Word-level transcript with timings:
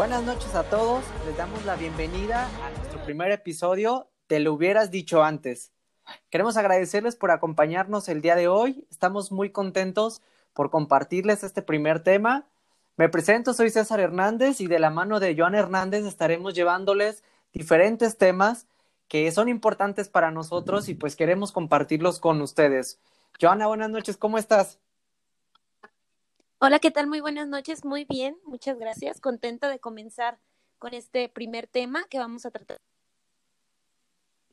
Buenas 0.00 0.22
noches 0.22 0.54
a 0.54 0.62
todos, 0.62 1.04
les 1.26 1.36
damos 1.36 1.62
la 1.66 1.76
bienvenida 1.76 2.48
a 2.64 2.70
nuestro 2.70 3.04
primer 3.04 3.32
episodio 3.32 4.08
de 4.30 4.40
Lo 4.40 4.54
hubieras 4.54 4.90
dicho 4.90 5.22
antes. 5.22 5.72
Queremos 6.30 6.56
agradecerles 6.56 7.16
por 7.16 7.30
acompañarnos 7.30 8.08
el 8.08 8.22
día 8.22 8.34
de 8.34 8.48
hoy, 8.48 8.86
estamos 8.90 9.30
muy 9.30 9.50
contentos 9.50 10.22
por 10.54 10.70
compartirles 10.70 11.44
este 11.44 11.60
primer 11.60 12.02
tema. 12.02 12.46
Me 12.96 13.10
presento, 13.10 13.52
soy 13.52 13.68
César 13.68 14.00
Hernández 14.00 14.62
y 14.62 14.68
de 14.68 14.78
la 14.78 14.88
mano 14.88 15.20
de 15.20 15.36
Joan 15.36 15.54
Hernández 15.54 16.06
estaremos 16.06 16.54
llevándoles 16.54 17.22
diferentes 17.52 18.16
temas 18.16 18.66
que 19.06 19.30
son 19.32 19.50
importantes 19.50 20.08
para 20.08 20.30
nosotros 20.30 20.88
y 20.88 20.94
pues 20.94 21.14
queremos 21.14 21.52
compartirlos 21.52 22.20
con 22.20 22.40
ustedes. 22.40 22.98
Joana, 23.38 23.66
buenas 23.66 23.90
noches, 23.90 24.16
¿cómo 24.16 24.38
estás? 24.38 24.78
Hola, 26.62 26.78
¿qué 26.78 26.90
tal? 26.90 27.06
Muy 27.06 27.20
buenas 27.20 27.48
noches, 27.48 27.86
muy 27.86 28.04
bien, 28.04 28.36
muchas 28.44 28.78
gracias. 28.78 29.18
Contenta 29.18 29.70
de 29.70 29.78
comenzar 29.78 30.38
con 30.78 30.92
este 30.92 31.30
primer 31.30 31.66
tema 31.66 32.04
que 32.10 32.18
vamos 32.18 32.44
a 32.44 32.50
tratar. 32.50 32.82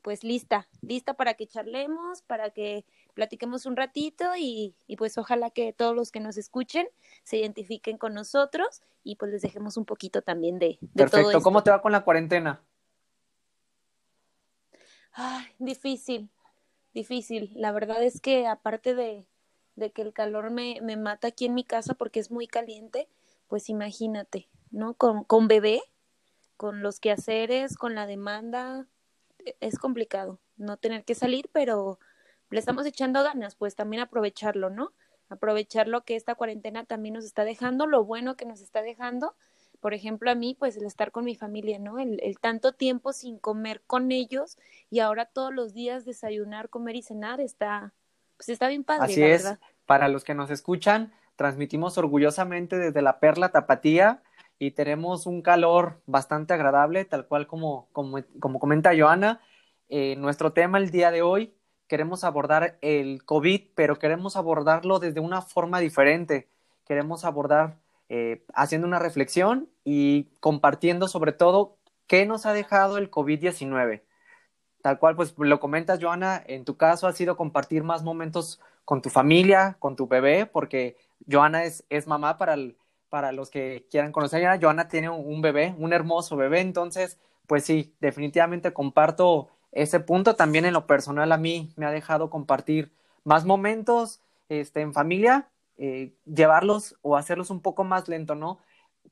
Pues 0.00 0.24
lista, 0.24 0.68
lista 0.80 1.12
para 1.12 1.34
que 1.34 1.46
charlemos, 1.46 2.22
para 2.22 2.48
que 2.48 2.86
platiquemos 3.12 3.66
un 3.66 3.76
ratito 3.76 4.24
y, 4.38 4.74
y, 4.86 4.96
pues 4.96 5.18
ojalá 5.18 5.50
que 5.50 5.74
todos 5.74 5.94
los 5.94 6.10
que 6.10 6.20
nos 6.20 6.38
escuchen 6.38 6.88
se 7.24 7.36
identifiquen 7.36 7.98
con 7.98 8.14
nosotros 8.14 8.80
y 9.04 9.16
pues 9.16 9.30
les 9.30 9.42
dejemos 9.42 9.76
un 9.76 9.84
poquito 9.84 10.22
también 10.22 10.58
de, 10.58 10.78
de 10.80 10.88
Perfecto, 10.94 11.32
todo 11.32 11.42
¿cómo 11.42 11.62
te 11.62 11.70
va 11.70 11.82
con 11.82 11.92
la 11.92 12.04
cuarentena? 12.04 12.62
Ay, 15.12 15.44
difícil, 15.58 16.30
difícil. 16.94 17.52
La 17.54 17.70
verdad 17.70 18.02
es 18.02 18.22
que 18.22 18.46
aparte 18.46 18.94
de, 18.94 19.26
de 19.78 19.90
que 19.90 20.02
el 20.02 20.12
calor 20.12 20.50
me, 20.50 20.80
me, 20.82 20.96
mata 20.96 21.28
aquí 21.28 21.46
en 21.46 21.54
mi 21.54 21.64
casa 21.64 21.94
porque 21.94 22.20
es 22.20 22.30
muy 22.30 22.46
caliente, 22.46 23.08
pues 23.48 23.68
imagínate, 23.68 24.48
¿no? 24.70 24.94
Con, 24.94 25.24
con 25.24 25.48
bebé, 25.48 25.82
con 26.56 26.82
los 26.82 27.00
quehaceres, 27.00 27.76
con 27.76 27.94
la 27.94 28.06
demanda, 28.06 28.86
e, 29.44 29.56
es 29.60 29.78
complicado 29.78 30.40
no 30.56 30.76
tener 30.76 31.04
que 31.04 31.14
salir, 31.14 31.48
pero 31.52 31.98
le 32.50 32.58
estamos 32.58 32.86
echando 32.86 33.22
ganas, 33.22 33.54
pues 33.54 33.76
también 33.76 34.02
aprovecharlo, 34.02 34.70
¿no? 34.70 34.92
Aprovechar 35.28 35.88
lo 35.88 36.04
que 36.04 36.16
esta 36.16 36.34
cuarentena 36.34 36.84
también 36.84 37.14
nos 37.14 37.24
está 37.24 37.44
dejando, 37.44 37.86
lo 37.86 38.04
bueno 38.04 38.36
que 38.36 38.46
nos 38.46 38.60
está 38.60 38.82
dejando 38.82 39.34
por 39.80 39.94
ejemplo, 39.94 40.30
a 40.30 40.34
mí, 40.34 40.56
pues 40.58 40.76
el 40.76 40.84
estar 40.86 41.12
con 41.12 41.24
mi 41.24 41.36
familia, 41.36 41.78
¿no? 41.78 41.98
El, 41.98 42.20
el, 42.22 42.38
tanto 42.38 42.72
tiempo 42.72 43.12
sin 43.12 43.38
comer 43.38 43.82
con 43.86 44.10
ellos 44.10 44.58
y 44.90 44.98
ahora 45.00 45.26
todos 45.26 45.54
los 45.54 45.72
días 45.72 46.04
desayunar, 46.04 46.68
comer 46.68 46.96
y 46.96 47.02
cenar 47.02 47.40
está, 47.40 47.94
pues 48.38 48.48
está 48.48 48.68
bien 48.68 48.84
padre. 48.84 49.04
Así 49.04 49.22
es, 49.22 49.42
verdad. 49.42 49.58
para 49.84 50.08
los 50.08 50.24
que 50.24 50.34
nos 50.34 50.50
escuchan, 50.50 51.12
transmitimos 51.36 51.98
orgullosamente 51.98 52.78
desde 52.78 53.02
la 53.02 53.20
Perla 53.20 53.50
Tapatía 53.50 54.22
y 54.58 54.70
tenemos 54.70 55.26
un 55.26 55.42
calor 55.42 56.00
bastante 56.06 56.54
agradable, 56.54 57.04
tal 57.04 57.26
cual 57.26 57.46
como, 57.46 57.88
como, 57.92 58.18
como 58.40 58.58
comenta 58.58 58.92
Joana. 58.96 59.40
Eh, 59.88 60.16
nuestro 60.16 60.52
tema 60.52 60.78
el 60.78 60.90
día 60.90 61.10
de 61.10 61.22
hoy, 61.22 61.54
queremos 61.88 62.24
abordar 62.24 62.78
el 62.80 63.24
COVID, 63.24 63.70
pero 63.74 63.98
queremos 63.98 64.36
abordarlo 64.36 64.98
desde 64.98 65.20
una 65.20 65.42
forma 65.42 65.80
diferente. 65.80 66.48
Queremos 66.86 67.24
abordar 67.24 67.78
eh, 68.08 68.44
haciendo 68.54 68.86
una 68.86 68.98
reflexión 68.98 69.68
y 69.84 70.28
compartiendo 70.40 71.08
sobre 71.08 71.32
todo 71.32 71.76
qué 72.06 72.24
nos 72.24 72.46
ha 72.46 72.52
dejado 72.52 72.98
el 72.98 73.10
COVID-19. 73.10 74.02
Tal 74.82 74.98
cual, 74.98 75.16
pues 75.16 75.34
lo 75.36 75.60
comentas, 75.60 75.98
Joana, 76.00 76.42
en 76.46 76.64
tu 76.64 76.76
caso 76.76 77.06
ha 77.06 77.12
sido 77.12 77.36
compartir 77.36 77.82
más 77.82 78.02
momentos 78.02 78.60
con 78.84 79.02
tu 79.02 79.10
familia, 79.10 79.76
con 79.80 79.96
tu 79.96 80.06
bebé, 80.06 80.46
porque 80.46 80.96
Joana 81.30 81.64
es, 81.64 81.84
es 81.90 82.06
mamá 82.06 82.38
para, 82.38 82.54
el, 82.54 82.76
para 83.08 83.32
los 83.32 83.50
que 83.50 83.86
quieran 83.90 84.12
conocer. 84.12 84.46
a 84.46 84.58
Joana 84.60 84.88
tiene 84.88 85.10
un, 85.10 85.26
un 85.26 85.42
bebé, 85.42 85.74
un 85.78 85.92
hermoso 85.92 86.36
bebé, 86.36 86.60
entonces, 86.60 87.18
pues 87.46 87.64
sí, 87.64 87.94
definitivamente 88.00 88.72
comparto 88.72 89.48
ese 89.72 90.00
punto. 90.00 90.36
También 90.36 90.64
en 90.64 90.74
lo 90.74 90.86
personal 90.86 91.32
a 91.32 91.36
mí 91.38 91.72
me 91.76 91.86
ha 91.86 91.90
dejado 91.90 92.30
compartir 92.30 92.92
más 93.24 93.44
momentos 93.44 94.20
este, 94.48 94.80
en 94.80 94.94
familia 94.94 95.48
eh, 95.76 96.12
llevarlos 96.24 96.96
o 97.02 97.16
hacerlos 97.16 97.50
un 97.50 97.60
poco 97.60 97.84
más 97.84 98.08
lento, 98.08 98.34
¿no? 98.34 98.58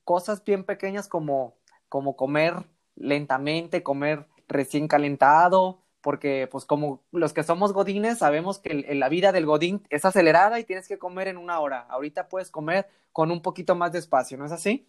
Cosas 0.05 0.43
bien 0.45 0.65
pequeñas 0.65 1.07
como, 1.07 1.55
como 1.89 2.17
comer 2.17 2.55
lentamente, 2.97 3.83
comer 3.83 4.27
recién 4.49 4.89
calentado, 4.89 5.83
porque 6.01 6.49
pues 6.51 6.65
como 6.65 7.03
los 7.11 7.33
que 7.33 7.43
somos 7.43 7.73
godines 7.73 8.19
sabemos 8.19 8.59
que 8.59 8.84
el, 8.87 9.01
la 9.01 9.09
vida 9.09 9.33
del 9.33 9.47
godín 9.47 9.83
es 9.91 10.05
acelerada 10.05 10.61
y 10.61 10.65
tienes 10.65 10.87
que 10.87 10.99
comer 10.99 11.29
en 11.29 11.37
una 11.37 11.59
hora. 11.61 11.87
Ahorita 11.89 12.29
puedes 12.29 12.51
comer 12.51 12.89
con 13.12 13.31
un 13.31 13.43
poquito 13.43 13.75
más 13.75 13.93
de 13.93 13.99
espacio, 13.99 14.39
¿no 14.39 14.45
es 14.45 14.53
así? 14.53 14.89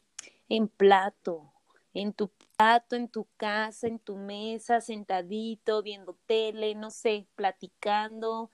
En 0.50 0.68
plato, 0.68 1.51
en 1.94 2.13
tu 2.13 2.29
plato, 2.56 2.95
en 2.95 3.07
tu 3.07 3.28
casa, 3.38 3.88
en 3.88 4.00
tu 4.00 4.16
mesa, 4.16 4.79
sentadito, 4.81 5.81
viendo 5.81 6.18
tele, 6.28 6.75
no 6.75 6.91
sé, 6.91 7.25
platicando, 7.35 8.51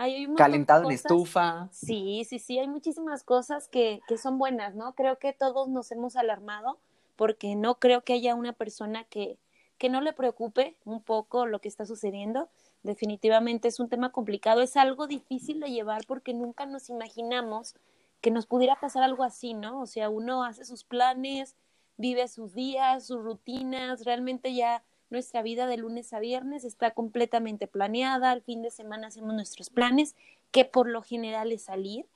Ay, 0.00 0.14
hay 0.14 0.34
calentado 0.36 0.84
en 0.84 0.92
estufa. 0.92 1.68
Sí, 1.72 2.24
sí, 2.24 2.38
sí, 2.38 2.56
hay 2.56 2.68
muchísimas 2.68 3.24
cosas 3.24 3.66
que, 3.66 4.00
que 4.06 4.16
son 4.16 4.38
buenas, 4.38 4.76
¿no? 4.76 4.94
Creo 4.94 5.18
que 5.18 5.32
todos 5.32 5.68
nos 5.68 5.90
hemos 5.90 6.14
alarmado 6.14 6.78
porque 7.16 7.56
no 7.56 7.80
creo 7.80 8.04
que 8.04 8.12
haya 8.12 8.36
una 8.36 8.52
persona 8.52 9.02
que, 9.02 9.38
que 9.78 9.88
no 9.88 10.00
le 10.00 10.12
preocupe 10.12 10.76
un 10.84 11.00
poco 11.00 11.46
lo 11.46 11.60
que 11.60 11.68
está 11.68 11.86
sucediendo. 11.86 12.48
Definitivamente 12.82 13.68
es 13.68 13.80
un 13.80 13.88
tema 13.88 14.10
complicado, 14.10 14.60
es 14.60 14.76
algo 14.76 15.06
difícil 15.06 15.60
de 15.60 15.70
llevar 15.70 16.04
porque 16.06 16.34
nunca 16.34 16.66
nos 16.66 16.90
imaginamos 16.90 17.74
que 18.20 18.30
nos 18.30 18.46
pudiera 18.46 18.78
pasar 18.80 19.02
algo 19.04 19.22
así, 19.22 19.54
¿no? 19.54 19.80
O 19.80 19.86
sea, 19.86 20.08
uno 20.10 20.44
hace 20.44 20.64
sus 20.64 20.84
planes, 20.84 21.54
vive 21.96 22.26
sus 22.28 22.54
días, 22.54 23.06
sus 23.06 23.22
rutinas, 23.22 24.04
realmente 24.04 24.54
ya 24.54 24.82
nuestra 25.10 25.42
vida 25.42 25.66
de 25.66 25.76
lunes 25.76 26.12
a 26.12 26.18
viernes 26.18 26.64
está 26.64 26.90
completamente 26.90 27.66
planeada, 27.66 28.30
al 28.30 28.42
fin 28.42 28.62
de 28.62 28.70
semana 28.70 29.06
hacemos 29.06 29.34
nuestros 29.34 29.70
planes, 29.70 30.14
que 30.50 30.64
por 30.64 30.88
lo 30.88 31.02
general 31.02 31.52
es 31.52 31.62
salir, 31.62 32.06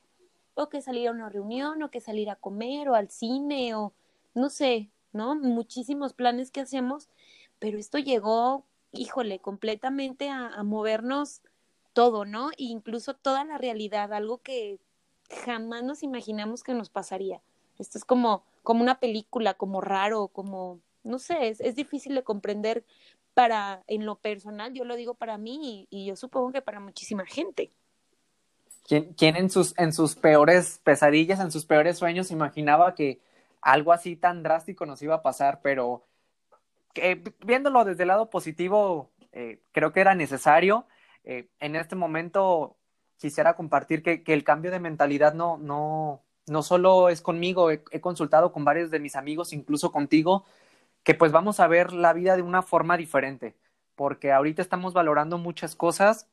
o 0.55 0.69
que 0.69 0.83
salir 0.83 1.09
a 1.09 1.12
una 1.12 1.29
reunión, 1.29 1.83
o 1.83 1.91
que 1.91 2.00
salir 2.00 2.29
a 2.31 2.37
comer, 2.37 2.89
o 2.89 2.94
al 2.94 3.09
cine, 3.09 3.75
o 3.75 3.93
no 4.34 4.50
sé, 4.50 4.91
¿no? 5.12 5.34
Muchísimos 5.34 6.12
planes 6.12 6.50
que 6.50 6.61
hacemos, 6.61 7.09
pero 7.62 7.78
esto 7.78 7.99
llegó, 7.99 8.65
híjole, 8.91 9.39
completamente 9.39 10.28
a, 10.28 10.61
movernos 10.65 11.43
todo, 11.93 12.25
¿no? 12.25 12.50
E 12.50 12.65
incluso 12.65 13.15
toda 13.15 13.45
la 13.45 13.56
realidad, 13.56 14.12
algo 14.12 14.39
que 14.39 14.81
jamás 15.45 15.84
nos 15.84 16.03
imaginamos 16.03 16.65
que 16.65 16.75
nos 16.75 16.91
pasaría. 16.91 17.41
Esto 17.78 17.99
es 17.99 18.05
como, 18.05 18.43
como 18.65 18.83
una 18.83 18.99
película, 18.99 19.55
como 19.55 19.81
raro, 19.81 20.27
como 20.27 20.81
no 21.05 21.21
sé, 21.21 21.50
es, 21.50 21.61
es, 21.61 21.77
difícil 21.77 22.17
de 22.17 22.25
comprender 22.25 22.84
para, 23.33 23.84
en 23.87 24.06
lo 24.06 24.17
personal, 24.17 24.75
yo 24.75 24.84
lo 24.84 24.97
digo 24.97 25.15
para 25.15 25.39
mí 25.39 25.87
y, 25.89 26.03
y 26.03 26.06
yo 26.06 26.17
supongo 26.17 26.50
que 26.50 26.62
para 26.62 26.81
muchísima 26.81 27.25
gente. 27.27 27.71
¿Quién, 28.89 29.15
¿Quién, 29.15 29.37
en, 29.37 29.50
sus, 29.50 29.73
en 29.79 29.93
sus 29.93 30.17
peores 30.17 30.81
pesadillas, 30.83 31.39
en 31.39 31.53
sus 31.53 31.65
peores 31.65 31.97
sueños, 31.97 32.33
imaginaba 32.33 32.97
que 32.97 33.21
algo 33.61 33.93
así 33.93 34.17
tan 34.17 34.43
drástico 34.43 34.84
nos 34.84 35.00
iba 35.00 35.15
a 35.15 35.23
pasar? 35.23 35.61
Pero 35.62 36.03
eh, 36.94 37.22
viéndolo 37.44 37.84
desde 37.84 38.03
el 38.03 38.08
lado 38.08 38.30
positivo, 38.30 39.10
eh, 39.32 39.62
creo 39.72 39.92
que 39.92 40.00
era 40.00 40.14
necesario. 40.14 40.86
Eh, 41.25 41.48
en 41.60 41.76
este 41.76 41.97
momento 41.97 42.76
quisiera 43.19 43.54
compartir 43.54 44.03
que, 44.03 44.22
el 44.26 44.44
cambio 44.44 44.70
de 44.70 44.80
mentalidad 44.80 45.34
no, 45.34 45.58
no, 45.58 46.22
no 46.47 46.62
solo 46.62 47.08
es 47.08 47.22
conmigo, 47.22 47.70
he, 47.70 47.82
he 47.91 48.00
consultado 48.00 48.52
con 48.52 48.64
varios 48.64 48.91
de 48.91 48.98
mis 48.98 49.16
amigos, 49.16 49.52
incluso 49.52 49.92
contigo, 49.92 50.44
que 51.04 51.14
pues 51.14 51.32
vamos 51.32 51.60
a 51.60 51.69
ver 51.69 51.92
la 51.92 52.12
vida 52.12 52.36
de 52.36 52.42
una 52.42 52.62
forma 52.62 52.97
diferente, 52.97 53.56
porque 53.94 54.32
ahorita 54.32 54.62
estamos 54.62 54.93
valorando 54.93 55.38
muchas 55.38 55.76
cosas 55.76 56.28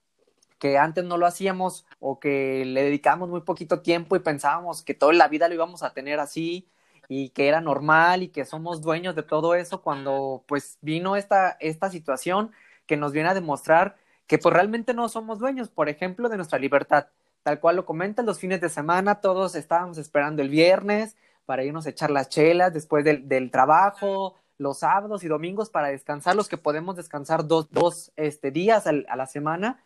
que 0.59 0.77
antes 0.77 1.05
no 1.05 1.17
lo 1.17 1.25
hacíamos 1.25 1.85
o 1.99 2.19
que 2.19 2.65
le 2.65 2.83
dedicamos 2.83 3.29
muy 3.29 3.41
poquito 3.41 3.81
tiempo 3.81 4.15
y 4.15 4.19
pensábamos 4.19 4.83
que 4.83 4.93
toda 4.93 5.13
la 5.13 5.27
vida 5.27 5.47
lo 5.47 5.55
íbamos 5.55 5.83
a 5.83 5.93
tener 5.93 6.19
así 6.19 6.67
y 7.09 7.29
que 7.29 7.47
era 7.47 7.59
normal 7.59 8.23
y 8.23 8.29
que 8.29 8.45
somos 8.45 8.81
dueños 8.81 9.15
de 9.15 9.23
todo 9.23 9.55
eso 9.55 9.81
cuando 9.81 10.43
pues 10.47 10.77
vino 10.81 11.15
esta, 11.15 11.57
esta 11.59 11.89
situación 11.89 12.51
que 12.85 12.97
nos 12.97 13.11
viene 13.11 13.29
a 13.29 13.33
demostrar 13.33 13.97
que 14.27 14.37
pues 14.37 14.53
realmente 14.53 14.93
no 14.93 15.09
somos 15.09 15.39
dueños, 15.39 15.69
por 15.69 15.89
ejemplo, 15.89 16.29
de 16.29 16.37
nuestra 16.37 16.59
libertad. 16.59 17.07
Tal 17.41 17.59
cual 17.59 17.77
lo 17.77 17.85
comentan 17.85 18.27
los 18.27 18.39
fines 18.39 18.61
de 18.61 18.69
semana, 18.69 19.21
todos 19.21 19.55
estábamos 19.55 19.97
esperando 19.97 20.43
el 20.43 20.49
viernes 20.49 21.17
para 21.47 21.63
irnos 21.63 21.87
a 21.87 21.89
echar 21.89 22.11
las 22.11 22.29
chelas 22.29 22.73
después 22.73 23.03
del, 23.03 23.27
del 23.27 23.49
trabajo, 23.49 24.35
los 24.59 24.79
sábados 24.79 25.23
y 25.23 25.27
domingos 25.27 25.71
para 25.71 25.87
descansar, 25.87 26.35
los 26.35 26.47
que 26.47 26.57
podemos 26.57 26.95
descansar 26.95 27.47
dos, 27.47 27.71
dos 27.71 28.11
este, 28.17 28.51
días 28.51 28.85
a 28.85 29.15
la 29.15 29.25
semana, 29.25 29.81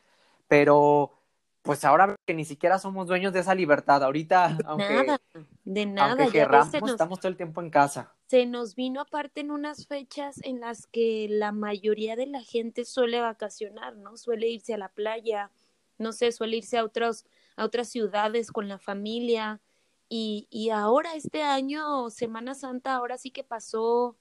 pero 0.49 1.13
pues 1.63 1.83
ahora 1.85 2.15
que 2.25 2.33
ni 2.33 2.45
siquiera 2.45 2.77
somos 2.77 3.07
dueños 3.07 3.33
de 3.33 3.39
esa 3.39 3.55
libertad, 3.55 4.03
ahorita, 4.03 4.49
de 4.49 4.63
aunque, 4.65 4.93
nada, 4.93 5.21
de 5.63 5.85
nada, 5.85 6.11
aunque 6.11 6.31
querramos, 6.31 6.73
nos, 6.73 6.91
estamos 6.91 7.19
todo 7.19 7.29
el 7.29 7.37
tiempo 7.37 7.61
en 7.61 7.69
casa. 7.69 8.13
Se 8.27 8.45
nos 8.45 8.75
vino 8.75 9.01
aparte 9.01 9.41
en 9.41 9.49
unas 9.49 9.87
fechas 9.87 10.39
en 10.43 10.59
las 10.59 10.87
que 10.87 11.27
la 11.29 11.51
mayoría 11.51 12.15
de 12.15 12.27
la 12.27 12.41
gente 12.41 12.83
suele 12.85 13.21
vacacionar, 13.21 13.95
¿no? 13.95 14.17
Suele 14.17 14.49
irse 14.49 14.73
a 14.73 14.77
la 14.77 14.89
playa, 14.89 15.51
no 15.97 16.11
sé, 16.11 16.31
suele 16.31 16.57
irse 16.57 16.77
a 16.77 16.83
otros, 16.83 17.25
a 17.55 17.63
otras 17.63 17.87
ciudades 17.87 18.51
con 18.51 18.67
la 18.67 18.77
familia, 18.77 19.61
Y, 20.09 20.47
y 20.51 20.69
ahora 20.69 21.15
este 21.15 21.41
año, 21.41 22.09
Semana 22.09 22.53
Santa, 22.53 22.93
ahora 22.93 23.17
sí 23.17 23.31
que 23.31 23.43
pasó, 23.43 24.15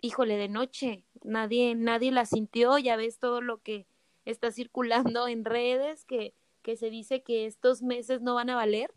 híjole, 0.00 0.36
de 0.36 0.48
noche. 0.48 1.04
Nadie, 1.22 1.74
nadie 1.76 2.10
la 2.10 2.24
sintió, 2.24 2.78
ya 2.78 2.96
ves 2.96 3.18
todo 3.18 3.40
lo 3.40 3.58
que 3.58 3.86
está 4.24 4.50
circulando 4.52 5.28
en 5.28 5.44
redes, 5.44 6.04
que, 6.04 6.34
que 6.62 6.76
se 6.76 6.90
dice 6.90 7.22
que 7.22 7.46
estos 7.46 7.82
meses 7.82 8.20
no 8.20 8.34
van 8.34 8.50
a 8.50 8.56
valer. 8.56 8.92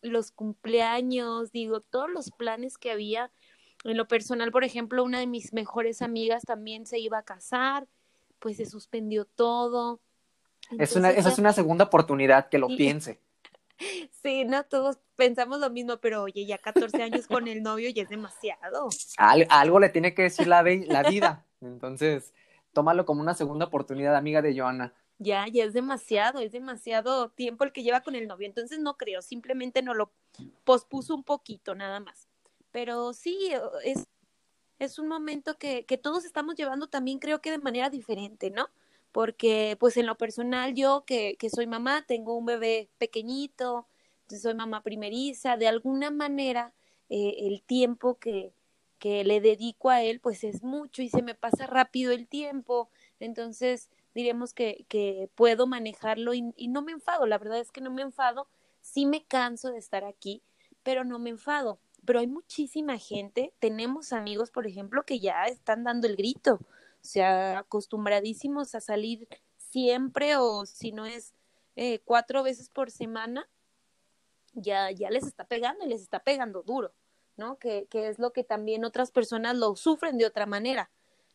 Los 0.00 0.30
cumpleaños, 0.30 1.50
digo, 1.50 1.80
todos 1.80 2.10
los 2.10 2.30
planes 2.30 2.78
que 2.78 2.90
había. 2.90 3.30
En 3.84 3.96
lo 3.96 4.06
personal, 4.06 4.52
por 4.52 4.64
ejemplo, 4.64 5.02
una 5.02 5.18
de 5.18 5.26
mis 5.26 5.52
mejores 5.52 6.02
amigas 6.02 6.44
también 6.44 6.86
se 6.86 6.98
iba 6.98 7.18
a 7.18 7.24
casar, 7.24 7.88
pues 8.38 8.56
se 8.56 8.66
suspendió 8.66 9.24
todo. 9.24 10.00
es 10.78 10.94
una, 10.94 11.10
esa 11.10 11.30
es 11.30 11.38
una 11.38 11.52
segunda 11.52 11.84
oportunidad 11.86 12.48
que 12.48 12.58
lo 12.58 12.68
piense. 12.68 13.18
Sí, 14.22 14.44
no 14.44 14.62
todos 14.62 14.98
pensamos 15.16 15.58
lo 15.58 15.68
mismo, 15.68 15.96
pero 15.96 16.22
oye, 16.22 16.46
ya 16.46 16.56
14 16.56 17.02
años 17.02 17.26
con 17.26 17.48
el 17.48 17.64
novio 17.64 17.90
ya 17.90 18.04
es 18.04 18.08
demasiado. 18.08 18.88
algo 19.16 19.80
le 19.80 19.88
tiene 19.88 20.14
que 20.14 20.22
decir 20.22 20.46
la, 20.46 20.62
la 20.62 21.02
vida. 21.02 21.44
Entonces, 21.60 22.32
tómalo 22.72 23.04
como 23.04 23.20
una 23.20 23.34
segunda 23.34 23.66
oportunidad, 23.66 24.16
amiga 24.16 24.42
de 24.42 24.58
Joana. 24.58 24.94
Ya, 25.18 25.46
ya 25.46 25.64
es 25.64 25.72
demasiado, 25.72 26.40
es 26.40 26.52
demasiado 26.52 27.30
tiempo 27.30 27.64
el 27.64 27.72
que 27.72 27.82
lleva 27.82 28.00
con 28.00 28.14
el 28.14 28.26
novio. 28.26 28.46
Entonces, 28.46 28.80
no 28.80 28.96
creo, 28.96 29.22
simplemente 29.22 29.82
no 29.82 29.94
lo 29.94 30.10
pospuso 30.64 31.14
un 31.14 31.22
poquito, 31.22 31.74
nada 31.74 32.00
más. 32.00 32.28
Pero 32.70 33.12
sí, 33.12 33.52
es, 33.84 34.06
es 34.78 34.98
un 34.98 35.08
momento 35.08 35.58
que, 35.58 35.84
que 35.84 35.98
todos 35.98 36.24
estamos 36.24 36.56
llevando 36.56 36.88
también, 36.88 37.18
creo 37.18 37.40
que 37.40 37.50
de 37.50 37.58
manera 37.58 37.90
diferente, 37.90 38.50
¿no? 38.50 38.68
porque 39.12 39.76
pues 39.78 39.98
en 39.98 40.06
lo 40.06 40.16
personal 40.16 40.74
yo 40.74 41.04
que, 41.06 41.36
que 41.38 41.50
soy 41.50 41.66
mamá, 41.66 42.04
tengo 42.06 42.34
un 42.34 42.46
bebé 42.46 42.88
pequeñito, 42.96 43.86
soy 44.38 44.54
mamá 44.54 44.82
primeriza, 44.82 45.56
de 45.56 45.68
alguna 45.68 46.10
manera 46.10 46.72
eh, 47.08 47.34
el 47.46 47.62
tiempo 47.62 48.18
que, 48.18 48.52
que 49.02 49.24
le 49.24 49.40
dedico 49.40 49.90
a 49.90 50.00
él 50.00 50.20
pues 50.20 50.44
es 50.44 50.62
mucho 50.62 51.02
y 51.02 51.08
se 51.08 51.22
me 51.22 51.34
pasa 51.34 51.66
rápido 51.66 52.12
el 52.12 52.28
tiempo, 52.28 52.88
entonces 53.18 53.90
diremos 54.14 54.54
que, 54.54 54.86
que 54.88 55.28
puedo 55.34 55.66
manejarlo 55.66 56.34
y, 56.34 56.54
y 56.56 56.68
no 56.68 56.82
me 56.82 56.92
enfado, 56.92 57.26
la 57.26 57.36
verdad 57.36 57.58
es 57.58 57.72
que 57.72 57.80
no 57.80 57.90
me 57.90 58.02
enfado, 58.02 58.46
sí 58.80 59.04
me 59.04 59.24
canso 59.24 59.72
de 59.72 59.78
estar 59.78 60.04
aquí, 60.04 60.40
pero 60.84 61.02
no 61.02 61.18
me 61.18 61.30
enfado. 61.30 61.80
Pero 62.04 62.20
hay 62.20 62.28
muchísima 62.28 62.96
gente, 62.96 63.52
tenemos 63.58 64.12
amigos, 64.12 64.52
por 64.52 64.68
ejemplo, 64.68 65.02
que 65.02 65.18
ya 65.18 65.46
están 65.46 65.82
dando 65.82 66.06
el 66.06 66.14
grito, 66.14 66.60
o 66.62 67.04
sea, 67.04 67.58
acostumbradísimos 67.58 68.76
a 68.76 68.80
salir 68.80 69.26
siempre 69.56 70.36
o 70.36 70.64
si 70.64 70.92
no 70.92 71.06
es 71.06 71.34
eh, 71.74 71.98
cuatro 72.04 72.44
veces 72.44 72.68
por 72.68 72.92
semana, 72.92 73.48
ya, 74.54 74.92
ya 74.92 75.10
les 75.10 75.26
está 75.26 75.42
pegando 75.42 75.84
y 75.84 75.88
les 75.88 76.02
está 76.02 76.20
pegando 76.20 76.62
duro, 76.62 76.92
¿no? 77.36 77.58
Que, 77.58 77.86
que 77.90 78.08
es 78.08 78.18
lo 78.18 78.32
que 78.32 78.44
también 78.44 78.84
otras 78.84 79.10
personas 79.10 79.56
lo 79.56 79.74
sufren 79.76 80.18
de 80.18 80.26
otra 80.26 80.46
manera, 80.46 80.90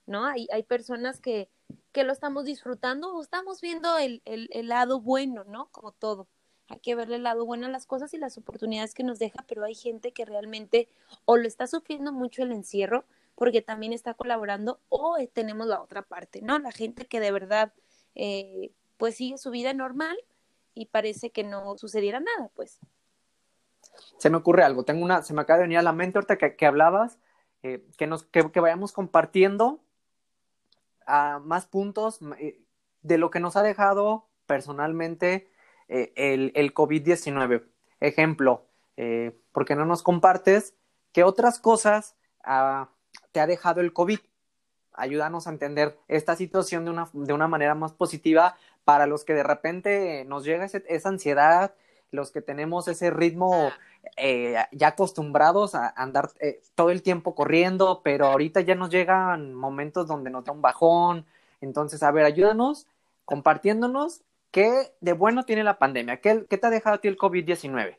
¿no? 0.05 0.25
Hay, 0.25 0.47
hay 0.51 0.63
personas 0.63 1.19
que, 1.19 1.49
que 1.91 2.03
lo 2.03 2.13
estamos 2.13 2.45
disfrutando 2.45 3.15
o 3.15 3.21
estamos 3.21 3.61
viendo 3.61 3.97
el, 3.97 4.21
el, 4.25 4.67
lado 4.67 5.01
bueno, 5.01 5.43
¿no? 5.43 5.69
Como 5.71 5.91
todo 5.91 6.27
hay 6.69 6.79
que 6.79 6.95
verle 6.95 7.15
el 7.15 7.23
lado 7.23 7.45
bueno 7.45 7.67
a 7.67 7.69
las 7.69 7.85
cosas 7.85 8.13
y 8.13 8.17
las 8.17 8.37
oportunidades 8.37 8.93
que 8.93 9.03
nos 9.03 9.19
deja, 9.19 9.45
pero 9.47 9.63
hay 9.63 9.75
gente 9.75 10.11
que 10.11 10.25
realmente 10.25 10.89
o 11.25 11.37
lo 11.37 11.47
está 11.47 11.65
sufriendo 11.65 12.11
mucho 12.11 12.43
el 12.43 12.51
encierro 12.51 13.05
porque 13.35 13.61
también 13.61 13.93
está 13.93 14.13
colaborando 14.13 14.79
o 14.89 15.17
tenemos 15.31 15.67
la 15.67 15.81
otra 15.81 16.01
parte, 16.01 16.41
¿no? 16.41 16.59
La 16.59 16.71
gente 16.71 17.05
que 17.05 17.19
de 17.19 17.31
verdad 17.31 17.71
eh, 18.15 18.71
pues 18.97 19.15
sigue 19.15 19.37
su 19.37 19.51
vida 19.51 19.73
normal 19.73 20.17
y 20.73 20.87
parece 20.87 21.29
que 21.31 21.43
no 21.43 21.77
sucediera 21.77 22.19
nada, 22.19 22.49
pues. 22.55 22.79
Se 24.17 24.29
me 24.29 24.37
ocurre 24.37 24.63
algo, 24.63 24.83
tengo 24.83 25.03
una, 25.03 25.21
se 25.21 25.33
me 25.33 25.41
acaba 25.41 25.57
de 25.57 25.63
venir 25.63 25.77
a 25.77 25.83
la 25.83 25.93
mente 25.93 26.17
ahorita 26.17 26.37
que, 26.37 26.65
hablabas, 26.65 27.19
eh, 27.63 27.85
que, 27.97 28.07
nos, 28.07 28.23
que, 28.23 28.51
que, 28.51 28.59
vayamos 28.59 28.91
compartiendo 28.91 29.79
a 31.05 31.39
más 31.39 31.67
puntos 31.67 32.19
eh, 32.39 32.61
de 33.01 33.17
lo 33.17 33.29
que 33.29 33.39
nos 33.39 33.55
ha 33.55 33.63
dejado 33.63 34.27
personalmente 34.45 35.49
eh, 35.87 36.13
el, 36.15 36.51
el 36.55 36.73
COVID-19. 36.73 37.63
Ejemplo, 37.99 38.65
¿por 39.51 39.65
qué 39.65 39.75
no 39.75 39.85
nos 39.85 40.01
compartes 40.01 40.75
qué 41.17 41.23
otras 41.23 41.59
cosas 41.59 42.15
ah, 42.43 42.89
te 43.31 43.39
ha 43.39 43.47
dejado 43.47 43.81
el 43.81 43.93
COVID. 43.93 44.19
Ayúdanos 44.93 45.47
a 45.47 45.49
entender 45.49 45.97
esta 46.07 46.35
situación 46.35 46.85
de 46.85 46.91
una, 46.91 47.09
de 47.11 47.33
una 47.33 47.47
manera 47.47 47.75
más 47.75 47.93
positiva 47.93 48.55
para 48.83 49.07
los 49.07 49.25
que 49.25 49.33
de 49.33 49.43
repente 49.43 50.25
nos 50.25 50.43
llega 50.43 50.65
esa 50.65 51.09
ansiedad, 51.09 51.73
los 52.11 52.31
que 52.31 52.41
tenemos 52.41 52.87
ese 52.87 53.09
ritmo 53.09 53.71
eh, 54.15 54.55
ya 54.71 54.89
acostumbrados 54.89 55.75
a 55.75 55.89
andar 55.89 56.31
eh, 56.39 56.61
todo 56.75 56.89
el 56.89 57.01
tiempo 57.01 57.35
corriendo, 57.35 58.01
pero 58.03 58.27
ahorita 58.27 58.61
ya 58.61 58.75
nos 58.75 58.89
llegan 58.89 59.53
momentos 59.53 60.07
donde 60.07 60.29
nos 60.29 60.45
da 60.45 60.51
un 60.51 60.61
bajón. 60.61 61.25
Entonces, 61.61 62.03
a 62.03 62.11
ver, 62.11 62.25
ayúdanos 62.25 62.87
compartiéndonos 63.25 64.21
qué 64.51 64.93
de 65.01 65.13
bueno 65.13 65.43
tiene 65.43 65.63
la 65.63 65.77
pandemia, 65.77 66.21
qué, 66.21 66.45
qué 66.49 66.57
te 66.57 66.67
ha 66.67 66.69
dejado 66.69 66.95
a 66.95 67.01
ti 67.01 67.09
el 67.09 67.17
COVID-19. 67.17 67.97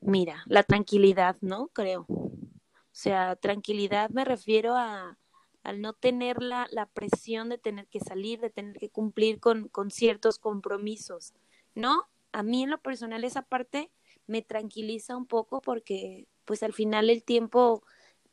Mira, 0.00 0.42
la 0.46 0.62
tranquilidad, 0.62 1.36
¿no? 1.40 1.68
Creo. 1.68 2.06
O 2.08 2.92
sea, 2.92 3.36
tranquilidad 3.36 4.10
me 4.10 4.24
refiero 4.24 4.74
a 4.76 5.16
al 5.62 5.80
no 5.80 5.92
tener 5.92 6.42
la, 6.42 6.66
la 6.70 6.86
presión 6.86 7.48
de 7.48 7.58
tener 7.58 7.86
que 7.88 8.00
salir, 8.00 8.40
de 8.40 8.50
tener 8.50 8.78
que 8.78 8.90
cumplir 8.90 9.40
con, 9.40 9.68
con 9.68 9.90
ciertos 9.90 10.38
compromisos, 10.38 11.34
¿no? 11.74 12.08
A 12.32 12.42
mí 12.42 12.62
en 12.62 12.70
lo 12.70 12.78
personal 12.78 13.24
esa 13.24 13.42
parte 13.42 13.90
me 14.26 14.42
tranquiliza 14.42 15.16
un 15.16 15.26
poco 15.26 15.60
porque 15.60 16.28
pues 16.44 16.62
al 16.62 16.72
final 16.72 17.10
el 17.10 17.24
tiempo 17.24 17.82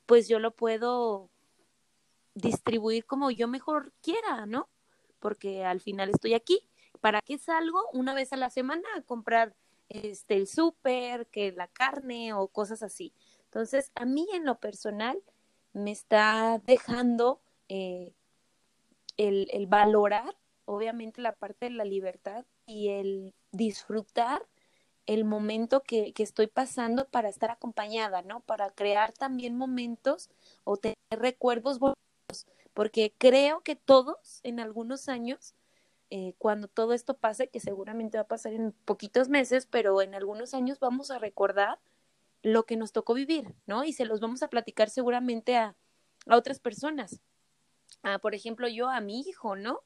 pues 0.06 0.28
yo 0.28 0.40
lo 0.40 0.56
puedo 0.56 1.30
distribuir 2.34 3.06
como 3.06 3.32
yo 3.32 3.48
mejor 3.48 3.94
quiera, 4.02 4.46
¿no? 4.46 4.70
Porque 5.20 5.66
al 5.66 5.82
final 5.82 6.10
estoy 6.10 6.34
aquí. 6.34 6.70
¿Para 7.02 7.22
qué 7.22 7.38
salgo 7.38 7.82
una 7.94 8.14
vez 8.14 8.34
a 8.34 8.38
la 8.38 8.50
semana 8.50 8.88
a 8.96 9.02
comprar 9.02 9.56
este 9.90 10.36
el 10.36 10.48
súper, 10.48 11.28
que 11.28 11.52
la 11.52 11.68
carne 11.68 12.34
o 12.34 12.48
cosas 12.48 12.84
así? 12.84 13.14
Entonces, 13.46 13.92
a 13.96 14.06
mí 14.06 14.28
en 14.34 14.46
lo 14.46 14.60
personal 14.60 15.22
me 15.74 15.92
está 15.92 16.62
dejando 16.66 17.42
eh, 17.70 18.14
el, 19.18 19.48
el 19.52 19.68
valorar, 19.68 20.38
obviamente, 20.66 21.22
la 21.22 21.34
parte 21.34 21.68
de 21.68 21.72
la 21.72 21.86
libertad 21.86 22.46
y 22.66 22.90
el 22.90 23.34
disfrutar 23.58 24.46
el 25.08 25.24
momento 25.26 25.84
que, 25.84 26.14
que, 26.14 26.24
estoy 26.24 26.48
pasando 26.48 27.08
para 27.10 27.30
estar 27.30 27.50
acompañada, 27.50 28.22
¿no? 28.22 28.42
Para 28.42 28.72
crear 28.72 29.14
también 29.14 29.58
momentos 29.58 30.30
o 30.66 30.78
tener 30.78 30.98
recuerdos 31.10 31.80
bonitos, 31.80 32.46
porque 32.74 33.14
creo 33.18 33.62
que 33.62 33.76
todos 33.76 34.42
en 34.44 34.60
algunos 34.60 35.08
años, 35.08 35.56
eh, 36.10 36.34
cuando 36.38 36.68
todo 36.68 36.94
esto 36.94 37.16
pase, 37.16 37.48
que 37.48 37.62
seguramente 37.62 38.18
va 38.18 38.24
a 38.24 38.28
pasar 38.28 38.54
en 38.54 38.74
poquitos 38.86 39.30
meses, 39.30 39.66
pero 39.66 40.02
en 40.02 40.14
algunos 40.14 40.54
años 40.54 40.80
vamos 40.80 41.10
a 41.10 41.20
recordar 41.20 41.80
lo 42.44 42.66
que 42.66 42.78
nos 42.78 42.92
tocó 42.92 43.14
vivir, 43.14 43.56
¿no? 43.66 43.84
Y 43.84 43.94
se 43.94 44.06
los 44.06 44.20
vamos 44.20 44.44
a 44.44 44.50
platicar 44.50 44.90
seguramente 44.90 45.56
a, 45.56 45.76
a 46.28 46.36
otras 46.36 46.60
personas. 46.60 47.22
Ah, 48.04 48.20
por 48.20 48.36
ejemplo, 48.36 48.68
yo 48.68 48.90
a 48.90 49.02
mi 49.02 49.22
hijo, 49.22 49.56
¿no? 49.56 49.82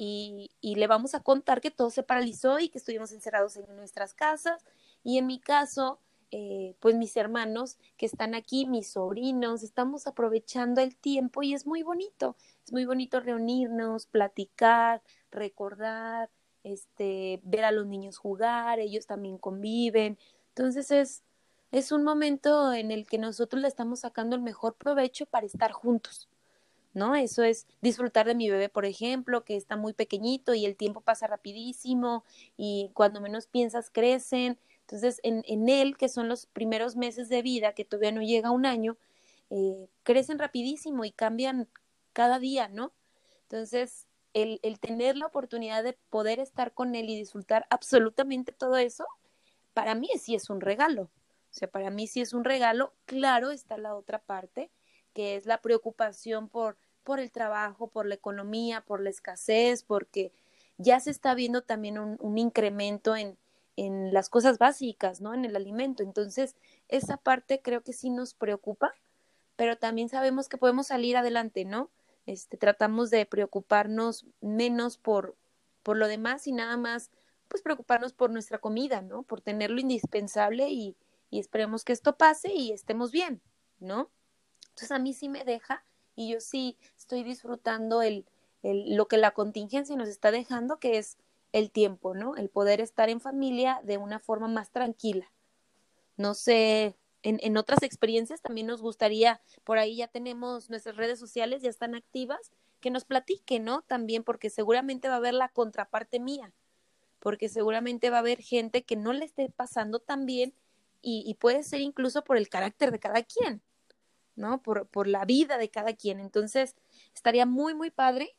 Y, 0.00 0.52
y, 0.60 0.76
le 0.76 0.86
vamos 0.86 1.14
a 1.14 1.20
contar 1.20 1.60
que 1.60 1.72
todo 1.72 1.90
se 1.90 2.04
paralizó 2.04 2.60
y 2.60 2.68
que 2.68 2.78
estuvimos 2.78 3.12
encerrados 3.12 3.56
en 3.56 3.74
nuestras 3.76 4.14
casas. 4.14 4.64
Y 5.02 5.18
en 5.18 5.26
mi 5.26 5.40
caso, 5.40 5.98
eh, 6.30 6.74
pues 6.80 6.94
mis 6.94 7.16
hermanos 7.16 7.78
que 7.96 8.04
están 8.04 8.34
aquí, 8.34 8.66
mis 8.66 8.90
sobrinos, 8.92 9.62
estamos 9.62 10.06
aprovechando 10.06 10.82
el 10.82 10.94
tiempo 10.94 11.42
y 11.42 11.54
es 11.54 11.66
muy 11.66 11.82
bonito. 11.82 12.36
Es 12.66 12.72
muy 12.72 12.84
bonito 12.84 13.20
reunirnos, 13.20 14.06
platicar, 14.06 15.02
recordar, 15.30 16.30
este, 16.64 17.40
ver 17.44 17.64
a 17.64 17.72
los 17.72 17.86
niños 17.86 18.18
jugar, 18.18 18.78
ellos 18.78 19.06
también 19.06 19.38
conviven. 19.38 20.18
Entonces 20.48 20.90
es, 20.90 21.22
es 21.72 21.92
un 21.92 22.04
momento 22.04 22.72
en 22.74 22.90
el 22.90 23.06
que 23.06 23.18
nosotros 23.18 23.62
le 23.62 23.68
estamos 23.68 24.00
sacando 24.00 24.36
el 24.36 24.42
mejor 24.42 24.74
provecho 24.74 25.24
para 25.26 25.46
estar 25.46 25.72
juntos, 25.72 26.28
¿no? 26.98 27.14
Eso 27.16 27.42
es 27.42 27.66
disfrutar 27.80 28.26
de 28.26 28.34
mi 28.34 28.50
bebé, 28.50 28.68
por 28.68 28.84
ejemplo, 28.84 29.44
que 29.44 29.56
está 29.56 29.76
muy 29.76 29.94
pequeñito 29.94 30.54
y 30.54 30.66
el 30.66 30.76
tiempo 30.76 31.00
pasa 31.00 31.26
rapidísimo 31.26 32.24
y 32.56 32.90
cuando 32.94 33.20
menos 33.20 33.46
piensas 33.46 33.90
crecen. 33.90 34.58
Entonces, 34.82 35.20
en, 35.22 35.42
en 35.46 35.68
él, 35.68 35.96
que 35.96 36.08
son 36.08 36.28
los 36.28 36.46
primeros 36.46 36.96
meses 36.96 37.28
de 37.28 37.42
vida, 37.42 37.72
que 37.72 37.84
todavía 37.84 38.12
no 38.12 38.22
llega 38.22 38.50
un 38.50 38.66
año, 38.66 38.98
eh, 39.50 39.88
crecen 40.02 40.38
rapidísimo 40.38 41.04
y 41.04 41.12
cambian 41.12 41.68
cada 42.12 42.38
día, 42.38 42.68
¿no? 42.68 42.92
Entonces, 43.42 44.08
el, 44.34 44.60
el 44.62 44.78
tener 44.80 45.16
la 45.16 45.26
oportunidad 45.26 45.82
de 45.82 45.94
poder 46.10 46.40
estar 46.40 46.74
con 46.74 46.94
él 46.94 47.08
y 47.08 47.16
disfrutar 47.16 47.66
absolutamente 47.70 48.52
todo 48.52 48.76
eso, 48.76 49.06
para 49.72 49.94
mí 49.94 50.08
sí 50.18 50.34
es 50.34 50.50
un 50.50 50.60
regalo. 50.60 51.10
O 51.50 51.54
sea, 51.58 51.68
para 51.70 51.90
mí 51.90 52.06
sí 52.06 52.20
es 52.20 52.32
un 52.34 52.44
regalo. 52.44 52.94
Claro, 53.06 53.50
está 53.50 53.78
la 53.78 53.94
otra 53.94 54.18
parte, 54.20 54.70
que 55.14 55.36
es 55.36 55.46
la 55.46 55.60
preocupación 55.60 56.48
por, 56.48 56.76
por 57.08 57.20
el 57.20 57.30
trabajo, 57.30 57.86
por 57.86 58.04
la 58.04 58.16
economía, 58.16 58.82
por 58.82 59.00
la 59.00 59.08
escasez, 59.08 59.82
porque 59.82 60.30
ya 60.76 61.00
se 61.00 61.10
está 61.10 61.32
viendo 61.32 61.62
también 61.62 61.98
un, 61.98 62.36
incremento 62.36 63.16
en, 63.16 63.38
en 63.76 64.12
las 64.12 64.28
cosas 64.28 64.58
básicas, 64.58 65.22
¿no? 65.22 65.32
En 65.32 65.46
el 65.46 65.56
alimento. 65.56 66.02
Entonces, 66.02 66.54
esa 66.88 67.16
parte 67.16 67.62
creo 67.62 67.82
que 67.82 67.94
sí 67.94 68.10
nos 68.10 68.34
preocupa, 68.34 68.92
pero 69.56 69.78
también 69.78 70.10
sabemos 70.10 70.50
que 70.50 70.58
podemos 70.58 70.88
salir 70.88 71.16
adelante, 71.16 71.64
¿no? 71.64 71.88
Este, 72.26 72.58
tratamos 72.58 73.08
de 73.08 73.24
preocuparnos 73.24 74.26
menos 74.42 74.98
por, 74.98 75.34
por 75.82 75.96
lo 75.96 76.08
demás 76.08 76.46
y 76.46 76.52
nada 76.52 76.76
más, 76.76 77.10
pues 77.48 77.62
preocuparnos 77.62 78.12
por 78.12 78.28
nuestra 78.28 78.58
comida, 78.58 79.00
¿no? 79.00 79.22
Por 79.22 79.40
tener 79.40 79.70
lo 79.70 79.80
indispensable 79.80 80.68
y, 80.68 80.94
y 81.30 81.40
esperemos 81.40 81.84
que 81.84 81.94
esto 81.94 82.18
pase 82.18 82.52
y 82.52 82.72
estemos 82.72 83.12
bien, 83.12 83.40
¿no? 83.80 84.10
Entonces 84.66 84.90
a 84.90 84.98
mí 84.98 85.14
sí 85.14 85.30
me 85.30 85.46
deja 85.46 85.82
y 86.18 86.32
yo 86.32 86.40
sí 86.40 86.76
estoy 86.96 87.22
disfrutando 87.22 88.02
el, 88.02 88.26
el, 88.64 88.96
lo 88.96 89.06
que 89.06 89.18
la 89.18 89.30
contingencia 89.30 89.94
nos 89.94 90.08
está 90.08 90.32
dejando, 90.32 90.80
que 90.80 90.98
es 90.98 91.16
el 91.52 91.70
tiempo, 91.70 92.12
¿no? 92.12 92.34
El 92.34 92.48
poder 92.48 92.80
estar 92.80 93.08
en 93.08 93.20
familia 93.20 93.80
de 93.84 93.98
una 93.98 94.18
forma 94.18 94.48
más 94.48 94.72
tranquila. 94.72 95.30
No 96.16 96.34
sé, 96.34 96.96
en, 97.22 97.38
en, 97.40 97.56
otras 97.56 97.84
experiencias 97.84 98.42
también 98.42 98.66
nos 98.66 98.82
gustaría, 98.82 99.40
por 99.62 99.78
ahí 99.78 99.98
ya 99.98 100.08
tenemos 100.08 100.70
nuestras 100.70 100.96
redes 100.96 101.20
sociales, 101.20 101.62
ya 101.62 101.70
están 101.70 101.94
activas, 101.94 102.50
que 102.80 102.90
nos 102.90 103.04
platiquen, 103.04 103.62
¿no? 103.62 103.82
También 103.82 104.24
porque 104.24 104.50
seguramente 104.50 105.06
va 105.06 105.14
a 105.14 105.18
haber 105.18 105.34
la 105.34 105.50
contraparte 105.50 106.18
mía, 106.18 106.52
porque 107.20 107.48
seguramente 107.48 108.10
va 108.10 108.16
a 108.16 108.20
haber 108.20 108.42
gente 108.42 108.82
que 108.82 108.96
no 108.96 109.12
le 109.12 109.24
esté 109.24 109.50
pasando 109.50 110.00
tan 110.00 110.26
bien 110.26 110.52
y, 111.00 111.22
y 111.24 111.34
puede 111.34 111.62
ser 111.62 111.80
incluso 111.80 112.24
por 112.24 112.38
el 112.38 112.48
carácter 112.48 112.90
de 112.90 112.98
cada 112.98 113.22
quien, 113.22 113.62
¿no? 114.38 114.62
Por, 114.62 114.86
por 114.86 115.06
la 115.06 115.24
vida 115.24 115.58
de 115.58 115.68
cada 115.68 115.94
quien. 115.94 116.20
Entonces, 116.20 116.74
estaría 117.14 117.44
muy, 117.44 117.74
muy 117.74 117.90
padre 117.90 118.34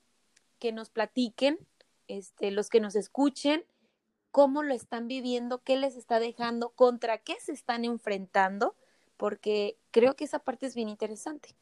que 0.58 0.72
nos 0.72 0.90
platiquen, 0.90 1.60
este, 2.08 2.52
los 2.52 2.70
que 2.70 2.82
nos 2.82 2.96
escuchen, 2.96 3.64
cómo 4.32 4.64
lo 4.64 4.74
están 4.74 5.08
viviendo, 5.08 5.62
qué 5.64 5.78
les 5.78 5.96
está 5.96 6.20
dejando, 6.20 6.70
contra 6.70 7.18
qué 7.18 7.36
se 7.40 7.52
están 7.52 7.86
enfrentando, 7.86 8.76
porque 9.18 9.78
creo 9.92 10.16
que 10.16 10.26
esa 10.26 10.40
parte 10.40 10.66
es 10.66 10.76
bien 10.76 10.90
interesante. 10.90 11.56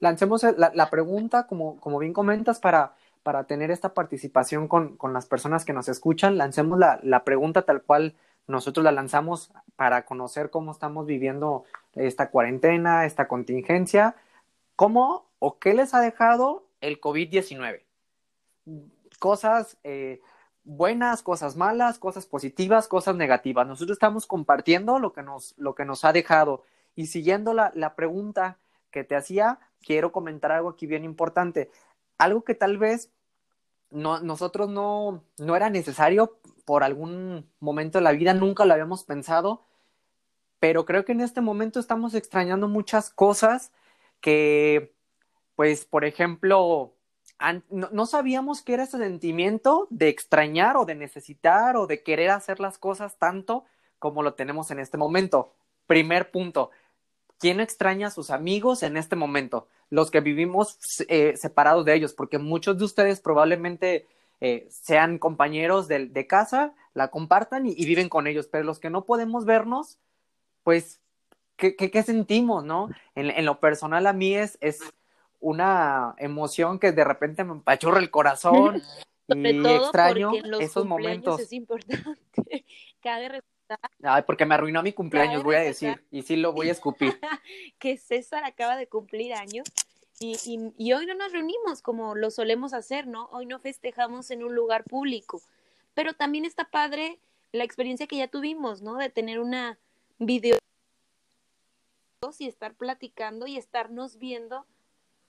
Lancemos 0.00 0.42
la, 0.42 0.70
la 0.74 0.90
pregunta, 0.90 1.46
como, 1.46 1.80
como 1.80 1.98
bien 1.98 2.12
comentas, 2.12 2.60
para, 2.60 2.94
para 3.22 3.44
tener 3.44 3.70
esta 3.70 3.94
participación 3.94 4.68
con, 4.68 4.96
con, 4.96 5.12
las 5.12 5.26
personas 5.26 5.64
que 5.64 5.72
nos 5.72 5.88
escuchan, 5.88 6.38
lancemos 6.38 6.78
la, 6.78 7.00
la 7.02 7.24
pregunta 7.24 7.62
tal 7.62 7.82
cual 7.82 8.14
nosotros 8.48 8.82
la 8.82 8.92
lanzamos 8.92 9.52
para 9.76 10.04
conocer 10.04 10.50
cómo 10.50 10.72
estamos 10.72 11.06
viviendo 11.06 11.64
esta 11.94 12.30
cuarentena, 12.30 13.04
esta 13.04 13.28
contingencia, 13.28 14.16
cómo 14.74 15.26
o 15.38 15.58
qué 15.58 15.74
les 15.74 15.94
ha 15.94 16.00
dejado 16.00 16.66
el 16.80 17.00
COVID-19. 17.00 17.82
Cosas 19.18 19.76
eh, 19.84 20.20
buenas, 20.64 21.22
cosas 21.22 21.56
malas, 21.56 21.98
cosas 21.98 22.26
positivas, 22.26 22.88
cosas 22.88 23.16
negativas. 23.16 23.66
Nosotros 23.66 23.96
estamos 23.96 24.26
compartiendo 24.26 24.98
lo 24.98 25.12
que 25.12 25.22
nos, 25.22 25.54
lo 25.58 25.74
que 25.74 25.84
nos 25.84 26.04
ha 26.04 26.12
dejado. 26.12 26.64
Y 26.96 27.06
siguiendo 27.06 27.52
la, 27.52 27.70
la 27.74 27.94
pregunta 27.94 28.58
que 28.90 29.04
te 29.04 29.14
hacía, 29.14 29.58
quiero 29.82 30.10
comentar 30.10 30.52
algo 30.52 30.70
aquí 30.70 30.86
bien 30.86 31.04
importante. 31.04 31.70
Algo 32.16 32.42
que 32.44 32.54
tal 32.54 32.78
vez 32.78 33.10
no, 33.90 34.20
nosotros 34.20 34.68
no, 34.68 35.24
no 35.38 35.56
era 35.56 35.70
necesario 35.70 36.38
por 36.64 36.84
algún 36.84 37.50
momento 37.60 37.98
de 37.98 38.04
la 38.04 38.12
vida, 38.12 38.34
nunca 38.34 38.64
lo 38.64 38.72
habíamos 38.74 39.04
pensado, 39.04 39.64
pero 40.60 40.84
creo 40.84 41.04
que 41.04 41.12
en 41.12 41.20
este 41.20 41.40
momento 41.40 41.80
estamos 41.80 42.14
extrañando 42.14 42.68
muchas 42.68 43.10
cosas 43.10 43.72
que, 44.20 44.94
pues, 45.56 45.84
por 45.84 46.04
ejemplo, 46.04 46.94
no, 47.70 47.88
no, 47.92 48.06
sabíamos 48.06 48.62
qué 48.62 48.74
era 48.74 48.84
ese 48.84 48.98
sentimiento 48.98 49.86
de 49.90 50.08
extrañar 50.08 50.76
o 50.76 50.84
de 50.84 50.96
necesitar 50.96 51.76
o 51.76 51.86
de 51.86 52.02
querer 52.02 52.30
hacer 52.30 52.60
las 52.60 52.78
cosas 52.78 53.16
tanto 53.18 53.64
como 53.98 54.22
lo 54.22 54.34
tenemos 54.34 54.70
en 54.70 54.80
este 54.80 54.98
momento. 54.98 55.54
Primer 55.86 56.30
punto, 56.30 56.70
¿quién 57.38 57.60
extraña 57.60 58.08
a 58.08 58.10
sus 58.10 58.30
amigos 58.30 58.82
en 58.82 58.96
este 58.96 59.16
momento? 59.16 59.68
Los 59.90 60.10
que 60.10 60.20
vivimos 60.20 60.78
eh, 61.08 61.34
separados 61.36 61.84
de 61.84 61.94
ellos, 61.94 62.12
porque 62.12 62.38
muchos 62.38 62.78
de 62.78 62.84
ustedes 62.84 63.20
probablemente 63.20 64.06
eh, 64.40 64.66
sean 64.70 65.18
compañeros 65.18 65.88
de, 65.88 66.06
de, 66.06 66.26
casa, 66.26 66.74
la 66.94 67.08
compartan 67.08 67.66
y, 67.66 67.74
y, 67.76 67.86
viven 67.86 68.08
con 68.08 68.26
ellos, 68.26 68.48
pero 68.50 68.64
los 68.64 68.78
que 68.78 68.90
no 68.90 69.04
podemos 69.04 69.44
vernos, 69.44 69.98
pues, 70.62 71.00
¿qué, 71.56 71.74
qué, 71.74 71.90
qué 71.90 72.02
sentimos, 72.02 72.64
no? 72.64 72.88
En, 73.14 73.30
en, 73.30 73.44
lo 73.44 73.60
personal 73.60 74.06
a 74.06 74.12
mí 74.12 74.34
es, 74.34 74.58
es 74.60 74.80
una 75.40 76.14
emoción 76.18 76.78
que 76.78 76.92
de 76.92 77.04
repente 77.04 77.44
me 77.44 77.52
empachurra 77.52 77.98
el 77.98 78.10
corazón 78.10 78.82
Sobre 79.28 79.50
y 79.50 79.62
todo 79.62 79.76
extraño 79.76 80.32
esos 80.58 80.86
momentos. 80.86 81.40
Es 81.40 81.52
importante. 81.52 82.06
Cabe 83.02 83.42
Ay, 84.02 84.22
porque 84.26 84.46
me 84.46 84.54
arruinó 84.54 84.82
mi 84.82 84.92
cumpleaños, 84.92 85.42
voy 85.42 85.56
a 85.56 85.60
decir, 85.60 86.04
y 86.10 86.22
sí 86.22 86.36
lo 86.36 86.52
voy 86.52 86.68
a 86.68 86.72
escupir. 86.72 87.18
que 87.78 87.96
César 87.96 88.44
acaba 88.44 88.76
de 88.76 88.88
cumplir 88.88 89.34
años 89.34 89.66
y, 90.20 90.36
y, 90.44 90.72
y, 90.76 90.92
hoy 90.92 91.06
no 91.06 91.14
nos 91.14 91.32
reunimos 91.32 91.82
como 91.82 92.14
lo 92.14 92.30
solemos 92.30 92.72
hacer, 92.74 93.06
¿no? 93.06 93.28
Hoy 93.32 93.46
no 93.46 93.58
festejamos 93.60 94.30
en 94.30 94.42
un 94.42 94.54
lugar 94.54 94.84
público, 94.84 95.42
pero 95.94 96.14
también 96.14 96.44
está 96.44 96.64
padre 96.64 97.18
la 97.52 97.64
experiencia 97.64 98.06
que 98.06 98.16
ya 98.16 98.28
tuvimos, 98.28 98.82
¿no? 98.82 98.96
De 98.96 99.10
tener 99.10 99.38
una 99.40 99.78
video 100.18 100.58
y 102.38 102.48
estar 102.48 102.74
platicando 102.74 103.46
y 103.46 103.56
estarnos 103.56 104.18
viendo 104.18 104.66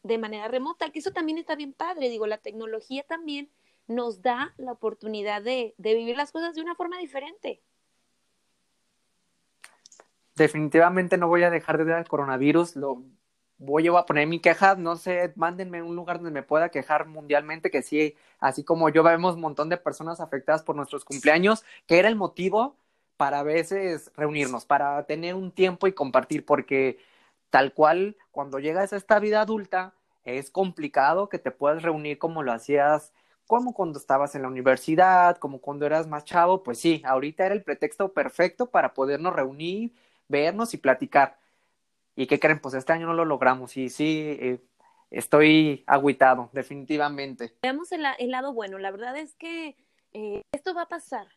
de 0.04 0.18
manera 0.18 0.48
remota, 0.48 0.90
que 0.90 1.00
eso 1.00 1.12
también 1.12 1.38
está 1.38 1.56
bien 1.56 1.74
padre, 1.74 2.10
digo, 2.10 2.26
la 2.26 2.38
tecnología 2.38 3.04
también 3.04 3.50
nos 3.88 4.22
da 4.22 4.54
la 4.58 4.72
oportunidad 4.72 5.42
de, 5.42 5.76
de 5.78 5.94
vivir 5.94 6.16
las 6.18 6.32
cosas 6.32 6.56
de 6.56 6.62
una 6.62 6.76
forma 6.76 6.98
diferente. 6.98 7.62
Definitivamente 10.40 11.18
no 11.18 11.28
voy 11.28 11.44
a 11.44 11.50
dejar 11.50 11.78
de 11.78 11.84
ver 11.84 12.08
coronavirus, 12.08 12.78
lo 12.78 13.04
voy 13.58 13.86
a 13.90 14.04
poner 14.04 14.26
mi 14.26 14.40
queja, 14.40 14.76
no 14.76 14.96
sé, 14.96 15.34
mándenme 15.36 15.84
un 15.84 15.98
lugar 15.98 16.16
donde 16.16 16.32
me 16.32 16.44
pueda 16.44 16.70
quejar 16.70 17.08
mundialmente, 17.08 17.70
que 17.70 17.82
sí, 17.84 18.16
así 18.40 18.64
como 18.64 18.88
yo 18.88 19.04
vemos 19.04 19.36
un 19.36 19.42
montón 19.42 19.68
de 19.68 19.76
personas 19.76 20.22
afectadas 20.22 20.64
por 20.64 20.78
nuestros 20.78 21.04
cumpleaños, 21.04 21.66
que 21.88 22.00
era 22.00 22.08
el 22.08 22.16
motivo 22.16 22.78
para 23.18 23.40
a 23.40 23.44
veces 23.44 24.14
reunirnos, 24.16 24.64
para 24.66 25.04
tener 25.04 25.36
un 25.36 25.52
tiempo 25.52 25.88
y 25.88 25.92
compartir, 25.92 26.46
porque 26.46 27.00
tal 27.50 27.74
cual 27.74 28.16
cuando 28.32 28.60
llegas 28.60 28.94
a 28.94 28.98
esta 28.98 29.20
vida 29.20 29.42
adulta 29.42 29.94
es 30.24 30.52
complicado 30.52 31.28
que 31.28 31.40
te 31.40 31.52
puedas 31.52 31.84
reunir 31.84 32.18
como 32.18 32.44
lo 32.44 32.54
hacías 32.54 33.12
como 33.46 33.74
cuando 33.74 33.98
estabas 33.98 34.36
en 34.36 34.44
la 34.44 34.48
universidad, 34.48 35.38
como 35.38 35.60
cuando 35.60 35.86
eras 35.88 36.08
más 36.08 36.24
chavo, 36.24 36.62
pues 36.62 36.80
sí, 36.80 37.02
ahorita 37.04 37.48
era 37.48 37.56
el 37.56 37.64
pretexto 37.64 38.14
perfecto 38.14 38.70
para 38.70 38.94
podernos 38.94 39.34
reunir, 39.34 39.92
vernos 40.30 40.74
y 40.74 40.78
platicar. 40.78 41.38
¿Y 42.16 42.28
qué 42.28 42.40
creen? 42.40 42.60
Pues 42.60 42.74
este 42.76 42.94
año 42.94 43.08
no 43.08 43.14
lo 43.14 43.26
logramos 43.26 43.76
y 43.76 43.90
sí, 43.90 44.38
eh, 44.40 44.62
estoy 45.12 45.84
agüitado, 45.88 46.50
definitivamente. 46.54 47.54
Veamos 47.62 47.92
el, 47.92 48.04
lado 48.32 48.54
bueno, 48.54 48.78
la 48.78 48.92
verdad 48.92 49.18
es 49.18 49.36
que 49.36 49.76
eh, 50.14 50.42
esto 50.52 50.74
va 50.74 50.84
a 50.84 50.88
pasar, 50.88 51.28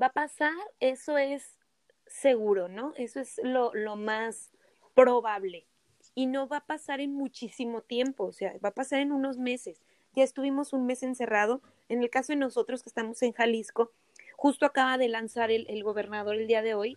va 0.00 0.06
a 0.06 0.12
pasar, 0.12 0.54
eso 0.80 1.18
es 1.18 1.58
seguro, 2.06 2.68
¿no? 2.68 2.94
Eso 2.96 3.20
es 3.20 3.40
lo, 3.42 3.74
lo 3.74 3.96
más 3.96 4.52
probable. 4.94 5.66
Y 6.14 6.26
no 6.26 6.48
va 6.48 6.58
a 6.58 6.66
pasar 6.66 7.00
en 7.00 7.14
muchísimo 7.14 7.82
tiempo, 7.82 8.24
o 8.24 8.32
sea, 8.32 8.54
va 8.64 8.70
a 8.70 8.74
pasar 8.74 9.00
en 9.00 9.12
unos 9.12 9.36
meses. 9.36 9.82
Ya 10.14 10.22
estuvimos 10.22 10.72
un 10.72 10.86
mes 10.86 11.02
encerrado. 11.02 11.60
En 11.88 12.02
el 12.02 12.08
caso 12.08 12.32
de 12.32 12.36
nosotros 12.36 12.82
que 12.82 12.88
estamos 12.88 13.20
en 13.22 13.32
Jalisco, 13.32 13.92
justo 14.34 14.64
acaba 14.64 14.96
de 14.96 15.08
lanzar 15.08 15.50
el, 15.50 15.66
el 15.68 15.82
gobernador 15.82 16.36
el 16.36 16.46
día 16.46 16.62
de 16.62 16.74
hoy 16.74 16.96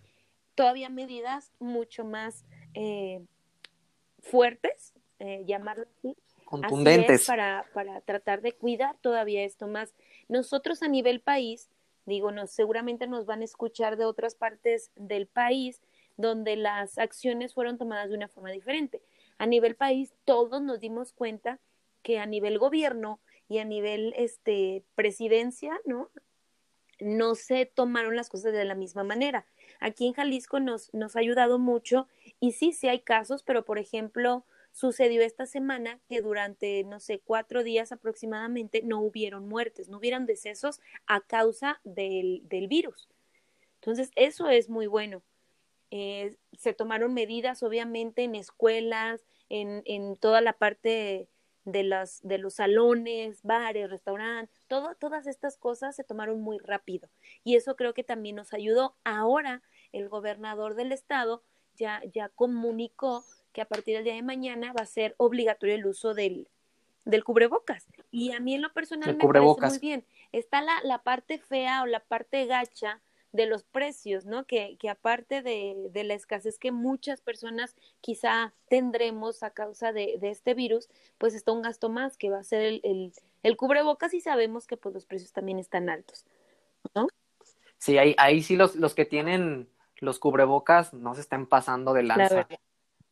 todavía 0.60 0.90
medidas 0.90 1.54
mucho 1.60 2.04
más 2.04 2.44
eh, 2.74 3.22
fuertes, 4.22 4.94
eh, 5.20 5.46
llamarlo 5.46 5.86
así. 5.98 6.18
Contundentes. 6.44 7.10
Así 7.10 7.22
es, 7.22 7.28
para, 7.28 7.66
para 7.74 8.02
tratar 8.02 8.42
de 8.42 8.52
cuidar 8.52 8.98
todavía 9.00 9.46
esto 9.46 9.68
más. 9.68 9.96
Nosotros 10.28 10.84
a 10.84 10.90
nivel 10.90 11.22
país, 11.22 11.70
digo, 12.06 12.34
nos, 12.34 12.52
seguramente 12.52 13.08
nos 13.08 13.26
van 13.26 13.40
a 13.40 13.46
escuchar 13.46 13.96
de 13.96 14.04
otras 14.04 14.36
partes 14.36 14.92
del 14.98 15.28
país 15.28 15.80
donde 16.18 16.58
las 16.58 16.98
acciones 16.98 17.54
fueron 17.54 17.78
tomadas 17.78 18.10
de 18.10 18.18
una 18.18 18.28
forma 18.28 18.52
diferente. 18.52 19.02
A 19.38 19.46
nivel 19.46 19.78
país, 19.78 20.14
todos 20.26 20.62
nos 20.62 20.82
dimos 20.82 21.14
cuenta 21.14 21.62
que 22.04 22.20
a 22.20 22.26
nivel 22.26 22.60
gobierno 22.60 23.22
y 23.48 23.60
a 23.60 23.64
nivel 23.64 24.14
este, 24.18 24.84
presidencia, 24.94 25.80
¿no? 25.86 26.10
No 27.00 27.36
se 27.36 27.66
tomaron 27.66 28.18
las 28.18 28.28
cosas 28.28 28.52
de 28.52 28.66
la 28.66 28.76
misma 28.76 29.06
manera. 29.06 29.46
Aquí 29.80 30.08
en 30.08 30.14
Jalisco 30.14 30.60
nos, 30.60 30.94
nos 30.94 31.16
ha 31.16 31.20
ayudado 31.20 31.60
mucho 31.60 32.08
y 32.40 32.54
sí, 32.54 32.74
sí 32.74 32.88
hay 32.88 33.00
casos, 33.00 33.44
pero 33.44 33.66
por 33.66 33.80
ejemplo, 33.80 34.46
sucedió 34.72 35.22
esta 35.22 35.46
semana 35.46 36.00
que 36.08 36.22
durante, 36.22 36.84
no 36.84 37.00
sé, 37.00 37.20
cuatro 37.24 37.64
días 37.64 37.92
aproximadamente 37.92 38.82
no 38.84 39.02
hubieron 39.02 39.48
muertes, 39.48 39.90
no 39.90 39.98
hubieron 39.98 40.26
decesos 40.26 40.80
a 41.08 41.22
causa 41.22 41.80
del, 41.84 42.48
del 42.48 42.68
virus. 42.68 43.10
Entonces, 43.76 44.12
eso 44.16 44.50
es 44.50 44.70
muy 44.70 44.88
bueno. 44.88 45.24
Eh, 45.92 46.36
se 46.58 46.74
tomaron 46.74 47.14
medidas, 47.14 47.64
obviamente, 47.64 48.24
en 48.24 48.36
escuelas, 48.36 49.26
en, 49.50 49.82
en 49.86 50.16
toda 50.18 50.42
la 50.42 50.54
parte 50.54 51.28
de, 51.72 51.84
las, 51.84 52.22
de 52.24 52.38
los 52.38 52.56
salones, 52.56 53.42
bares, 53.44 53.90
restaurantes, 53.90 54.56
todo, 54.68 54.96
todas 54.96 55.28
estas 55.28 55.58
cosas 55.58 55.96
se 55.96 56.04
tomaron 56.04 56.42
muy 56.42 56.58
rápido. 56.58 57.10
Y 57.44 57.56
eso 57.56 57.76
creo 57.76 57.94
que 57.94 58.04
también 58.04 58.36
nos 58.36 58.54
ayudó. 58.54 58.96
Ahora 59.04 59.62
el 59.92 60.10
gobernador 60.10 60.76
del 60.76 60.92
estado 60.92 61.44
ya, 61.76 62.02
ya 62.14 62.30
comunicó 62.30 63.24
que 63.54 63.62
a 63.62 63.66
partir 63.66 63.96
del 63.96 64.04
día 64.04 64.14
de 64.14 64.22
mañana 64.22 64.74
va 64.74 64.84
a 64.84 64.86
ser 64.86 65.16
obligatorio 65.18 65.76
el 65.76 65.86
uso 65.86 66.14
del, 66.14 66.48
del 67.06 67.24
cubrebocas. 67.24 67.88
Y 68.12 68.32
a 68.32 68.40
mí 68.40 68.56
en 68.56 68.62
lo 68.62 68.74
personal 68.74 69.16
me 69.16 69.28
parece 69.28 69.68
muy 69.68 69.80
bien. 69.80 70.06
Está 70.32 70.62
la, 70.62 70.74
la 70.84 71.02
parte 71.04 71.40
fea 71.40 71.82
o 71.84 71.86
la 71.86 72.00
parte 72.02 72.46
gacha 72.46 73.02
de 73.32 73.46
los 73.46 73.64
precios, 73.64 74.26
¿no? 74.26 74.46
Que, 74.46 74.78
que 74.78 74.90
aparte 74.90 75.42
de, 75.42 75.76
de, 75.92 76.04
la 76.04 76.16
escasez 76.16 76.58
que 76.58 76.72
muchas 76.72 77.22
personas 77.22 77.76
quizá 78.02 78.54
tendremos 78.70 79.44
a 79.44 79.52
causa 79.52 79.92
de, 79.92 80.18
de, 80.20 80.30
este 80.30 80.54
virus, 80.54 80.90
pues 81.18 81.36
está 81.36 81.52
un 81.52 81.62
gasto 81.62 81.90
más 81.90 82.18
que 82.18 82.30
va 82.30 82.40
a 82.40 82.44
ser 82.44 82.62
el, 82.62 82.82
el, 82.84 83.14
el, 83.44 83.58
cubrebocas 83.58 84.14
y 84.14 84.22
sabemos 84.22 84.66
que 84.66 84.78
pues 84.78 84.96
los 84.96 85.06
precios 85.06 85.32
también 85.32 85.60
están 85.60 85.90
altos, 85.90 86.26
¿no? 86.96 87.08
Sí, 87.78 87.98
ahí, 87.98 88.16
ahí 88.18 88.42
sí 88.42 88.56
los, 88.56 88.76
los 88.76 88.96
que 88.96 89.06
tienen 89.06 89.70
los 89.98 90.20
cubrebocas 90.20 90.94
no 90.94 91.14
se 91.14 91.22
están 91.22 91.46
pasando 91.46 91.94
de 91.94 92.04
lanza. 92.04 92.48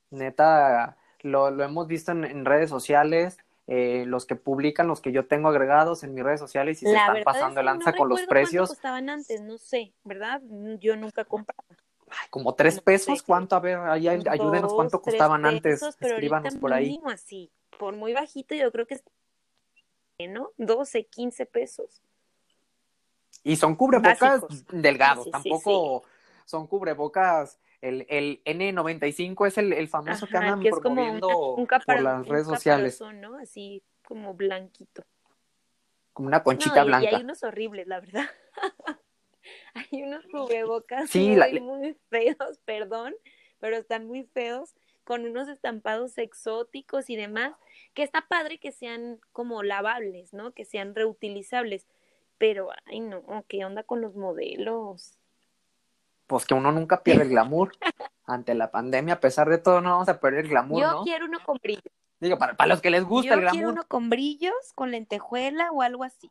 Neta, 0.09 0.97
lo, 1.21 1.51
lo 1.51 1.63
hemos 1.63 1.87
visto 1.87 2.11
en, 2.11 2.23
en 2.23 2.45
redes 2.45 2.69
sociales, 2.69 3.37
eh, 3.67 4.05
los 4.07 4.25
que 4.25 4.35
publican, 4.35 4.87
los 4.87 5.01
que 5.01 5.11
yo 5.11 5.27
tengo 5.27 5.49
agregados 5.49 6.03
en 6.03 6.13
mis 6.13 6.23
redes 6.23 6.39
sociales 6.39 6.81
y 6.81 6.85
se 6.85 6.95
están 6.95 7.21
pasando 7.25 7.59
el 7.59 7.65
lanza 7.65 7.91
con 7.91 8.07
los 8.07 8.21
precios. 8.23 8.69
costaban 8.69 9.09
antes? 9.09 9.41
No 9.41 9.57
sé, 9.57 9.93
¿verdad? 10.05 10.41
Yo 10.79 10.95
nunca 10.95 11.25
compraba. 11.25 11.63
como 12.29 12.55
tres 12.55 12.79
pesos, 12.79 13.21
¿cuánto? 13.21 13.57
A 13.57 13.59
ver, 13.59 13.77
ahí, 13.77 14.07
ayúdenos, 14.07 14.73
¿cuánto 14.73 15.01
costaban 15.01 15.45
antes? 15.45 15.81
Escríbanos 15.81 16.55
por 16.55 16.71
ahí. 16.71 16.97
Así, 17.05 17.51
por 17.77 17.93
muy 17.95 18.13
bajito, 18.13 18.55
yo 18.55 18.71
creo 18.71 18.87
que 18.87 18.95
es, 18.95 19.03
¿no? 20.29 20.51
12, 20.57 21.05
15 21.05 21.45
pesos. 21.45 22.01
Y 23.43 23.57
son 23.57 23.75
cubrebocas 23.75 24.43
delgados, 24.71 25.29
tampoco 25.29 26.03
son 26.45 26.65
cubrebocas 26.67 27.59
el, 27.81 28.05
el 28.09 28.41
N95 28.45 29.47
es 29.47 29.57
el, 29.57 29.73
el 29.73 29.87
famoso 29.87 30.27
que 30.27 30.37
andan 30.37 30.61
promoviendo 30.81 31.55
por 31.85 32.01
las 32.01 32.27
redes 32.27 32.47
sociales. 32.47 33.01
¿no? 33.15 33.35
Así 33.37 33.83
como 34.03 34.33
blanquito. 34.33 35.03
Como 36.13 36.27
una 36.27 36.43
conchita 36.43 36.83
blanca. 36.83 37.11
Y 37.11 37.15
hay 37.15 37.21
unos 37.21 37.43
horribles, 37.43 37.87
la 37.87 37.99
verdad. 37.99 38.25
hay 39.73 40.03
unos 40.03 40.25
cubrebocas 40.27 41.13
muy, 41.15 41.59
muy 41.59 41.95
feos, 42.09 42.59
perdón, 42.65 43.15
pero 43.59 43.77
están 43.77 44.07
muy 44.07 44.23
feos, 44.23 44.75
con 45.03 45.25
unos 45.25 45.47
estampados 45.47 46.17
exóticos 46.17 47.09
y 47.09 47.15
demás, 47.15 47.53
que 47.93 48.03
está 48.03 48.27
padre 48.27 48.59
que 48.59 48.71
sean 48.71 49.19
como 49.31 49.63
lavables, 49.63 50.33
¿no? 50.33 50.51
Que 50.51 50.65
sean 50.65 50.95
reutilizables. 50.95 51.87
Pero, 52.37 52.69
ay 52.85 52.99
no, 52.99 53.23
¿qué 53.47 53.63
onda 53.63 53.83
con 53.83 54.01
los 54.01 54.15
modelos? 54.15 55.17
Pues 56.27 56.45
que 56.45 56.53
uno 56.53 56.71
nunca 56.71 57.01
pierde 57.01 57.23
el 57.23 57.29
glamour. 57.29 57.71
Ante 58.25 58.53
la 58.53 58.69
pandemia, 58.69 59.15
a 59.15 59.19
pesar 59.21 59.49
de 59.49 59.57
todo, 59.57 59.79
no 59.79 59.91
vamos 59.91 60.09
a 60.09 60.19
perder 60.19 60.45
el 60.45 60.49
glamour, 60.49 60.81
Yo 60.81 61.01
quiero 61.03 61.25
uno 61.25 61.39
con 61.45 61.57
brillos. 61.63 61.93
Digo, 62.19 62.37
para, 62.37 62.57
para 62.57 62.67
los 62.67 62.81
que 62.81 62.89
les 62.89 63.05
gusta 63.05 63.33
el 63.33 63.41
glamour. 63.41 63.55
Yo 63.55 63.59
quiero 63.59 63.69
uno 63.71 63.87
con 63.87 64.09
brillos, 64.09 64.73
con 64.75 64.91
lentejuela 64.91 65.71
o 65.71 65.81
algo 65.81 66.03
así. 66.03 66.29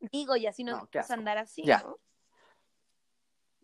Digo, 0.00 0.36
y 0.36 0.46
así 0.46 0.64
nos 0.64 0.82
no, 0.82 0.88
vamos 0.92 1.10
a 1.10 1.14
andar 1.14 1.38
así, 1.38 1.62
ya. 1.64 1.78
¿no? 1.78 1.96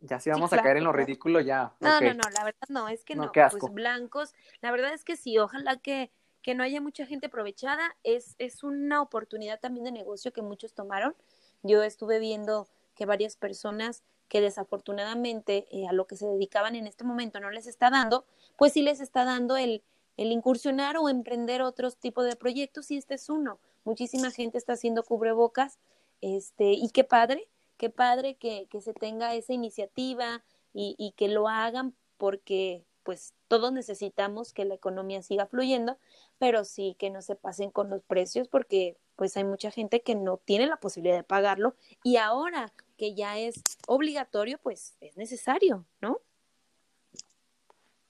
Ya 0.00 0.20
sí 0.20 0.30
vamos 0.30 0.52
a 0.52 0.62
caer 0.62 0.76
en 0.76 0.84
lo 0.84 0.92
ridículo 0.92 1.40
ya. 1.40 1.74
No, 1.80 1.96
okay. 1.96 2.08
no, 2.08 2.14
no, 2.14 2.30
la 2.30 2.44
verdad 2.44 2.68
no, 2.68 2.88
es 2.88 3.04
que 3.04 3.16
no, 3.16 3.24
no 3.24 3.32
pues 3.32 3.72
blancos, 3.72 4.34
la 4.60 4.70
verdad 4.70 4.92
es 4.94 5.04
que 5.04 5.16
sí, 5.16 5.38
ojalá 5.38 5.76
que, 5.78 6.12
que 6.40 6.54
no 6.54 6.62
haya 6.62 6.80
mucha 6.80 7.04
gente 7.04 7.26
aprovechada, 7.26 7.96
es, 8.04 8.36
es 8.38 8.62
una 8.62 9.02
oportunidad 9.02 9.58
también 9.58 9.84
de 9.84 9.92
negocio 9.92 10.32
que 10.32 10.42
muchos 10.42 10.72
tomaron. 10.72 11.16
Yo 11.64 11.82
estuve 11.82 12.20
viendo 12.20 12.68
que 12.94 13.06
varias 13.06 13.36
personas 13.36 14.04
que 14.28 14.40
desafortunadamente 14.40 15.66
eh, 15.70 15.86
a 15.88 15.92
lo 15.92 16.06
que 16.06 16.16
se 16.16 16.26
dedicaban 16.26 16.74
en 16.76 16.86
este 16.86 17.04
momento 17.04 17.40
no 17.40 17.50
les 17.50 17.66
está 17.66 17.90
dando, 17.90 18.24
pues 18.56 18.72
sí 18.72 18.82
les 18.82 19.00
está 19.00 19.24
dando 19.24 19.56
el, 19.56 19.82
el 20.16 20.32
incursionar 20.32 20.96
o 20.98 21.08
emprender 21.08 21.62
otros 21.62 21.96
tipos 21.96 22.24
de 22.24 22.36
proyectos 22.36 22.90
y 22.90 22.96
este 22.96 23.14
es 23.14 23.28
uno. 23.28 23.58
Muchísima 23.84 24.30
gente 24.30 24.58
está 24.58 24.74
haciendo 24.74 25.02
cubrebocas 25.02 25.78
este, 26.20 26.72
y 26.72 26.90
qué 26.90 27.04
padre, 27.04 27.48
qué 27.76 27.90
padre 27.90 28.36
que, 28.36 28.66
que 28.70 28.80
se 28.80 28.92
tenga 28.92 29.34
esa 29.34 29.52
iniciativa 29.52 30.42
y, 30.74 30.94
y 30.98 31.12
que 31.12 31.28
lo 31.28 31.48
hagan 31.48 31.94
porque 32.18 32.84
pues 33.04 33.32
todos 33.46 33.72
necesitamos 33.72 34.52
que 34.52 34.66
la 34.66 34.74
economía 34.74 35.22
siga 35.22 35.46
fluyendo, 35.46 35.96
pero 36.38 36.64
sí 36.64 36.94
que 36.98 37.08
no 37.08 37.22
se 37.22 37.36
pasen 37.36 37.70
con 37.70 37.88
los 37.88 38.02
precios 38.02 38.48
porque 38.48 38.98
pues 39.16 39.34
hay 39.38 39.44
mucha 39.44 39.70
gente 39.70 40.02
que 40.02 40.14
no 40.14 40.36
tiene 40.36 40.66
la 40.66 40.76
posibilidad 40.76 41.16
de 41.16 41.24
pagarlo 41.24 41.74
y 42.02 42.16
ahora 42.16 42.72
que 42.98 43.14
ya 43.14 43.38
es 43.38 43.62
obligatorio, 43.86 44.58
pues 44.58 44.96
es 45.00 45.16
necesario, 45.16 45.86
¿no? 46.02 46.20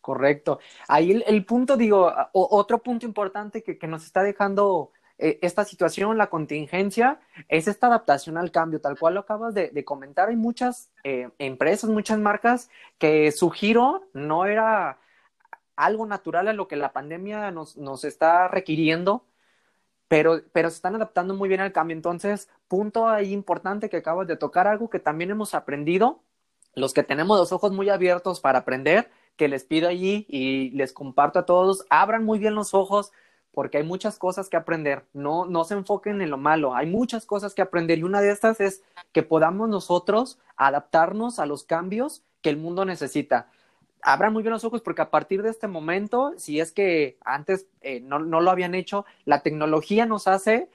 Correcto. 0.01 0.59
Ahí 0.88 1.22
el, 1.27 1.44
punto, 1.44 1.77
digo, 1.77 2.11
o, 2.33 2.48
otro 2.57 2.83
punto 2.83 3.05
importante 3.05 3.62
que, 3.62 3.79
que 3.79 3.87
nos 3.87 4.05
está 4.05 4.22
dejando 4.22 4.90
eh, 5.18 5.38
esta 5.42 5.64
situación, 5.64 6.16
la 6.16 6.31
contingencia, 6.31 7.20
es 7.48 7.68
esta 7.68 7.88
adaptación 7.88 8.38
al 8.38 8.51
cambio, 8.51 8.81
tal 8.81 8.98
cual 8.98 9.14
lo 9.14 9.20
acabas 9.20 9.53
de, 9.53 9.68
de 9.68 9.85
comentar. 9.85 10.31
Hay 10.31 10.37
muchas 10.37 10.90
eh, 11.05 11.29
empresas, 11.38 11.90
muchas 11.90 12.18
marcas 12.18 12.70
que 12.98 13.31
su 13.33 13.51
giro 13.51 14.09
no 14.14 14.46
era 14.46 14.98
algo 15.77 16.07
natural 16.07 16.48
a 16.48 16.53
lo 16.53 16.68
que 16.68 16.77
la 16.77 16.92
pandemia 16.92 17.51
nos, 17.51 17.77
nos 17.77 18.05
está 18.05 18.48
requiriendo, 18.48 19.24
pero, 20.09 20.40
pero 20.53 20.71
se 20.71 20.77
están 20.77 20.97
adaptando 20.97 21.35
muy 21.35 21.49
bien 21.49 21.61
al 21.61 21.73
cambio. 21.73 21.97
Entonces, 21.97 22.49
punto 22.66 23.09
ahí 23.09 23.33
importante 23.33 23.88
que 23.88 23.99
acabas 23.99 24.27
de 24.27 24.37
tocar, 24.37 24.66
algo 24.66 24.90
que 24.90 24.99
también 24.99 25.31
hemos 25.31 25.55
aprendido, 25.55 26.23
los 26.75 26.94
que 26.94 27.03
tenemos 27.03 27.38
los 27.38 27.53
ojos 27.53 27.73
muy 27.73 27.88
abiertos 27.90 28.40
para 28.40 28.61
aprender, 28.61 29.11
que 29.37 29.49
les 29.49 29.64
pido 29.64 29.88
allí 29.88 30.27
y 30.29 30.71
les 30.71 30.92
comparto 30.92 31.38
a 31.38 31.47
todos, 31.47 31.85
abran 31.90 32.25
muy 32.25 32.38
bien 32.38 32.55
los 32.55 32.75
ojos 32.75 33.12
porque 33.53 33.79
hay 33.79 33.85
muchas 33.85 34.18
cosas 34.18 34.49
que 34.49 34.57
aprender, 34.57 35.07
no, 35.12 35.47
no 35.47 35.64
se 35.64 35.75
enfoquen 35.75 36.21
en 36.21 36.31
lo 36.31 36.38
malo, 36.38 36.75
hay 36.75 36.87
muchas 36.87 37.27
cosas 37.27 37.55
que 37.55 37.62
aprender 37.62 37.99
y 37.99 38.03
una 38.05 38.21
de 38.21 38.31
estas 38.31 38.61
es 38.61 38.83
que 39.12 39.23
podamos 39.23 39.68
nosotros 39.68 40.38
adaptarnos 40.57 41.38
a 41.38 41.47
los 41.47 41.64
cambios 41.64 42.23
que 42.40 42.51
el 42.51 42.57
mundo 42.57 42.85
necesita 42.85 43.49
abran 44.03 44.33
muy 44.33 44.43
bien 44.43 44.53
los 44.53 44.65
ojos 44.65 44.83
porque 44.83 45.03
a 45.03 45.11
partir 45.11 45.43
de 45.43 45.51
este 45.51 45.69
momento, 45.69 46.35
si 46.37 46.61
es 46.61 46.73
que 46.73 47.19
antes 47.25 47.67
eh, 47.81 48.01
no, 48.01 48.19
no, 48.19 48.41
lo 48.41 48.51
habían 48.51 48.75
hecho, 48.75 49.05
la 49.25 49.43
tecnología 49.43 50.07
nos 50.07 50.29
hace 50.29 50.69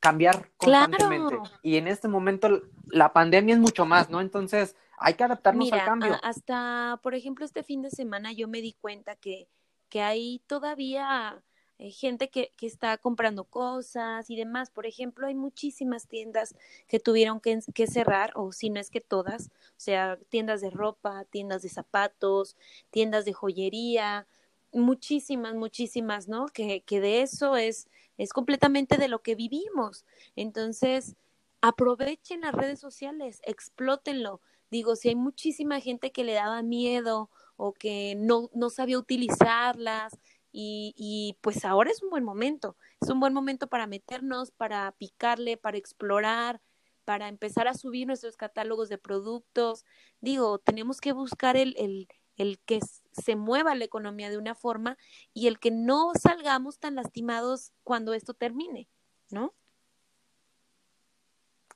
cambiar 0.00 0.48
constantemente. 0.56 1.36
Claro. 1.36 1.50
Y 1.62 1.76
en 1.76 1.88
este 1.88 2.08
momento 2.08 2.62
la 2.86 3.12
pandemia 3.12 3.54
es 3.54 3.60
mucho 3.60 3.84
más, 3.84 4.10
¿no? 4.10 4.20
Entonces 4.20 4.76
hay 4.98 5.14
que 5.14 5.24
adaptarnos 5.24 5.64
Mira, 5.64 5.78
al 5.78 5.84
cambio. 5.84 6.16
hasta, 6.22 6.98
por 7.02 7.14
ejemplo, 7.14 7.44
este 7.44 7.62
fin 7.62 7.82
de 7.82 7.90
semana 7.90 8.32
yo 8.32 8.48
me 8.48 8.60
di 8.60 8.74
cuenta 8.74 9.16
que, 9.16 9.48
que 9.88 10.02
hay 10.02 10.42
todavía 10.46 11.42
eh, 11.80 11.92
gente 11.92 12.28
que, 12.28 12.52
que, 12.58 12.66
está 12.66 12.98
comprando 12.98 13.44
cosas 13.44 14.28
y 14.28 14.36
demás. 14.36 14.68
Por 14.70 14.84
ejemplo, 14.84 15.26
hay 15.26 15.34
muchísimas 15.34 16.06
tiendas 16.06 16.54
que 16.86 17.00
tuvieron 17.00 17.40
que, 17.40 17.58
que, 17.72 17.86
cerrar, 17.86 18.32
o 18.36 18.52
si 18.52 18.68
no 18.68 18.78
es 18.78 18.90
que 18.90 19.00
todas, 19.00 19.46
o 19.46 19.78
sea, 19.78 20.18
tiendas 20.28 20.60
de 20.60 20.68
ropa, 20.68 21.24
tiendas 21.24 21.62
de 21.62 21.70
zapatos, 21.70 22.58
tiendas 22.90 23.24
de 23.24 23.32
joyería, 23.32 24.26
muchísimas, 24.72 25.54
muchísimas, 25.54 26.28
¿no? 26.28 26.48
Que, 26.48 26.82
que 26.82 27.00
de 27.00 27.22
eso 27.22 27.56
es, 27.56 27.88
es 28.18 28.34
completamente 28.34 28.98
de 28.98 29.08
lo 29.08 29.22
que 29.22 29.34
vivimos. 29.34 30.04
Entonces, 30.36 31.16
aprovechen 31.62 32.42
las 32.42 32.54
redes 32.54 32.78
sociales, 32.78 33.40
explótenlo. 33.44 34.42
Digo, 34.70 34.96
si 34.96 35.08
hay 35.08 35.16
muchísima 35.16 35.80
gente 35.80 36.12
que 36.12 36.24
le 36.24 36.34
daba 36.34 36.62
miedo 36.62 37.30
o 37.56 37.72
que 37.72 38.14
no, 38.16 38.50
no 38.52 38.68
sabía 38.68 38.98
utilizarlas, 38.98 40.18
y, 40.52 41.36
pues 41.40 41.64
ahora 41.64 41.90
es 41.90 42.02
un 42.02 42.10
buen 42.10 42.24
momento, 42.24 42.76
es 43.00 43.08
un 43.08 43.20
buen 43.20 43.32
momento 43.32 43.68
para 43.68 43.86
meternos, 43.86 44.50
para 44.50 44.92
picarle, 44.92 45.56
para 45.56 45.78
explorar, 45.78 46.60
para 47.04 47.28
empezar 47.28 47.68
a 47.68 47.74
subir 47.74 48.06
nuestros 48.06 48.36
catálogos 48.36 48.88
de 48.88 48.98
productos. 48.98 49.84
Digo, 50.20 50.58
tenemos 50.58 51.00
que 51.00 51.12
buscar 51.12 51.56
el, 51.56 51.74
el, 51.78 52.08
el 52.36 52.58
que 52.60 52.80
se 53.12 53.36
mueva 53.36 53.74
la 53.74 53.84
economía 53.84 54.30
de 54.30 54.38
una 54.38 54.54
forma 54.54 54.96
y 55.32 55.46
el 55.46 55.58
que 55.58 55.70
no 55.70 56.12
salgamos 56.20 56.78
tan 56.78 56.94
lastimados 56.94 57.72
cuando 57.84 58.14
esto 58.14 58.34
termine, 58.34 58.88
¿no? 59.30 59.54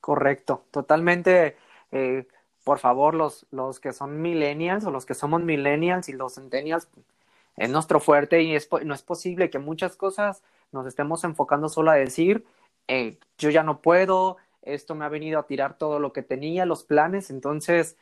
Correcto, 0.00 0.66
totalmente. 0.70 1.56
Eh, 1.90 2.26
por 2.62 2.78
favor, 2.78 3.14
los, 3.14 3.46
los 3.50 3.80
que 3.80 3.92
son 3.92 4.20
millennials 4.20 4.84
o 4.84 4.90
los 4.90 5.06
que 5.06 5.14
somos 5.14 5.42
millennials 5.42 6.08
y 6.08 6.12
los 6.12 6.34
centennials, 6.34 6.88
es 7.56 7.70
nuestro 7.70 8.00
fuerte 8.00 8.42
y 8.42 8.54
es, 8.54 8.68
no 8.84 8.94
es 8.94 9.02
posible 9.02 9.50
que 9.50 9.58
muchas 9.58 9.96
cosas 9.96 10.42
nos 10.72 10.86
estemos 10.86 11.24
enfocando 11.24 11.68
solo 11.68 11.90
a 11.90 11.94
decir, 11.94 12.44
eh, 12.88 13.18
yo 13.38 13.50
ya 13.50 13.62
no 13.62 13.80
puedo, 13.80 14.36
esto 14.62 14.94
me 14.94 15.04
ha 15.04 15.08
venido 15.08 15.38
a 15.38 15.46
tirar 15.46 15.78
todo 15.78 15.98
lo 15.98 16.12
que 16.12 16.22
tenía, 16.22 16.66
los 16.66 16.84
planes, 16.84 17.30
entonces 17.30 17.96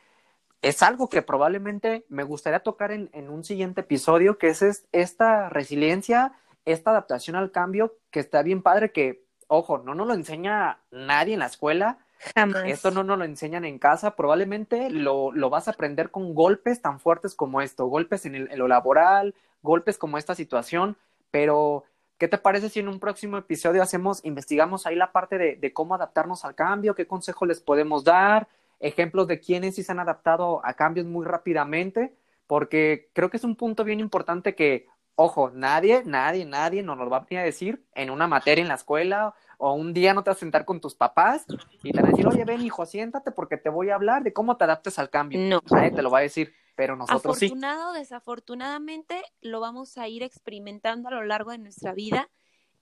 es 0.61 0.81
algo 0.81 1.09
que 1.09 1.21
probablemente 1.21 2.05
me 2.09 2.23
gustaría 2.23 2.61
tocar 2.61 2.91
en, 2.91 3.09
en 3.13 3.29
un 3.29 3.43
siguiente 3.43 3.81
episodio, 3.81 4.37
que 4.37 4.47
es 4.47 4.85
esta 4.91 5.49
resiliencia 5.49 6.33
esta 6.65 6.91
adaptación 6.91 7.35
al 7.35 7.51
cambio 7.51 7.97
que 8.11 8.19
está 8.19 8.41
bien 8.41 8.61
padre 8.61 8.91
que, 8.91 9.25
ojo, 9.47 9.77
no 9.79 9.95
nos 9.95 10.07
lo 10.07 10.13
enseña 10.13 10.79
nadie 10.91 11.33
en 11.33 11.39
la 11.39 11.47
escuela. 11.47 11.99
Jamás. 12.35 12.63
Esto 12.65 12.91
no 12.91 13.03
nos 13.03 13.17
lo 13.17 13.25
enseñan 13.25 13.65
en 13.65 13.79
casa, 13.79 14.15
probablemente 14.15 14.89
lo, 14.89 15.31
lo 15.31 15.49
vas 15.49 15.67
a 15.67 15.71
aprender 15.71 16.11
con 16.11 16.33
golpes 16.33 16.81
tan 16.81 16.99
fuertes 16.99 17.35
como 17.35 17.61
esto, 17.61 17.85
golpes 17.87 18.25
en, 18.25 18.35
el, 18.35 18.51
en 18.51 18.59
lo 18.59 18.67
laboral, 18.67 19.35
golpes 19.61 19.97
como 19.97 20.17
esta 20.17 20.35
situación, 20.35 20.97
pero 21.31 21.83
¿qué 22.17 22.27
te 22.27 22.37
parece 22.37 22.69
si 22.69 22.79
en 22.79 22.87
un 22.87 22.99
próximo 22.99 23.37
episodio 23.37 23.81
hacemos, 23.81 24.23
investigamos 24.23 24.85
ahí 24.85 24.95
la 24.95 25.11
parte 25.11 25.37
de, 25.37 25.55
de 25.55 25.73
cómo 25.73 25.95
adaptarnos 25.95 26.45
al 26.45 26.55
cambio, 26.55 26.95
qué 26.95 27.07
consejos 27.07 27.47
les 27.47 27.59
podemos 27.59 28.03
dar, 28.03 28.47
ejemplos 28.79 29.27
de 29.27 29.39
quienes 29.39 29.75
sí 29.75 29.83
se 29.83 29.91
han 29.91 29.99
adaptado 29.99 30.65
a 30.65 30.73
cambios 30.73 31.05
muy 31.05 31.25
rápidamente? 31.25 32.13
Porque 32.47 33.09
creo 33.13 33.29
que 33.29 33.37
es 33.37 33.43
un 33.43 33.55
punto 33.55 33.83
bien 33.83 33.99
importante 33.99 34.53
que 34.53 34.87
Ojo, 35.15 35.51
nadie, 35.51 36.03
nadie, 36.05 36.43
nadie 36.43 36.81
nos 36.81 36.97
lo 36.97 37.07
va 37.09 37.17
a 37.17 37.19
venir 37.21 37.39
a 37.39 37.43
decir 37.43 37.85
en 37.93 38.09
una 38.09 38.27
materia 38.27 38.63
en 38.63 38.67
la 38.67 38.73
escuela 38.73 39.35
o 39.59 39.73
un 39.73 39.93
día 39.93 40.13
no 40.13 40.23
te 40.23 40.31
vas 40.31 40.37
a 40.37 40.39
sentar 40.39 40.65
con 40.65 40.81
tus 40.81 40.95
papás 40.95 41.45
y 41.83 41.91
te 41.91 42.01
van 42.01 42.07
a 42.07 42.09
decir, 42.09 42.27
oye, 42.27 42.43
ven, 42.45 42.61
hijo, 42.61 42.85
siéntate 42.85 43.31
porque 43.31 43.57
te 43.57 43.69
voy 43.69 43.91
a 43.91 43.95
hablar 43.95 44.23
de 44.23 44.33
cómo 44.33 44.57
te 44.57 44.63
adaptes 44.63 44.97
al 44.97 45.11
cambio. 45.11 45.39
No. 45.39 45.61
Nadie 45.69 45.91
te 45.91 46.01
lo 46.01 46.09
va 46.09 46.19
a 46.19 46.21
decir, 46.21 46.53
pero 46.75 46.95
nosotros 46.95 47.37
sí. 47.37 47.45
Afortunado 47.45 47.91
o 47.91 47.93
desafortunadamente 47.93 49.21
lo 49.41 49.59
vamos 49.59 49.97
a 49.99 50.07
ir 50.07 50.23
experimentando 50.23 51.09
a 51.09 51.11
lo 51.11 51.23
largo 51.23 51.51
de 51.51 51.59
nuestra 51.59 51.93
vida 51.93 52.29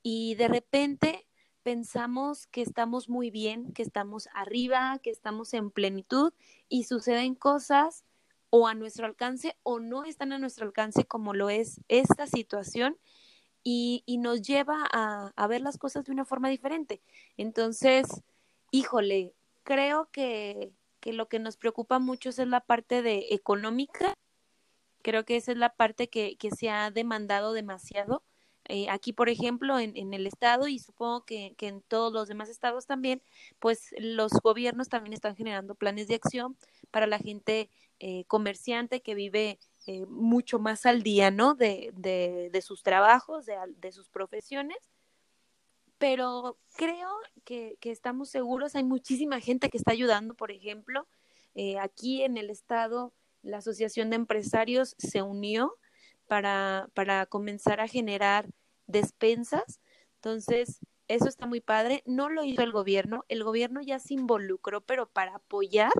y 0.02 0.36
de 0.36 0.48
repente 0.48 1.28
pensamos 1.64 2.48
que 2.48 2.62
estamos 2.62 3.10
muy 3.10 3.30
bien, 3.30 3.74
que 3.74 3.84
estamos 3.84 4.30
arriba, 4.34 5.00
que 5.04 5.10
estamos 5.10 5.54
en 5.54 5.70
plenitud 5.70 6.34
y 6.70 6.86
suceden 6.86 7.36
cosas 7.36 8.06
o 8.52 8.68
a 8.68 8.76
nuestro 8.76 9.08
alcance 9.08 9.58
o 9.64 9.80
no 9.80 10.04
están 10.04 10.34
a 10.34 10.38
nuestro 10.38 10.66
alcance 10.68 11.06
como 11.06 11.34
lo 11.34 11.50
es 11.50 11.82
esta 11.88 12.28
situación 12.28 12.98
y, 13.64 14.04
y 14.06 14.18
nos 14.18 14.42
lleva 14.42 14.88
a, 14.92 15.32
a, 15.36 15.48
ver 15.48 15.62
las 15.62 15.78
cosas 15.78 16.06
de 16.06 16.12
una 16.12 16.26
forma 16.26 16.50
diferente. 16.50 17.02
Entonces, 17.38 18.08
híjole, 18.72 19.34
creo 19.64 20.10
que, 20.12 20.74
que 21.00 21.14
lo 21.14 21.28
que 21.30 21.40
nos 21.40 21.58
preocupa 21.58 22.00
mucho 22.00 22.30
es 22.30 22.38
la 22.40 22.62
parte 22.62 23.02
de 23.02 23.28
económica. 23.32 24.14
Creo 25.02 25.26
que 25.26 25.38
esa 25.38 25.54
es 25.54 25.58
la 25.58 25.74
parte 25.74 26.10
que, 26.10 26.36
que 26.38 26.52
se 26.52 26.70
ha 26.70 26.92
demandado 26.92 27.54
demasiado. 27.54 28.24
Eh, 28.66 28.88
aquí, 28.90 29.12
por 29.14 29.30
ejemplo, 29.30 29.80
en, 29.80 29.98
en, 29.98 30.14
el 30.14 30.28
estado 30.28 30.68
y 30.68 30.80
supongo 30.80 31.26
que, 31.26 31.56
que 31.58 31.68
en 31.68 31.82
todos 31.82 32.14
los 32.14 32.28
demás 32.28 32.48
estados 32.50 32.86
también, 32.86 33.22
pues 33.60 33.94
los 33.98 34.32
gobiernos 34.34 34.88
también 34.88 35.14
están 35.14 35.36
generando 35.36 35.76
planes 35.76 36.08
de 36.08 36.16
acción 36.16 36.56
para 36.92 37.08
la 37.08 37.18
gente 37.18 37.70
eh, 38.04 38.26
comerciante 38.26 39.02
que 39.02 39.14
vive 39.14 39.60
eh, 39.86 40.08
mucho 40.08 40.58
más 40.58 40.88
al 40.88 41.04
día, 41.04 41.30
¿no? 41.30 41.54
De, 41.54 41.92
de, 41.96 42.50
de 42.52 42.62
sus 42.64 42.82
trabajos, 42.82 43.46
de, 43.46 43.56
de, 43.78 43.92
sus 43.92 44.10
profesiones. 44.10 44.78
Pero 46.00 46.58
creo 46.78 47.10
que, 47.44 47.78
que, 47.80 47.92
estamos 47.92 48.30
seguros, 48.30 48.76
hay 48.76 48.84
muchísima 48.84 49.40
gente 49.40 49.70
que 49.70 49.78
está 49.78 49.92
ayudando, 49.92 50.34
por 50.34 50.50
ejemplo, 50.50 51.08
eh, 51.54 51.78
aquí 51.78 52.24
en 52.24 52.38
el 52.38 52.50
estado, 52.50 53.14
la 53.44 53.58
Asociación 53.58 54.10
de 54.10 54.16
Empresarios 54.16 54.96
se 54.98 55.22
unió 55.22 55.78
para, 56.32 56.88
para 56.94 57.26
comenzar 57.26 57.82
a 57.82 57.90
generar 57.90 58.48
despensas. 58.88 59.82
Entonces, 60.16 60.80
eso 61.10 61.28
está 61.28 61.46
muy 61.46 61.60
padre. 61.60 62.04
No 62.06 62.30
lo 62.30 62.46
hizo 62.46 62.62
el 62.62 62.72
gobierno, 62.72 63.26
el 63.28 63.44
gobierno 63.44 63.82
ya 63.82 64.00
se 64.00 64.14
involucró, 64.14 64.80
pero 64.80 65.10
para 65.10 65.36
apoyar 65.36 65.92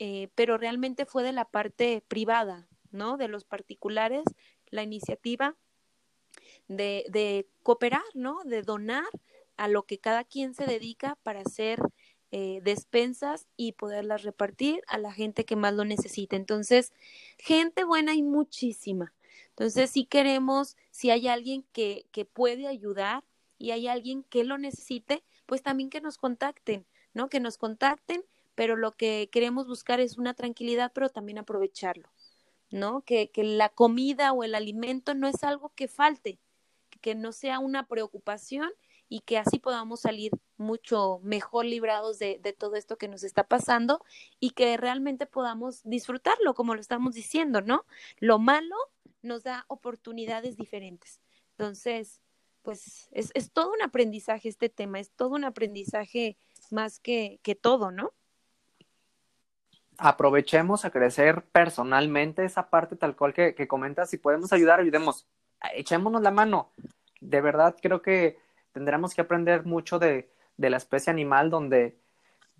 eh, 0.00 0.30
pero 0.34 0.58
realmente 0.58 1.06
fue 1.06 1.22
de 1.22 1.30
la 1.30 1.44
parte 1.44 2.02
privada, 2.08 2.66
¿no? 2.90 3.16
De 3.18 3.28
los 3.28 3.44
particulares, 3.44 4.24
la 4.70 4.82
iniciativa 4.82 5.54
de, 6.66 7.04
de 7.08 7.46
cooperar, 7.62 8.02
¿no? 8.14 8.42
De 8.42 8.62
donar 8.62 9.06
a 9.56 9.68
lo 9.68 9.84
que 9.84 10.00
cada 10.00 10.24
quien 10.24 10.54
se 10.54 10.66
dedica 10.66 11.16
para 11.22 11.42
hacer 11.42 11.78
eh, 12.32 12.58
despensas 12.64 13.46
y 13.56 13.74
poderlas 13.74 14.24
repartir 14.24 14.82
a 14.88 14.98
la 14.98 15.12
gente 15.12 15.44
que 15.44 15.54
más 15.54 15.72
lo 15.72 15.84
necesita. 15.84 16.34
Entonces, 16.34 16.92
gente 17.38 17.84
buena 17.84 18.10
hay 18.10 18.24
muchísima. 18.24 19.12
Entonces, 19.56 19.90
si 19.90 20.04
queremos, 20.04 20.76
si 20.90 21.10
hay 21.10 21.28
alguien 21.28 21.64
que, 21.72 22.06
que 22.12 22.24
puede 22.24 22.66
ayudar 22.66 23.24
y 23.58 23.70
hay 23.70 23.88
alguien 23.88 24.22
que 24.22 24.44
lo 24.44 24.58
necesite, 24.58 25.24
pues 25.46 25.62
también 25.62 25.90
que 25.90 26.00
nos 26.00 26.18
contacten, 26.18 26.86
¿no? 27.14 27.28
Que 27.28 27.40
nos 27.40 27.56
contacten 27.56 28.24
pero 28.56 28.74
lo 28.74 28.92
que 28.92 29.28
queremos 29.30 29.68
buscar 29.68 30.00
es 30.00 30.18
una 30.18 30.34
tranquilidad, 30.34 30.90
pero 30.92 31.10
también 31.10 31.38
aprovecharlo, 31.38 32.10
¿no? 32.70 33.02
Que, 33.02 33.30
que 33.30 33.44
la 33.44 33.68
comida 33.68 34.32
o 34.32 34.42
el 34.42 34.56
alimento 34.56 35.14
no 35.14 35.28
es 35.28 35.44
algo 35.44 35.72
que 35.76 35.86
falte, 35.86 36.40
que 37.00 37.14
no 37.14 37.30
sea 37.30 37.60
una 37.60 37.86
preocupación 37.86 38.70
y 39.08 39.20
que 39.20 39.38
así 39.38 39.60
podamos 39.60 40.00
salir 40.00 40.32
mucho 40.56 41.20
mejor 41.22 41.66
librados 41.66 42.18
de, 42.18 42.40
de, 42.42 42.52
todo 42.54 42.74
esto 42.74 42.96
que 42.96 43.08
nos 43.08 43.22
está 43.22 43.44
pasando 43.44 44.02
y 44.40 44.50
que 44.50 44.76
realmente 44.78 45.26
podamos 45.26 45.82
disfrutarlo, 45.84 46.54
como 46.54 46.74
lo 46.74 46.80
estamos 46.80 47.14
diciendo, 47.14 47.60
¿no? 47.60 47.84
Lo 48.18 48.38
malo 48.38 48.74
nos 49.26 49.42
da 49.42 49.64
oportunidades 49.68 50.56
diferentes. 50.56 51.20
Entonces, 51.50 52.22
pues 52.62 53.08
es, 53.12 53.30
es 53.34 53.52
todo 53.52 53.72
un 53.72 53.82
aprendizaje 53.82 54.48
este 54.48 54.68
tema, 54.68 54.98
es 54.98 55.10
todo 55.10 55.30
un 55.30 55.44
aprendizaje 55.44 56.36
más 56.70 56.98
que, 56.98 57.38
que 57.42 57.54
todo, 57.54 57.90
¿no? 57.90 58.12
aprovechemos 59.98 60.84
a 60.84 60.90
crecer 60.90 61.42
personalmente 61.52 62.44
esa 62.44 62.68
parte 62.68 62.96
tal 62.96 63.16
cual 63.16 63.32
que, 63.32 63.54
comentas, 63.68 64.10
si 64.10 64.18
podemos 64.18 64.52
ayudar, 64.52 64.80
ayudemos, 64.80 65.26
echémonos 65.74 66.22
la 66.22 66.30
mano. 66.30 66.70
De 67.20 67.40
verdad 67.40 67.76
creo 67.80 68.02
que 68.02 68.38
tendremos 68.72 69.14
que 69.14 69.22
aprender 69.22 69.64
mucho 69.64 69.98
de, 69.98 70.28
de 70.56 70.70
la 70.70 70.76
especie 70.76 71.10
animal, 71.10 71.50
donde 71.50 71.96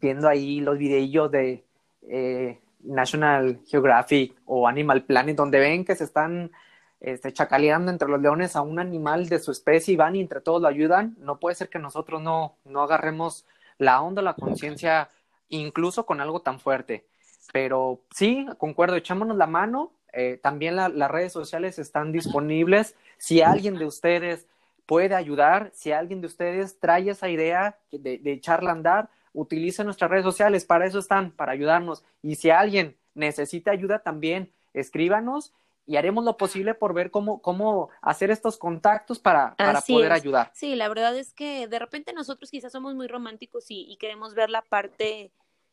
viendo 0.01 0.29
ahí 0.29 0.61
los 0.61 0.79
videillos 0.79 1.31
de 1.31 1.65
eh, 2.09 2.61
National 2.87 3.61
Geographic 3.67 4.35
o 4.45 4.67
Animal 4.69 5.05
Planet, 5.05 5.37
donde 5.37 5.59
ven 5.59 5.85
que 5.85 5.95
se 5.95 6.05
están 6.05 6.51
este, 7.01 7.33
chacaleando 7.33 7.91
entre 7.91 8.09
los 8.09 8.21
leones 8.21 8.57
a 8.57 8.63
un 8.63 8.79
animal 8.79 9.29
de 9.29 9.39
su 9.39 9.51
especie 9.51 9.95
y 9.95 9.97
van 9.97 10.17
y 10.17 10.21
entre 10.21 10.41
todos 10.41 10.63
lo 10.63 10.69
ayudan, 10.69 11.15
no 11.19 11.39
puede 11.39 11.55
ser 11.55 11.69
que 11.69 11.79
nosotros 11.79 12.23
no, 12.23 12.57
no 12.65 12.83
agarremos 12.83 13.47
la 13.79 14.01
onda, 14.01 14.23
la 14.23 14.35
conciencia, 14.35 15.11
incluso 15.49 16.07
con 16.07 16.21
algo 16.21 16.41
tan 16.41 16.59
fuerte. 16.59 17.07
Pero 17.53 18.01
sí, 18.11 18.47
concuerdo, 18.59 18.97
echémonos 18.97 19.37
la 19.37 19.47
mano. 19.47 19.93
Eh, 20.13 20.41
también 20.43 20.77
la, 20.77 20.89
las 20.89 21.11
redes 21.11 21.33
sociales 21.33 21.79
están 21.79 22.13
disponibles. 22.13 22.97
Si 23.19 23.43
alguien 23.43 23.75
de 23.79 23.85
ustedes 23.85 24.47
puede 24.87 25.15
ayudar, 25.15 25.71
si 25.75 25.93
alguien 25.93 26.21
de 26.21 26.29
ustedes 26.29 26.81
trae 26.81 27.11
esa 27.11 27.29
idea 27.29 27.79
de, 27.93 28.19
de 28.19 28.33
echarla 28.33 28.71
a 28.71 28.73
andar, 28.73 29.11
utilice 29.37 29.85
nuestras 29.85 30.11
redes 30.11 30.25
sociales, 30.25 30.65
para 30.65 30.87
eso 30.87 30.99
están, 30.99 31.31
para 31.31 31.53
ayudarnos. 31.53 32.03
Y 32.23 32.37
si 32.37 32.51
alguien 32.51 32.97
necesita 33.15 33.71
ayuda 33.71 34.01
también, 34.01 34.51
escríbanos 34.73 35.53
y 35.87 35.97
haremos 35.97 36.25
lo 36.25 36.37
posible 36.37 36.75
por 36.75 36.95
ver 36.95 37.11
cómo, 37.11 37.41
cómo 37.41 37.91
hacer 38.01 38.31
estos 38.31 38.57
contactos 38.57 39.19
para, 39.21 39.55
para 39.57 39.81
poder 39.83 40.11
es. 40.11 40.21
ayudar. 40.21 40.51
Sí, 40.55 40.75
la 40.75 40.89
verdad 40.89 41.17
es 41.17 41.33
que 41.33 41.69
de 41.69 41.79
repente 41.79 42.13
nosotros 42.13 42.51
quizás 42.51 42.73
somos 42.73 42.95
muy 42.95 43.07
románticos 43.07 43.71
y, 43.71 43.87
y 43.89 43.97
queremos 43.97 44.35
ver 44.35 44.51
la 44.51 44.63
parte 44.63 45.31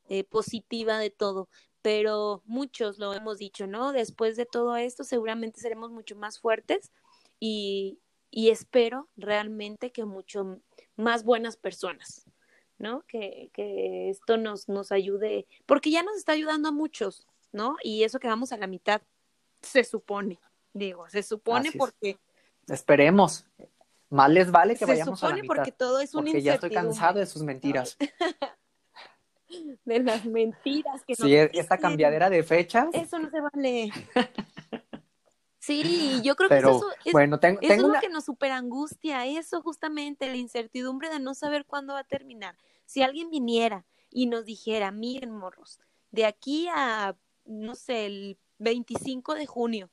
eh, 0.10 0.24
positiva 0.26 1.00
de 1.00 1.10
todo, 1.10 1.48
pero 1.82 2.44
muchos 2.46 3.00
lo 3.00 3.14
hemos 3.14 3.40
dicho, 3.40 3.66
¿no? 3.66 3.92
Después 3.94 4.36
de 4.36 4.46
todo 4.46 4.76
esto 4.76 5.04
seguramente 5.04 5.62
seremos 5.62 5.90
mucho 5.90 6.16
más 6.16 6.40
fuertes 6.40 6.92
y, 7.40 7.98
y 8.30 8.50
espero 8.50 9.08
realmente 9.16 9.92
que 9.92 10.06
mucho 10.06 10.60
más 10.96 11.24
buenas 11.24 11.56
personas, 11.56 12.23
¿no? 12.84 13.02
Que, 13.08 13.50
que 13.54 14.10
esto 14.10 14.38
nos, 14.38 14.68
nos 14.68 14.92
ayude, 14.92 15.48
porque 15.66 15.90
ya 15.90 16.04
nos 16.04 16.18
está 16.18 16.34
ayudando 16.34 16.68
a 16.70 16.72
muchos, 16.72 17.26
¿no? 17.54 17.78
Y 17.82 18.04
eso 18.04 18.20
que 18.20 18.28
vamos 18.28 18.52
a 18.52 18.58
la 18.58 18.68
mitad, 18.68 19.02
se 19.62 19.86
supone, 19.86 20.38
digo, 20.74 21.10
se 21.10 21.24
supone 21.24 21.70
Así 21.70 21.78
porque... 21.78 22.20
Es. 22.68 22.82
Esperemos. 22.82 23.46
Más 24.10 24.30
les 24.30 24.52
vale 24.52 24.74
que 24.74 24.80
se 24.80 24.86
vayamos 24.86 25.24
a 25.24 25.28
la 25.28 25.30
supone 25.30 25.42
mitad. 25.42 25.56
porque 25.56 25.72
todo 25.72 26.00
es 26.00 26.14
un 26.14 26.26
porque 26.26 26.42
ya 26.42 26.56
estoy 26.56 26.70
cansado 26.70 27.20
de 27.20 27.26
sus 27.26 27.42
mentiras. 27.42 27.98
de 29.86 30.00
las 30.00 30.26
mentiras 30.26 31.04
que 31.06 31.16
sí, 31.16 31.22
nos 31.24 31.50
esta 31.54 31.78
cambiadera 31.78 32.30
de 32.30 32.44
fechas. 32.44 32.90
Eso 32.92 33.18
no 33.18 33.30
se 33.30 33.40
vale. 33.40 33.92
Sí, 35.66 36.20
yo 36.26 36.36
creo 36.36 36.50
Pero, 36.50 36.72
que 36.72 36.76
eso 36.76 36.88
es, 37.06 37.14
bueno, 37.14 37.40
tengo, 37.40 37.58
eso 37.62 37.70
tengo 37.70 37.84
es 37.84 37.88
una... 37.88 37.94
lo 37.94 38.02
que 38.02 38.10
nos 38.10 38.26
superangustia, 38.26 39.26
eso 39.26 39.62
justamente, 39.62 40.28
la 40.28 40.36
incertidumbre 40.36 41.08
de 41.08 41.22
no 41.22 41.34
saber 41.36 41.64
cuándo 41.64 41.94
va 41.94 42.00
a 42.00 42.04
terminar. 42.04 42.58
Si 42.86 43.02
alguien 43.02 43.30
viniera 43.30 43.86
y 44.10 44.26
nos 44.28 44.46
dijera, 44.46 44.92
miren, 44.92 45.32
morros, 45.32 45.80
de 46.12 46.26
aquí 46.26 46.68
a, 46.74 47.18
no 47.46 47.76
sé, 47.76 48.06
el 48.06 48.38
25 48.60 49.36
de 49.36 49.46
junio, 49.46 49.90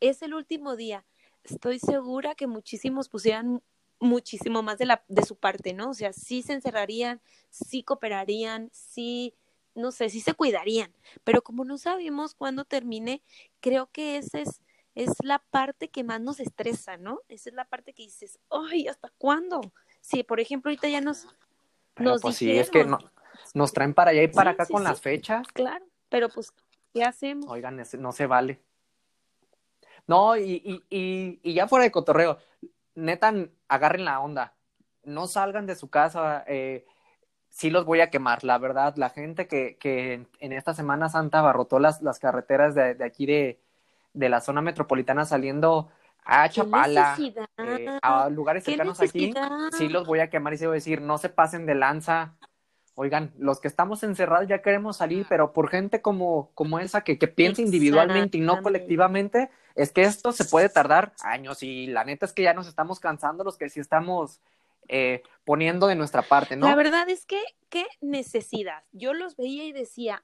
es 0.00 0.22
el 0.22 0.34
último 0.34 0.76
día, 0.76 1.06
estoy 1.44 1.78
segura 1.78 2.34
que 2.34 2.46
muchísimos 2.46 3.08
pusieran 3.08 3.62
muchísimo 4.00 4.62
más 4.62 4.78
de, 4.78 4.86
la, 4.86 5.04
de 5.08 5.24
su 5.24 5.36
parte, 5.36 5.72
¿no? 5.72 5.90
O 5.90 5.94
sea, 5.94 6.12
sí 6.12 6.42
se 6.42 6.54
encerrarían, 6.54 7.20
sí 7.50 7.84
cooperarían, 7.84 8.68
sí, 8.72 9.34
no 9.74 9.92
sé, 9.92 10.08
sí 10.08 10.20
se 10.20 10.34
cuidarían, 10.34 10.92
pero 11.22 11.42
como 11.42 11.64
no 11.64 11.78
sabemos 11.78 12.34
cuándo 12.34 12.64
termine, 12.64 13.22
creo 13.60 13.90
que 13.92 14.16
ese 14.16 14.42
es 14.42 14.60
es 14.94 15.10
la 15.22 15.38
parte 15.38 15.88
que 15.88 16.04
más 16.04 16.20
nos 16.20 16.40
estresa, 16.40 16.96
¿no? 16.96 17.20
Esa 17.28 17.50
es 17.50 17.54
la 17.54 17.64
parte 17.64 17.92
que 17.94 18.02
dices, 18.02 18.38
ay, 18.50 18.88
¿hasta 18.88 19.10
cuándo? 19.18 19.60
Sí, 20.00 20.22
por 20.22 20.40
ejemplo, 20.40 20.70
ahorita 20.70 20.88
ya 20.88 21.00
nos... 21.00 21.26
nos 21.98 22.20
pues 22.20 22.36
sí, 22.36 22.50
es 22.50 22.70
que 22.70 22.86
nos 23.54 23.72
traen 23.72 23.94
para 23.94 24.10
allá 24.10 24.22
y 24.22 24.28
para 24.28 24.52
acá 24.52 24.66
con 24.66 24.84
las 24.84 25.00
fechas. 25.00 25.46
Claro, 25.48 25.84
pero 26.08 26.28
pues, 26.28 26.52
¿qué 26.92 27.04
hacemos? 27.04 27.46
Oigan, 27.48 27.82
no 27.98 28.12
se 28.12 28.26
vale. 28.26 28.60
No, 30.06 30.36
y, 30.36 30.82
y, 30.90 31.40
y, 31.42 31.54
ya 31.54 31.68
fuera 31.68 31.84
de 31.84 31.92
cotorreo, 31.92 32.38
neta, 32.94 33.32
agarren 33.68 34.04
la 34.04 34.20
onda. 34.20 34.54
No 35.04 35.26
salgan 35.26 35.66
de 35.66 35.76
su 35.76 35.90
casa. 35.90 36.44
Eh, 36.46 36.84
sí 37.48 37.70
los 37.70 37.84
voy 37.84 38.00
a 38.00 38.10
quemar, 38.10 38.42
la 38.44 38.58
verdad. 38.58 38.94
La 38.96 39.10
gente 39.10 39.46
que, 39.46 39.76
que 39.78 40.26
en 40.38 40.52
esta 40.52 40.74
Semana 40.74 41.08
Santa 41.08 41.38
abarrotó 41.38 41.78
las, 41.78 42.02
las 42.02 42.18
carreteras 42.18 42.74
de, 42.74 42.94
de 42.94 43.04
aquí 43.04 43.26
de, 43.26 43.60
de 44.12 44.28
la 44.28 44.40
zona 44.40 44.60
metropolitana 44.60 45.24
saliendo 45.24 45.90
a 46.24 46.48
Chapala, 46.48 47.16
eh, 47.58 47.98
a 48.00 48.28
lugares 48.28 48.64
cercanos 48.64 49.00
aquí, 49.00 49.32
sí 49.76 49.88
los 49.88 50.06
voy 50.06 50.20
a 50.20 50.30
quemar 50.30 50.54
y 50.54 50.58
se 50.58 50.66
voy 50.66 50.74
a 50.74 50.76
decir, 50.76 51.00
no 51.00 51.18
se 51.18 51.28
pasen 51.28 51.66
de 51.66 51.74
lanza. 51.74 52.36
Oigan, 52.94 53.32
los 53.38 53.58
que 53.58 53.68
estamos 53.68 54.02
encerrados 54.02 54.46
ya 54.48 54.60
queremos 54.60 54.98
salir, 54.98 55.24
pero 55.28 55.52
por 55.52 55.70
gente 55.70 56.02
como, 56.02 56.50
como 56.54 56.78
esa 56.78 57.00
que, 57.02 57.18
que 57.18 57.26
piensa 57.26 57.62
individualmente 57.62 58.36
y 58.36 58.42
no 58.42 58.62
colectivamente, 58.62 59.50
es 59.74 59.92
que 59.92 60.02
esto 60.02 60.32
se 60.32 60.44
puede 60.44 60.68
tardar 60.68 61.14
años 61.22 61.62
y 61.62 61.86
la 61.86 62.04
neta 62.04 62.26
es 62.26 62.32
que 62.32 62.42
ya 62.42 62.52
nos 62.52 62.68
estamos 62.68 63.00
cansando 63.00 63.44
los 63.44 63.56
que 63.56 63.70
sí 63.70 63.80
estamos 63.80 64.40
eh, 64.88 65.22
poniendo 65.44 65.86
de 65.86 65.94
nuestra 65.94 66.22
parte, 66.22 66.54
¿no? 66.56 66.66
La 66.66 66.74
verdad 66.74 67.08
es 67.08 67.24
que, 67.24 67.40
qué 67.70 67.86
necesidad. 68.00 68.82
Yo 68.92 69.14
los 69.14 69.36
veía 69.36 69.64
y 69.64 69.72
decía, 69.72 70.22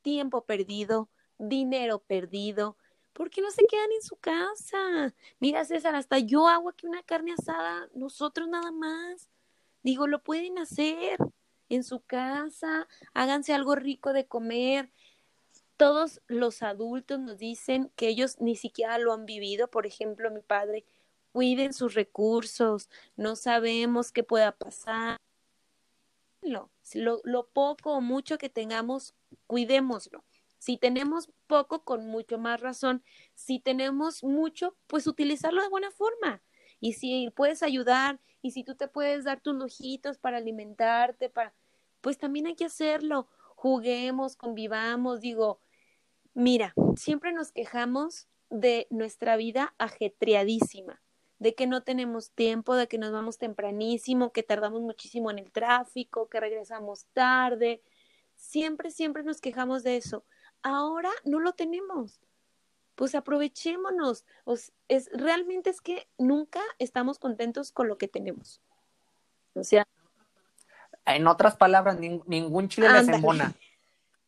tiempo 0.00 0.44
perdido, 0.44 1.10
dinero 1.38 1.98
perdido, 1.98 2.76
¿por 3.16 3.30
qué 3.30 3.40
no 3.40 3.50
se 3.50 3.66
quedan 3.66 3.90
en 3.92 4.02
su 4.02 4.16
casa? 4.16 5.14
Mira, 5.40 5.64
César, 5.64 5.94
hasta 5.96 6.18
yo 6.18 6.48
hago 6.48 6.68
aquí 6.68 6.86
una 6.86 7.02
carne 7.02 7.32
asada, 7.32 7.88
nosotros 7.94 8.46
nada 8.46 8.70
más. 8.70 9.30
Digo, 9.82 10.06
lo 10.06 10.22
pueden 10.22 10.58
hacer 10.58 11.18
en 11.70 11.82
su 11.82 12.00
casa, 12.00 12.86
háganse 13.14 13.54
algo 13.54 13.74
rico 13.74 14.12
de 14.12 14.26
comer. 14.26 14.92
Todos 15.78 16.20
los 16.26 16.62
adultos 16.62 17.18
nos 17.18 17.38
dicen 17.38 17.90
que 17.96 18.08
ellos 18.08 18.38
ni 18.38 18.54
siquiera 18.54 18.98
lo 18.98 19.14
han 19.14 19.24
vivido. 19.24 19.68
Por 19.68 19.86
ejemplo, 19.86 20.30
mi 20.30 20.42
padre, 20.42 20.84
cuiden 21.32 21.72
sus 21.72 21.94
recursos, 21.94 22.90
no 23.16 23.34
sabemos 23.34 24.12
qué 24.12 24.24
pueda 24.24 24.52
pasar. 24.52 25.18
Lo, 26.42 26.70
lo, 27.24 27.46
poco 27.48 27.94
o 27.94 28.00
mucho 28.02 28.36
que 28.36 28.50
tengamos, 28.50 29.14
cuidémoslo. 29.46 30.22
Si 30.66 30.78
tenemos 30.78 31.30
poco, 31.46 31.84
con 31.84 32.08
mucho 32.08 32.38
más 32.38 32.60
razón. 32.60 33.04
Si 33.36 33.60
tenemos 33.60 34.24
mucho, 34.24 34.76
pues 34.88 35.06
utilizarlo 35.06 35.62
de 35.62 35.68
buena 35.68 35.92
forma. 35.92 36.42
Y 36.80 36.94
si 36.94 37.30
puedes 37.36 37.62
ayudar, 37.62 38.18
y 38.42 38.50
si 38.50 38.64
tú 38.64 38.74
te 38.74 38.88
puedes 38.88 39.22
dar 39.22 39.40
tus 39.40 39.54
lujitos 39.54 40.18
para 40.18 40.38
alimentarte, 40.38 41.28
para, 41.30 41.54
pues 42.00 42.18
también 42.18 42.48
hay 42.48 42.56
que 42.56 42.64
hacerlo. 42.64 43.28
Juguemos, 43.54 44.34
convivamos, 44.34 45.20
digo, 45.20 45.60
mira, 46.34 46.74
siempre 46.96 47.32
nos 47.32 47.52
quejamos 47.52 48.26
de 48.50 48.88
nuestra 48.90 49.36
vida 49.36 49.72
ajetreadísima, 49.78 51.00
de 51.38 51.54
que 51.54 51.68
no 51.68 51.84
tenemos 51.84 52.32
tiempo, 52.32 52.74
de 52.74 52.88
que 52.88 52.98
nos 52.98 53.12
vamos 53.12 53.38
tempranísimo, 53.38 54.32
que 54.32 54.42
tardamos 54.42 54.82
muchísimo 54.82 55.30
en 55.30 55.38
el 55.38 55.52
tráfico, 55.52 56.28
que 56.28 56.40
regresamos 56.40 57.06
tarde. 57.12 57.82
Siempre, 58.34 58.90
siempre 58.90 59.22
nos 59.22 59.40
quejamos 59.40 59.84
de 59.84 59.98
eso 59.98 60.24
ahora 60.62 61.10
no 61.24 61.40
lo 61.40 61.52
tenemos. 61.52 62.20
Pues 62.94 63.14
aprovechémonos. 63.14 64.24
es, 64.88 65.10
realmente 65.12 65.70
es 65.70 65.80
que 65.80 66.08
nunca 66.18 66.60
estamos 66.78 67.18
contentos 67.18 67.70
con 67.70 67.88
lo 67.88 67.98
que 67.98 68.08
tenemos. 68.08 68.60
O 69.54 69.64
sea. 69.64 69.86
En 71.04 71.26
otras 71.26 71.56
palabras, 71.56 71.98
ningún 71.98 72.68
chile 72.68 72.88
les 72.90 73.08
embona. 73.08 73.54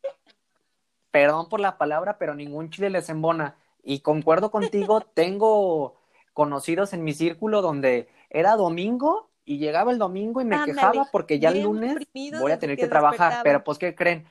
Perdón 1.11 1.49
por 1.49 1.59
la 1.59 1.77
palabra, 1.77 2.17
pero 2.17 2.35
ningún 2.35 2.69
chile 2.69 2.89
les 2.89 3.09
embona. 3.09 3.55
Y 3.83 4.01
concuerdo 4.01 4.51
contigo, 4.51 5.01
tengo 5.13 5.95
conocidos 6.33 6.93
en 6.93 7.03
mi 7.03 7.13
círculo 7.13 7.61
donde 7.61 8.07
era 8.29 8.55
domingo 8.55 9.29
y 9.45 9.57
llegaba 9.57 9.91
el 9.91 9.97
domingo 9.97 10.41
y 10.41 10.45
me 10.45 10.63
quejaba 10.63 11.09
porque 11.11 11.39
ya 11.39 11.49
el 11.49 11.63
lunes 11.63 11.97
voy 12.39 12.51
a 12.51 12.59
tener 12.59 12.77
que 12.77 12.87
trabajar. 12.87 13.41
Pero 13.43 13.63
pues, 13.63 13.79
¿qué 13.79 13.95
creen? 13.95 14.27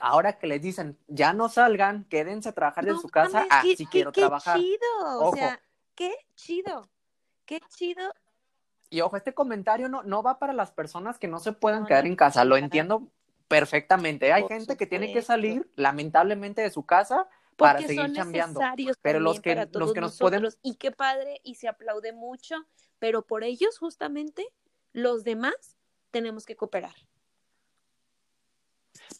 Ahora 0.00 0.38
que 0.38 0.46
les 0.46 0.62
dicen, 0.62 0.98
ya 1.08 1.32
no 1.32 1.48
salgan, 1.48 2.04
quédense 2.04 2.48
a 2.48 2.52
trabajar 2.52 2.88
en 2.88 2.98
su 2.98 3.08
casa, 3.08 3.46
ah, 3.50 3.62
sí 3.76 3.86
quiero 3.86 4.12
trabajar. 4.12 4.58
Qué 4.58 4.62
chido, 4.62 5.20
o 5.20 5.34
sea, 5.34 5.60
qué 5.94 6.14
chido, 6.34 6.88
qué 7.44 7.60
chido. 7.68 8.12
Y 8.90 9.00
ojo, 9.00 9.16
este 9.16 9.32
comentario 9.32 9.88
no, 9.88 10.02
no 10.02 10.22
va 10.22 10.38
para 10.38 10.52
las 10.52 10.70
personas 10.70 11.18
que 11.18 11.28
no 11.28 11.38
se 11.38 11.52
puedan 11.52 11.86
quedar 11.86 12.06
en 12.06 12.16
casa, 12.16 12.44
lo 12.44 12.56
entiendo 12.56 13.08
perfectamente. 13.48 14.32
Hay 14.32 14.46
gente 14.48 14.76
que 14.76 14.86
tiene 14.86 15.12
que 15.12 15.22
salir, 15.22 15.70
lamentablemente, 15.76 16.62
de 16.62 16.70
su 16.70 16.84
casa 16.84 17.28
para 17.56 17.80
seguir 17.80 18.12
cambiando. 18.14 18.60
Pero 19.02 19.20
los 19.20 19.40
que, 19.40 19.68
los 19.72 19.92
que 19.92 20.00
nos 20.00 20.18
pueden... 20.18 20.48
Y 20.62 20.76
qué 20.76 20.90
padre, 20.90 21.40
y 21.42 21.56
se 21.56 21.68
aplaude 21.68 22.12
mucho, 22.12 22.56
pero 22.98 23.26
por 23.26 23.44
ellos 23.44 23.78
justamente 23.78 24.46
los 24.92 25.24
demás 25.24 25.76
tenemos 26.10 26.46
que 26.46 26.56
cooperar. 26.56 26.94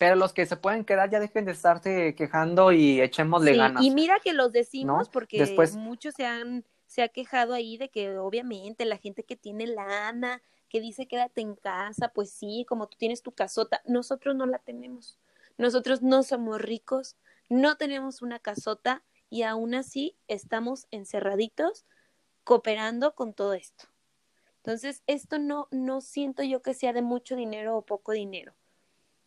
Pero 0.03 0.17
los 0.17 0.33
que 0.33 0.47
se 0.47 0.57
pueden 0.57 0.85
quedar 0.85 1.11
ya 1.11 1.21
dejen 1.21 1.45
de 1.45 1.53
estarse 1.53 2.17
quejando 2.17 2.73
y 2.73 3.01
echémosle 3.01 3.55
ganas. 3.57 3.85
Y 3.85 3.93
mira 3.93 4.19
que 4.19 4.33
los 4.33 4.51
decimos 4.51 5.09
porque 5.09 5.57
muchos 5.77 6.15
se 6.17 6.27
han 6.27 6.65
se 6.87 7.03
ha 7.03 7.09
quejado 7.09 7.55
ahí 7.55 7.77
de 7.77 7.89
que 7.89 8.19
obviamente 8.19 8.85
la 8.85 8.97
gente 8.97 9.23
que 9.23 9.37
tiene 9.37 9.65
lana, 9.69 10.43
que 10.69 10.81
dice 10.81 11.07
quédate 11.07 11.41
en 11.41 11.55
casa, 11.55 12.09
pues 12.09 12.33
sí, 12.33 12.67
como 12.69 12.89
tú 12.89 12.99
tienes 12.99 13.23
tu 13.23 13.31
casota, 13.31 13.81
nosotros 13.87 14.35
no 14.35 14.45
la 14.45 14.59
tenemos. 14.59 15.21
Nosotros 15.57 16.03
no 16.03 16.25
somos 16.25 16.61
ricos, 16.61 17.15
no 17.49 17.77
tenemos 17.77 18.23
una 18.23 18.41
casota 18.41 19.05
y 19.31 19.43
aún 19.45 19.73
así 19.73 20.17
estamos 20.27 20.89
encerraditos 20.91 21.87
cooperando 22.43 23.15
con 23.15 23.35
todo 23.35 23.55
esto. 23.55 23.85
Entonces, 24.57 25.05
esto 25.07 25.39
no, 25.39 25.69
no 25.71 26.01
siento 26.01 26.43
yo 26.43 26.61
que 26.61 26.75
sea 26.75 26.93
de 26.93 27.03
mucho 27.03 27.37
dinero 27.37 27.77
o 27.77 27.83
poco 27.83 28.11
dinero 28.11 28.53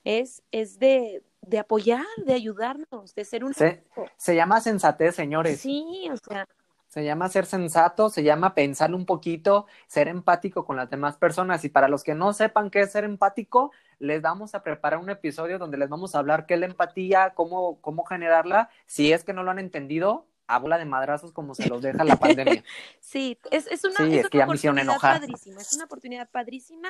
es, 0.06 0.44
es 0.52 0.80
de, 0.80 1.24
de 1.42 1.60
apoyar, 1.60 2.06
de 2.26 2.34
ayudarnos, 2.34 3.14
de 3.14 3.26
ser 3.26 3.44
un... 3.44 3.54
Se, 3.54 3.84
se 4.16 4.36
llama 4.36 4.62
sensatez, 4.62 5.16
señores. 5.16 5.60
Sí, 5.60 6.08
o 6.12 6.16
sea, 6.16 6.48
se 6.88 7.04
llama 7.04 7.28
ser 7.28 7.46
sensato, 7.46 8.10
se 8.10 8.24
llama 8.24 8.54
pensar 8.54 8.94
un 8.94 9.06
poquito, 9.06 9.66
ser 9.88 10.08
empático 10.08 10.64
con 10.64 10.78
las 10.78 10.90
demás 10.90 11.18
personas. 11.18 11.66
Y 11.66 11.70
para 11.70 11.90
los 11.90 12.04
que 12.04 12.14
no 12.14 12.32
sepan 12.32 12.70
qué 12.70 12.82
es 12.82 12.92
ser 12.92 13.04
empático, 13.04 13.72
les 14.00 14.22
vamos 14.22 14.56
a 14.56 14.64
preparar 14.64 15.00
un 15.00 15.10
episodio 15.10 15.58
donde 15.58 15.78
les 15.78 15.90
vamos 15.90 16.16
a 16.16 16.20
hablar 16.20 16.46
qué 16.46 16.54
es 16.54 16.60
la 16.60 16.68
empatía, 16.68 17.34
cómo, 17.36 17.82
cómo 17.82 18.06
generarla. 18.06 18.70
Si 18.86 19.12
es 19.12 19.24
que 19.24 19.34
no 19.34 19.44
lo 19.44 19.52
han 19.52 19.60
entendido, 19.60 20.28
a 20.48 20.60
bola 20.60 20.78
de 20.78 20.86
madrazos 20.86 21.32
como 21.32 21.56
se 21.56 21.68
los 21.68 21.82
deja 21.82 22.04
la 22.04 22.16
pandemia. 22.18 22.64
Sí, 23.00 23.40
es, 23.50 23.66
es 23.68 23.84
una, 23.84 24.08
es, 24.08 24.28
una 24.32 24.46
oportunidad 24.46 25.00
padrísima, 25.02 25.62
es 25.62 25.74
una 25.74 25.86
oportunidad 25.86 26.30
padrísima. 26.30 26.90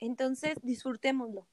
Entonces, 0.00 0.56
disfrutémoslo 0.62 1.46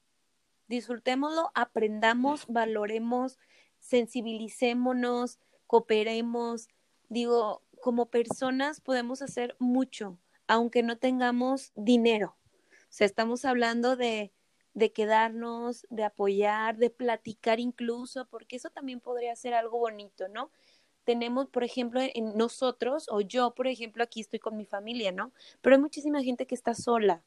disfrutémoslo, 0.68 1.52
aprendamos, 1.54 2.46
valoremos, 2.48 3.40
sensibilicémonos, 3.80 5.40
cooperemos. 5.66 6.68
Digo, 7.10 7.64
como 7.82 8.08
personas 8.08 8.82
podemos 8.82 9.22
hacer 9.22 9.56
mucho, 9.60 10.20
aunque 10.48 10.84
no 10.84 10.98
tengamos 10.98 11.72
dinero. 11.76 12.38
O 12.84 12.90
sea, 12.90 13.06
estamos 13.06 13.46
hablando 13.46 13.96
de, 13.96 14.34
de 14.74 14.92
quedarnos, 14.92 15.86
de 15.90 16.04
apoyar, 16.04 16.78
de 16.78 16.90
platicar 16.90 17.60
incluso, 17.60 18.28
porque 18.28 18.56
eso 18.56 18.70
también 18.70 19.00
podría 19.00 19.36
ser 19.36 19.54
algo 19.54 19.80
bonito, 19.80 20.28
¿no? 20.28 20.52
Tenemos, 21.04 21.48
por 21.48 21.64
ejemplo, 21.64 22.02
en 22.02 22.36
nosotros, 22.36 23.08
o 23.10 23.22
yo, 23.22 23.56
por 23.56 23.68
ejemplo, 23.68 24.04
aquí 24.04 24.20
estoy 24.20 24.40
con 24.40 24.58
mi 24.58 24.66
familia, 24.66 25.12
¿no? 25.12 25.32
Pero 25.62 25.76
hay 25.76 25.82
muchísima 25.82 26.22
gente 26.22 26.48
que 26.48 26.56
está 26.56 26.74
sola, 26.74 27.24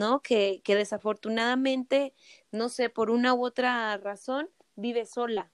¿no? 0.00 0.22
Que, 0.22 0.62
que 0.64 0.74
desafortunadamente, 0.74 2.14
no 2.52 2.70
sé, 2.70 2.88
por 2.88 3.10
una 3.10 3.34
u 3.34 3.44
otra 3.44 3.98
razón, 3.98 4.48
vive 4.74 5.04
sola. 5.04 5.52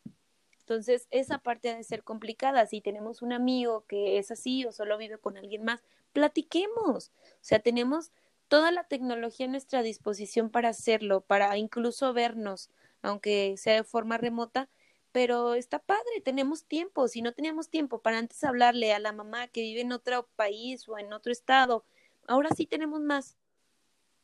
Entonces, 0.60 1.08
esa 1.10 1.38
parte 1.38 1.70
ha 1.70 1.76
de 1.76 1.82
ser 1.82 2.04
complicada. 2.04 2.64
Si 2.66 2.80
tenemos 2.80 3.22
un 3.22 3.32
amigo 3.32 3.84
que 3.88 4.18
es 4.18 4.30
así 4.30 4.64
o 4.64 4.70
solo 4.70 4.98
vive 4.98 5.18
con 5.18 5.36
alguien 5.36 5.64
más, 5.64 5.82
platiquemos. 6.12 7.08
O 7.08 7.38
sea, 7.40 7.58
tenemos 7.58 8.12
toda 8.46 8.70
la 8.70 8.84
tecnología 8.84 9.46
a 9.46 9.50
nuestra 9.50 9.82
disposición 9.82 10.48
para 10.48 10.68
hacerlo, 10.68 11.22
para 11.22 11.56
incluso 11.58 12.12
vernos, 12.12 12.70
aunque 13.02 13.56
sea 13.56 13.74
de 13.74 13.82
forma 13.82 14.16
remota, 14.16 14.68
pero 15.10 15.54
está 15.54 15.80
padre, 15.80 16.20
tenemos 16.24 16.66
tiempo. 16.66 17.08
Si 17.08 17.20
no 17.20 17.32
teníamos 17.32 17.68
tiempo 17.68 18.00
para 18.00 18.18
antes 18.18 18.44
hablarle 18.44 18.92
a 18.92 19.00
la 19.00 19.12
mamá 19.12 19.48
que 19.48 19.62
vive 19.62 19.80
en 19.80 19.90
otro 19.90 20.28
país 20.36 20.88
o 20.88 20.98
en 20.98 21.12
otro 21.12 21.32
estado, 21.32 21.84
ahora 22.28 22.50
sí 22.56 22.66
tenemos 22.66 23.00
más 23.00 23.36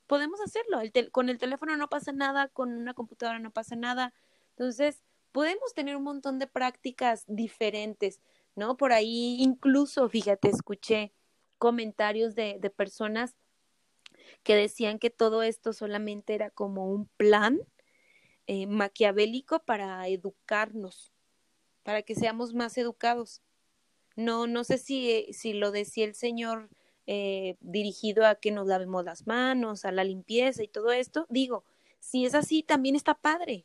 podemos 0.06 0.40
hacerlo. 0.40 0.80
con 1.10 1.28
el 1.28 1.38
teléfono 1.38 1.76
no 1.76 1.88
pasa 1.88 2.12
nada, 2.12 2.48
con 2.48 2.72
una 2.72 2.94
computadora 2.94 3.38
no 3.38 3.50
pasa 3.50 3.76
nada. 3.76 4.12
Entonces, 4.50 5.02
podemos 5.32 5.74
tener 5.74 5.96
un 5.96 6.04
montón 6.04 6.38
de 6.38 6.46
prácticas 6.46 7.24
diferentes. 7.26 8.20
¿no? 8.54 8.76
Por 8.76 8.92
ahí 8.92 9.36
incluso, 9.40 10.08
fíjate, 10.08 10.48
escuché 10.48 11.12
comentarios 11.58 12.34
de, 12.34 12.58
de 12.60 12.70
personas 12.70 13.36
que 14.42 14.56
decían 14.56 14.98
que 14.98 15.10
todo 15.10 15.42
esto 15.42 15.72
solamente 15.72 16.34
era 16.34 16.50
como 16.50 16.86
un 16.90 17.06
plan 17.16 17.60
eh, 18.46 18.66
maquiavélico 18.66 19.60
para 19.60 20.06
educarnos, 20.08 21.12
para 21.82 22.02
que 22.02 22.14
seamos 22.14 22.54
más 22.54 22.76
educados. 22.76 23.42
No, 24.16 24.46
no 24.46 24.64
sé 24.64 24.78
si, 24.78 25.32
si 25.32 25.52
lo 25.52 25.70
decía 25.70 26.04
el 26.04 26.14
Señor 26.14 26.68
eh, 27.06 27.56
dirigido 27.60 28.26
a 28.26 28.36
que 28.36 28.50
nos 28.50 28.66
lavemos 28.66 29.04
las 29.04 29.26
manos, 29.26 29.84
a 29.84 29.92
la 29.92 30.04
limpieza 30.04 30.62
y 30.62 30.68
todo 30.68 30.92
esto. 30.92 31.26
Digo, 31.28 31.64
si 31.98 32.26
es 32.26 32.34
así, 32.34 32.62
también 32.62 32.96
está 32.96 33.14
padre. 33.14 33.64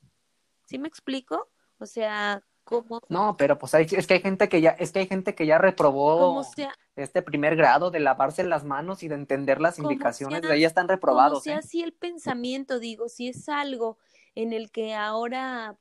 ¿Sí 0.65 0.77
me 0.77 0.87
explico? 0.87 1.49
O 1.79 1.85
sea, 1.85 2.43
¿cómo? 2.63 3.01
No, 3.09 3.37
pero 3.37 3.57
pues 3.57 3.73
hay, 3.73 3.87
es 3.91 4.07
que 4.07 4.15
hay 4.15 4.21
gente 4.21 4.49
que 4.49 4.61
ya, 4.61 4.71
es 4.71 4.91
que 4.91 4.99
hay 4.99 5.07
gente 5.07 5.35
que 5.35 5.45
ya 5.45 5.57
reprobó 5.57 6.43
este 6.95 7.21
primer 7.21 7.55
grado 7.55 7.91
de 7.91 7.99
lavarse 7.99 8.43
las 8.43 8.63
manos 8.63 9.03
y 9.03 9.07
de 9.07 9.15
entender 9.15 9.61
las 9.61 9.79
indicaciones, 9.79 10.41
de 10.41 10.51
ahí 10.51 10.65
están 10.65 10.87
reprobados. 10.87 11.39
O 11.39 11.41
sea, 11.41 11.59
¿eh? 11.59 11.61
si 11.61 11.83
el 11.83 11.93
pensamiento, 11.93 12.79
digo, 12.79 13.07
si 13.07 13.29
es 13.29 13.47
algo 13.49 13.97
en 14.35 14.51
el 14.53 14.71
que 14.71 14.93
ahora 14.93 15.77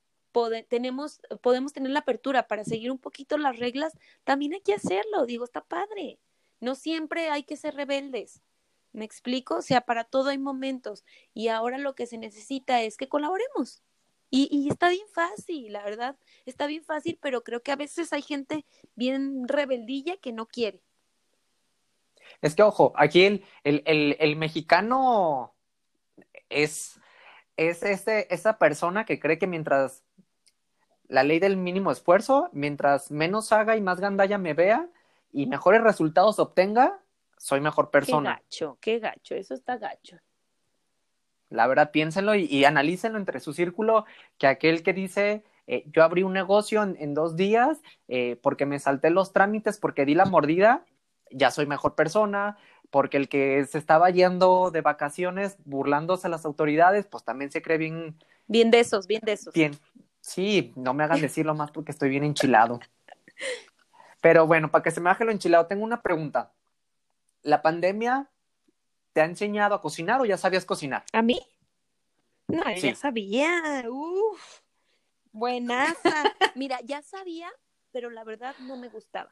tenemos, 0.69 1.21
podemos 1.41 1.73
tener 1.73 1.91
la 1.91 2.01
apertura 2.01 2.47
para 2.47 2.65
seguir 2.65 2.91
un 2.91 2.99
poquito 2.99 3.39
las 3.39 3.59
reglas, 3.59 3.97
también 4.25 4.55
hay 4.55 4.61
que 4.61 4.75
hacerlo, 4.75 5.25
digo, 5.27 5.45
está 5.45 5.63
padre. 5.63 6.19
No 6.61 6.75
siempre 6.75 7.31
hay 7.31 7.45
que 7.45 7.57
ser 7.57 7.75
rebeldes. 7.75 8.43
¿Me 8.93 9.05
explico? 9.05 9.57
O 9.57 9.63
sea, 9.63 9.83
para 9.83 10.05
todo 10.05 10.31
hay 10.31 10.39
momentos 10.39 11.05
y 11.35 11.49
ahora 11.49 11.77
lo 11.77 11.95
que 11.95 12.07
se 12.07 12.17
necesita 12.17 12.83
es 12.83 12.97
que 12.97 13.09
colaboremos. 13.09 13.83
Y, 14.29 14.69
está 14.69 14.89
bien 14.89 15.07
fácil, 15.15 15.73
la 15.73 15.85
verdad, 15.85 16.17
está 16.47 16.67
bien 16.67 16.85
fácil, 16.85 17.19
pero 17.23 17.45
creo 17.45 17.63
que 17.63 17.73
a 17.73 17.77
veces 17.77 18.13
hay 18.13 18.23
gente 18.23 18.67
bien 18.95 19.47
rebeldilla 19.47 20.17
que 20.17 20.33
no 20.33 20.47
quiere. 20.47 20.83
Es 22.43 22.55
que, 22.55 22.63
ojo, 22.63 22.93
aquí 22.97 23.25
el, 23.25 23.45
el, 23.63 23.83
el, 23.87 24.17
el 24.19 24.37
mexicano 24.37 25.55
es, 26.49 26.99
es 27.57 27.83
ese, 27.83 28.27
esa 28.31 28.59
persona 28.59 29.05
que 29.05 29.21
cree 29.21 29.39
que 29.39 29.47
mientras 29.47 30.05
la 31.09 31.23
ley 31.23 31.39
del 31.39 31.57
mínimo 31.57 31.93
esfuerzo, 31.93 32.51
mientras 32.53 33.11
menos 33.11 33.53
haga 33.53 33.77
y 33.77 33.81
más 33.81 34.01
gandalla 34.01 34.39
me 34.39 34.55
vea 34.55 34.89
y 35.33 35.47
mejores 35.47 35.83
resultados 35.83 36.39
obtenga, 36.39 37.01
soy 37.37 37.61
mejor 37.61 37.91
persona. 37.91 38.37
Qué 38.37 38.43
gacho, 38.43 38.79
qué 38.81 38.99
gacho, 38.99 39.35
eso 39.35 39.55
está 39.55 39.77
gacho. 39.77 40.17
La 41.49 41.67
verdad, 41.67 41.91
piénsenlo 41.91 42.35
y, 42.35 42.45
y 42.45 42.65
analícenlo 42.65 43.19
entre 43.19 43.41
su 43.41 43.53
círculo, 43.53 44.05
que 44.39 44.47
aquel 44.47 44.83
que 44.83 44.93
dice, 44.93 45.45
eh, 45.67 45.85
yo 45.93 46.03
abrí 46.03 46.23
un 46.23 46.33
negocio 46.33 46.83
en, 46.83 46.97
en 46.99 47.15
dos 47.15 47.37
días 47.37 47.81
eh, 48.09 48.39
porque 48.43 48.67
me 48.67 48.79
salté 48.79 49.11
los 49.11 49.33
trámites, 49.33 49.79
porque 49.79 50.05
di 50.05 50.15
la 50.15 50.25
mordida, 50.25 50.85
ya 51.31 51.51
soy 51.51 51.67
mejor 51.67 51.95
persona, 51.95 52.57
porque 52.91 53.17
el 53.17 53.29
que 53.29 53.65
se 53.67 53.79
estaba 53.79 54.11
yendo 54.11 54.71
de 54.71 54.81
vacaciones 54.81 55.57
burlándose 55.65 56.29
a 56.29 56.31
las 56.31 56.45
autoridades, 56.45 57.07
pues 57.07 57.25
también 57.25 57.51
se 57.51 57.63
cree 57.63 57.79
bien. 57.79 58.17
Bien 58.47 58.71
de 58.71 58.81
esos, 58.81 59.07
bien 59.07 59.23
de 59.25 59.33
esos. 59.33 59.53
Bien. 59.53 59.73
Sí, 60.21 60.73
no 60.77 60.95
me 60.95 61.05
hagan 61.05 61.21
decirlo 61.21 61.55
más 61.55 61.71
porque 61.71 61.93
estoy 61.93 62.09
bien 62.11 62.25
enchilado. 62.25 62.81
Pero 64.21 64.47
bueno, 64.47 64.71
para 64.71 64.83
que 64.83 64.91
se 64.91 65.01
me 65.01 65.11
baje 65.11 65.25
lo 65.25 65.33
enchilado, 65.33 65.67
tengo 65.67 65.85
una 65.85 66.03
pregunta. 66.03 66.53
¿La 67.43 67.63
pandemia 67.63 68.31
te 69.13 69.21
ha 69.21 69.25
enseñado 69.25 69.75
a 69.75 69.81
cocinar 69.81 70.21
o 70.21 70.25
ya 70.25 70.37
sabías 70.37 70.65
cocinar? 70.65 71.05
¿A 71.13 71.23
mí? 71.23 71.41
No, 72.49 72.63
sí. 72.77 72.89
ya 72.89 72.95
sabía. 72.95 73.85
Uf. 73.89 74.61
Buenaza. 75.33 75.95
Mira, 76.55 76.81
ya 76.83 77.03
sabía, 77.03 77.51
pero 77.93 78.11
la 78.11 78.25
verdad 78.25 78.55
no 78.61 78.77
me 78.77 78.89
gustaba. 78.89 79.31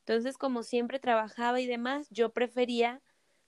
Entonces, 0.00 0.36
como 0.36 0.62
siempre 0.62 0.98
trabajaba 0.98 1.60
y 1.60 1.66
demás, 1.66 2.08
yo 2.10 2.32
prefería 2.32 3.02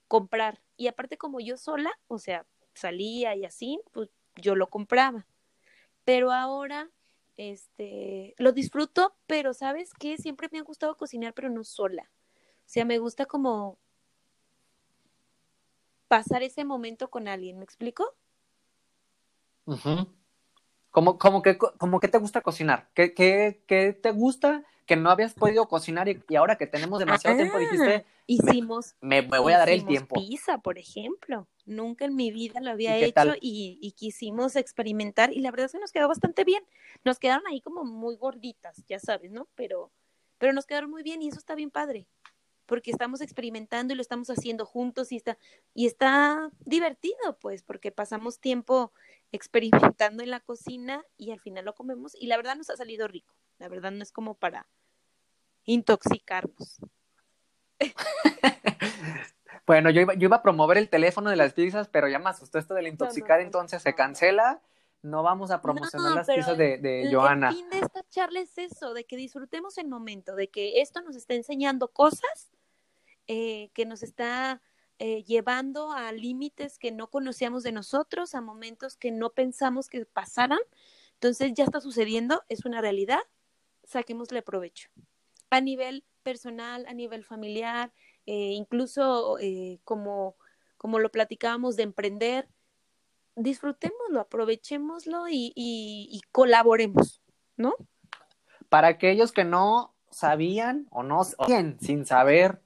comprar. 0.07 0.59
Y 0.75 0.87
aparte, 0.87 1.17
como 1.17 1.39
yo 1.39 1.55
sola, 1.57 1.91
o 2.07 2.17
sea, 2.17 2.45
salía 2.73 3.35
y 3.35 3.45
así, 3.45 3.79
pues 3.91 4.09
yo 4.35 4.55
lo 4.55 4.69
compraba. 4.69 5.25
Pero 6.03 6.31
ahora, 6.31 6.89
este, 7.37 8.33
lo 8.37 8.51
disfruto, 8.51 9.15
pero 9.27 9.53
¿sabes 9.53 9.91
qué? 9.93 10.17
Siempre 10.17 10.49
me 10.51 10.59
ha 10.59 10.63
gustado 10.63 10.97
cocinar, 10.97 11.33
pero 11.33 11.49
no 11.49 11.63
sola. 11.63 12.09
O 12.59 12.69
sea, 12.69 12.83
me 12.83 12.97
gusta 12.97 13.25
como 13.25 13.77
pasar 16.07 16.43
ese 16.43 16.65
momento 16.65 17.09
con 17.09 17.27
alguien, 17.27 17.57
¿me 17.59 17.63
explico? 17.63 18.15
Uh 19.65 19.75
-huh. 19.75 20.07
¿Cómo, 20.91 21.17
cómo, 21.19 21.41
que, 21.41 21.57
¿Cómo 21.57 21.99
que 21.99 22.07
te 22.07 22.17
gusta 22.17 22.41
cocinar? 22.41 22.89
¿Qué, 22.93 23.13
qué, 23.13 23.61
qué 23.67 23.93
te 23.93 24.11
gusta 24.11 24.65
que 24.87 24.95
no 24.95 25.11
habías 25.11 25.33
podido 25.33 25.67
cocinar 25.67 26.07
y, 26.07 26.23
y 26.27 26.35
ahora 26.35 26.55
que 26.55 26.65
tenemos 26.65 26.99
demasiado 26.99 27.35
ah, 27.35 27.37
tiempo 27.37 27.59
dijiste, 27.59 28.05
hicimos, 28.25 28.95
me, 29.01 29.21
me 29.21 29.37
voy 29.37 29.53
a 29.53 29.59
dar 29.59 29.69
el 29.69 29.85
tiempo. 29.85 30.15
Pizza, 30.15 30.57
por 30.57 30.79
ejemplo. 30.79 31.47
Nunca 31.67 32.05
en 32.05 32.15
mi 32.15 32.31
vida 32.31 32.59
lo 32.61 32.71
había 32.71 32.97
¿Y 32.97 33.03
hecho 33.03 33.35
y, 33.39 33.77
y, 33.79 33.91
quisimos 33.91 34.55
experimentar 34.55 35.31
y 35.33 35.41
la 35.41 35.51
verdad 35.51 35.67
es 35.67 35.73
que 35.73 35.79
nos 35.79 35.91
quedó 35.91 36.07
bastante 36.07 36.43
bien. 36.43 36.63
Nos 37.03 37.19
quedaron 37.19 37.45
ahí 37.45 37.61
como 37.61 37.83
muy 37.83 38.15
gorditas, 38.15 38.83
ya 38.87 38.99
sabes, 38.99 39.31
¿no? 39.31 39.47
Pero, 39.53 39.91
pero 40.39 40.53
nos 40.53 40.65
quedaron 40.65 40.89
muy 40.89 41.03
bien 41.03 41.21
y 41.21 41.27
eso 41.27 41.37
está 41.37 41.53
bien 41.53 41.69
padre 41.69 42.07
porque 42.67 42.91
estamos 42.91 43.21
experimentando 43.21 43.93
y 43.93 43.95
lo 43.95 44.01
estamos 44.01 44.29
haciendo 44.29 44.65
juntos 44.65 45.11
y 45.11 45.15
está, 45.15 45.37
y 45.73 45.87
está 45.87 46.51
divertido, 46.59 47.39
pues, 47.39 47.63
porque 47.63 47.91
pasamos 47.91 48.39
tiempo 48.39 48.91
experimentando 49.31 50.21
en 50.21 50.29
la 50.29 50.41
cocina 50.41 51.03
y 51.17 51.31
al 51.31 51.39
final 51.39 51.65
lo 51.65 51.73
comemos 51.73 52.13
y 52.13 52.27
la 52.27 52.37
verdad 52.37 52.55
nos 52.55 52.69
ha 52.69 52.75
salido 52.75 53.07
rico. 53.07 53.33
La 53.57 53.69
verdad 53.69 53.91
no 53.91 54.03
es 54.03 54.11
como 54.11 54.35
para 54.35 54.67
intoxicarnos. 55.63 56.77
bueno, 59.67 59.89
yo 59.89 60.01
iba, 60.01 60.13
yo 60.15 60.27
iba 60.27 60.37
a 60.37 60.41
promover 60.41 60.77
el 60.77 60.89
teléfono 60.89 61.29
de 61.29 61.35
las 61.35 61.53
pizzas, 61.53 61.89
pero 61.89 62.07
ya 62.07 62.17
me 62.19 62.29
asustó 62.29 62.57
esto 62.57 62.73
del 62.73 62.87
intoxicar, 62.87 63.37
no, 63.37 63.43
no, 63.43 63.47
entonces 63.47 63.81
se 63.83 63.93
cancela. 63.93 64.61
No 65.03 65.21
vamos 65.21 65.51
a 65.51 65.61
promocionar 65.61 66.15
las 66.15 66.27
pizzas 66.27 66.57
de, 66.57 66.79
de 66.79 67.09
Joana. 67.13 67.49
El 67.49 67.55
fin 67.55 67.69
de 67.69 67.79
esta 67.79 68.03
charla 68.09 68.39
es 68.39 68.57
eso, 68.57 68.95
de 68.95 69.05
que 69.05 69.15
disfrutemos 69.15 69.77
el 69.77 69.87
momento, 69.87 70.35
de 70.35 70.49
que 70.49 70.81
esto 70.81 71.01
nos 71.01 71.15
está 71.15 71.35
enseñando 71.35 71.89
cosas 71.89 72.51
eh, 73.27 73.69
que 73.73 73.85
nos 73.85 74.03
está 74.03 74.61
eh, 74.99 75.23
llevando 75.23 75.91
a 75.91 76.13
límites 76.13 76.79
que 76.79 76.93
no 76.93 77.09
conocíamos 77.09 77.61
de 77.61 77.73
nosotros, 77.73 78.33
a 78.33 78.41
momentos 78.41 78.95
que 78.95 79.11
no 79.11 79.31
pensamos 79.31 79.89
que 79.89 80.05
pasaran. 80.05 80.59
Entonces 81.13 81.53
ya 81.53 81.65
está 81.65 81.81
sucediendo, 81.81 82.43
es 82.47 82.65
una 82.65 82.79
realidad, 82.79 83.19
saquémosle 83.83 84.41
provecho. 84.43 84.89
A 85.49 85.59
nivel 85.59 86.05
personal, 86.23 86.85
a 86.87 86.93
nivel 86.93 87.25
familiar, 87.25 87.91
eh, 88.27 88.51
incluso 88.51 89.39
eh, 89.39 89.79
como, 89.83 90.35
como 90.77 90.99
lo 90.99 91.09
platicábamos 91.09 91.75
de 91.75 91.83
emprender, 91.83 92.47
disfrutémoslo, 93.35 94.19
aprovechémoslo 94.19 95.27
y, 95.27 95.53
y, 95.55 96.09
y 96.11 96.21
colaboremos, 96.31 97.23
¿no? 97.55 97.73
Para 98.69 98.89
aquellos 98.89 99.31
que 99.31 99.43
no 99.43 99.95
sabían 100.11 100.87
o 100.91 101.03
no 101.03 101.21
bien 101.47 101.77
sin 101.79 102.05
saber 102.05 102.61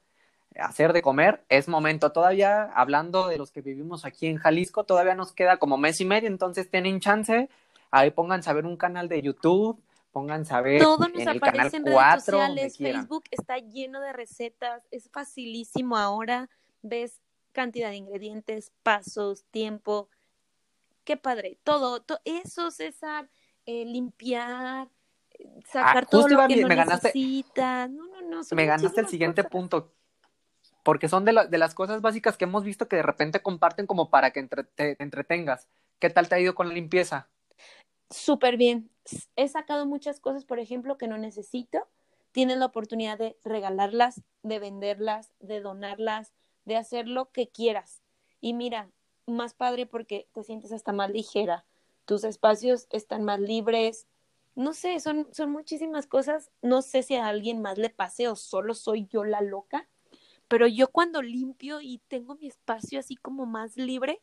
hacer 0.59 0.93
de 0.93 1.01
comer, 1.01 1.43
es 1.49 1.67
momento. 1.67 2.11
Todavía, 2.11 2.63
hablando 2.73 3.27
de 3.27 3.37
los 3.37 3.51
que 3.51 3.61
vivimos 3.61 4.03
aquí 4.03 4.27
en 4.27 4.37
Jalisco, 4.37 4.83
todavía 4.83 5.15
nos 5.15 5.31
queda 5.31 5.57
como 5.57 5.77
mes 5.77 6.01
y 6.01 6.05
medio, 6.05 6.27
entonces 6.27 6.69
tienen 6.69 6.99
chance. 6.99 7.49
Ahí 7.89 8.11
pónganse 8.11 8.49
a 8.49 8.53
ver 8.53 8.65
un 8.65 8.77
canal 8.77 9.07
de 9.09 9.21
YouTube, 9.21 9.81
pónganse 10.11 10.53
a 10.53 10.61
ver 10.61 10.81
Todo 10.81 11.07
nos 11.07 11.21
en 11.21 11.29
el 11.29 11.37
aparece 11.37 11.41
canal 11.41 11.75
en 11.75 11.83
4, 11.83 12.37
redes 12.37 12.73
sociales, 12.73 12.77
Facebook 12.77 13.23
está 13.31 13.57
lleno 13.57 14.01
de 14.01 14.13
recetas, 14.13 14.87
es 14.91 15.09
facilísimo 15.11 15.97
ahora, 15.97 16.49
ves 16.81 17.21
cantidad 17.51 17.89
de 17.89 17.97
ingredientes, 17.97 18.71
pasos, 18.83 19.45
tiempo, 19.51 20.09
qué 21.03 21.17
padre, 21.17 21.57
todo, 21.63 22.01
to 22.01 22.19
eso 22.25 22.71
César, 22.71 23.29
eh, 23.65 23.85
limpiar, 23.85 24.89
sacar 25.65 26.05
Ah, 26.05 26.07
todo 26.09 26.27
lo 26.27 26.47
que 26.47 26.55
no 26.61 26.67
me 26.67 26.75
ganaste- 26.75 27.13
no, 27.89 28.07
no, 28.07 28.21
no, 28.21 28.41
Me 28.51 28.65
ganaste 28.65 29.01
el 29.01 29.07
siguiente 29.07 29.41
cosas. 29.43 29.51
punto. 29.51 29.93
Porque 30.83 31.07
son 31.07 31.25
de, 31.25 31.33
la- 31.33 31.45
de 31.45 31.57
las 31.57 31.73
cosas 31.75 32.01
básicas 32.01 32.37
que 32.37 32.45
hemos 32.45 32.63
visto 32.63 32.87
que 32.87 32.95
de 32.97 33.03
repente 33.03 33.41
comparten 33.41 33.85
como 33.87 34.09
para 34.09 34.31
que 34.31 34.39
entre- 34.39 34.63
te, 34.63 34.95
te 34.95 35.03
entretengas. 35.03 35.67
¿Qué 35.99 36.09
tal 36.09 36.27
te 36.27 36.35
ha 36.35 36.39
ido 36.39 36.55
con 36.55 36.67
la 36.67 36.73
limpieza? 36.73 37.27
Súper 38.09 38.57
bien. 38.57 38.89
He 39.35 39.47
sacado 39.47 39.85
muchas 39.85 40.19
cosas, 40.19 40.45
por 40.45 40.59
ejemplo, 40.59 40.97
que 40.97 41.07
no 41.07 41.17
necesito. 41.17 41.87
Tienes 42.31 42.57
la 42.57 42.67
oportunidad 42.67 43.17
de 43.17 43.37
regalarlas, 43.43 44.21
de 44.43 44.59
venderlas, 44.59 45.33
de 45.39 45.59
donarlas, 45.59 46.33
de 46.65 46.77
hacer 46.77 47.07
lo 47.07 47.31
que 47.31 47.49
quieras. 47.49 48.01
Y 48.39 48.53
mira, 48.53 48.89
más 49.27 49.53
padre 49.53 49.85
porque 49.85 50.27
te 50.33 50.43
sientes 50.43 50.71
hasta 50.71 50.93
más 50.93 51.09
ligera. 51.09 51.65
Tus 52.05 52.23
espacios 52.23 52.87
están 52.89 53.23
más 53.23 53.39
libres. 53.39 54.07
No 54.55 54.73
sé, 54.73 54.99
son, 54.99 55.27
son 55.31 55.51
muchísimas 55.51 56.07
cosas. 56.07 56.51
No 56.61 56.81
sé 56.81 57.03
si 57.03 57.15
a 57.15 57.27
alguien 57.27 57.61
más 57.61 57.77
le 57.77 57.89
pase 57.89 58.27
o 58.27 58.35
solo 58.35 58.73
soy 58.73 59.07
yo 59.07 59.23
la 59.23 59.41
loca. 59.41 59.87
Pero 60.47 60.67
yo 60.67 60.89
cuando 60.89 61.21
limpio 61.21 61.79
y 61.81 61.99
tengo 62.07 62.35
mi 62.35 62.47
espacio 62.47 62.99
así 62.99 63.15
como 63.15 63.45
más 63.45 63.77
libre, 63.77 64.21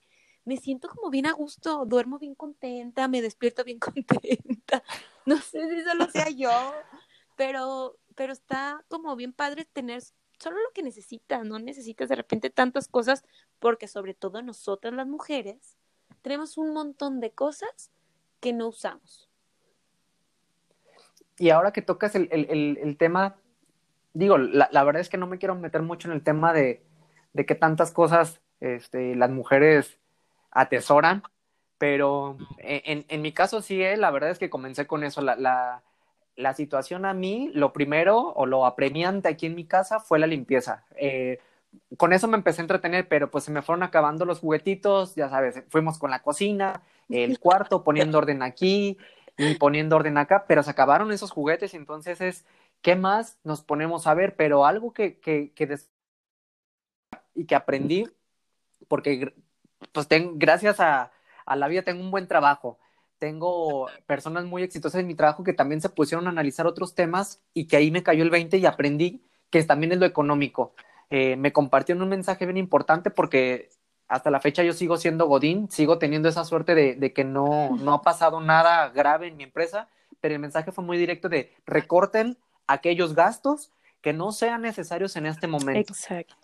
me 0.49 0.57
siento 0.57 0.89
como 0.89 1.11
bien 1.11 1.27
a 1.27 1.33
gusto, 1.33 1.85
duermo 1.85 2.19
bien 2.19 2.35
contenta, 2.35 3.07
me 3.07 3.21
despierto 3.21 3.65
bien 3.65 3.79
contenta. 3.79 4.83
No 5.27 5.37
sé 5.37 5.69
si 5.69 5.85
solo 5.85 6.11
sea 6.11 6.31
yo, 6.37 6.51
pero, 7.37 7.99
pero 8.15 8.33
está 8.33 8.83
como 8.89 9.15
bien 9.15 9.35
padre 9.35 9.67
tener 9.67 10.03
solo 10.39 10.57
lo 10.57 10.71
que 10.73 10.83
necesitas, 10.83 11.45
no 11.45 11.59
necesitas 11.59 12.09
de 12.09 12.15
repente 12.15 12.49
tantas 12.49 12.89
cosas, 12.89 13.25
porque 13.59 13.89
sobre 13.89 14.15
todo 14.15 14.41
nosotras 14.41 14.95
las 14.95 15.07
mujeres 15.07 15.77
tenemos 16.23 16.57
un 16.57 16.73
montón 16.73 17.21
de 17.21 17.31
cosas 17.33 17.91
que 18.41 18.55
no 18.55 18.69
usamos. 18.69 19.29
Y 21.37 21.51
ahora 21.51 21.73
que 21.73 21.83
tocas 21.83 22.15
el, 22.15 22.29
el, 22.33 22.79
el, 22.81 22.97
tema, 22.97 23.37
digo, 24.15 24.39
la, 24.39 24.71
la, 24.73 24.83
verdad 24.83 25.03
es 25.03 25.11
que 25.11 25.19
no 25.19 25.27
me 25.27 25.39
quiero 25.39 25.55
meter 25.57 25.83
mucho 25.83 26.09
en 26.09 26.15
el 26.15 26.25
tema 26.25 26.55
de, 26.55 26.83
de 27.35 27.45
que 27.47 27.55
tantas 27.55 27.93
cosas 27.93 28.41
este, 28.61 29.15
las 29.15 29.31
mujeres 29.31 30.01
atesoran, 30.51 31.23
pero 31.79 32.37
en, 32.59 33.05
en 33.09 33.23
mi 33.23 33.33
caso 33.33 33.63
sí, 33.63 33.83
eh, 33.83 33.97
la 33.97 34.11
verdad 34.11 34.31
es 34.31 34.39
que 34.39 34.51
comencé 34.51 34.87
con 34.87 35.05
eso, 35.05 35.23
la, 35.23 35.37
la, 35.37 35.83
la 36.37 36.55
situación 36.55 37.05
a 37.05 37.15
mí, 37.15 37.51
lo 37.55 37.73
primero 37.73 38.19
o 38.19 38.47
lo 38.47 38.67
apremiante 38.67 39.29
aquí 39.29 39.47
en 39.47 39.55
mi 39.55 39.65
casa 39.67 40.01
fue 40.01 40.19
la 40.19 40.27
limpieza. 40.27 40.85
Eh, 40.97 41.41
con 41.97 42.13
eso 42.13 42.29
me 42.29 42.37
empecé 42.37 42.61
a 42.61 42.65
entretener, 42.65 43.09
pero 43.09 43.31
pues 43.31 43.45
se 43.45 43.51
me 43.51 43.63
fueron 43.63 43.83
acabando 43.83 44.25
los 44.25 44.41
juguetitos, 44.41 45.15
ya 45.15 45.29
sabes, 45.29 45.63
fuimos 45.69 45.99
con 45.99 46.11
la 46.11 46.23
cocina, 46.23 46.83
el 47.09 47.39
cuarto, 47.41 47.85
poniendo 47.85 48.19
orden 48.19 48.43
aquí 48.43 48.99
y 49.37 49.55
poniendo 49.57 49.97
orden 49.97 50.19
acá, 50.19 50.47
pero 50.49 50.63
se 50.63 50.71
acabaron 50.71 51.13
esos 51.13 51.31
juguetes, 51.31 51.75
entonces 51.75 52.21
es, 52.21 52.45
¿qué 52.83 52.97
más 52.97 53.39
nos 53.45 53.63
ponemos 53.63 54.07
a 54.07 54.15
ver? 54.15 54.37
Pero 54.37 54.65
algo 54.67 54.93
que, 54.93 55.19
que, 55.19 55.53
que 55.55 55.67
y 57.35 57.47
que 57.47 57.55
aprendí, 57.55 58.05
porque 58.89 59.35
pues 59.93 60.07
gracias 60.35 60.81
a, 60.81 61.13
a 61.47 61.57
la 61.57 61.69
vida 61.69 61.83
tengo 61.83 62.03
un 62.03 62.11
buen 62.11 62.27
trabajo, 62.27 62.79
tengo 63.19 63.89
personas 64.07 64.45
muy 64.45 64.63
exitosas 64.63 65.01
en 65.01 65.07
mi 65.07 65.15
trabajo 65.15 65.45
que 65.45 65.53
también 65.53 65.81
se 65.81 65.89
pusieron 65.89 66.27
a 66.27 66.31
analizar 66.31 66.67
otros 66.67 66.95
temas 66.95 67.41
y 67.53 67.67
que 67.67 67.77
ahí 67.77 67.91
me 67.91 68.03
cayó 68.03 68.23
el 68.23 68.31
20 68.31 68.59
y 68.59 68.67
aprendí 68.67 69.23
que 69.51 69.63
también 69.65 69.93
es 69.93 69.99
lo 69.99 70.07
económico. 70.07 70.75
Eh, 71.11 71.37
me 71.37 71.53
compartieron 71.53 72.03
un 72.03 72.11
mensaje 72.11 72.45
bien 72.47 72.59
importante 72.59 73.11
porque 73.11 73.71
hasta 74.09 74.31
la 74.31 74.41
fecha 74.41 74.63
yo 74.63 74.73
sigo 74.73 74.97
siendo 74.97 75.27
Godín, 75.27 75.71
sigo 75.71 75.99
teniendo 75.99 76.29
esa 76.29 76.45
suerte 76.45 76.75
de, 76.75 76.95
de 76.95 77.13
que 77.13 77.25
no, 77.25 77.77
no 77.77 77.95
ha 77.95 78.03
pasado 78.03 78.41
nada 78.41 78.89
grave 78.91 79.29
en 79.29 79.37
mi 79.37 79.45
empresa, 79.45 79.89
pero 80.21 80.35
el 80.35 80.41
mensaje 80.41 80.73
fue 80.73 80.85
muy 80.85 80.99
directo 80.99 81.29
de 81.29 81.53
recorten 81.67 82.39
aquellos 82.67 83.15
gastos 83.15 83.71
que 84.01 84.13
no 84.13 84.33
sean 84.33 84.63
necesarios 84.63 85.17
en 85.17 85.27
este 85.27 85.47
momento. 85.47 85.93
Exacto. 85.93 86.37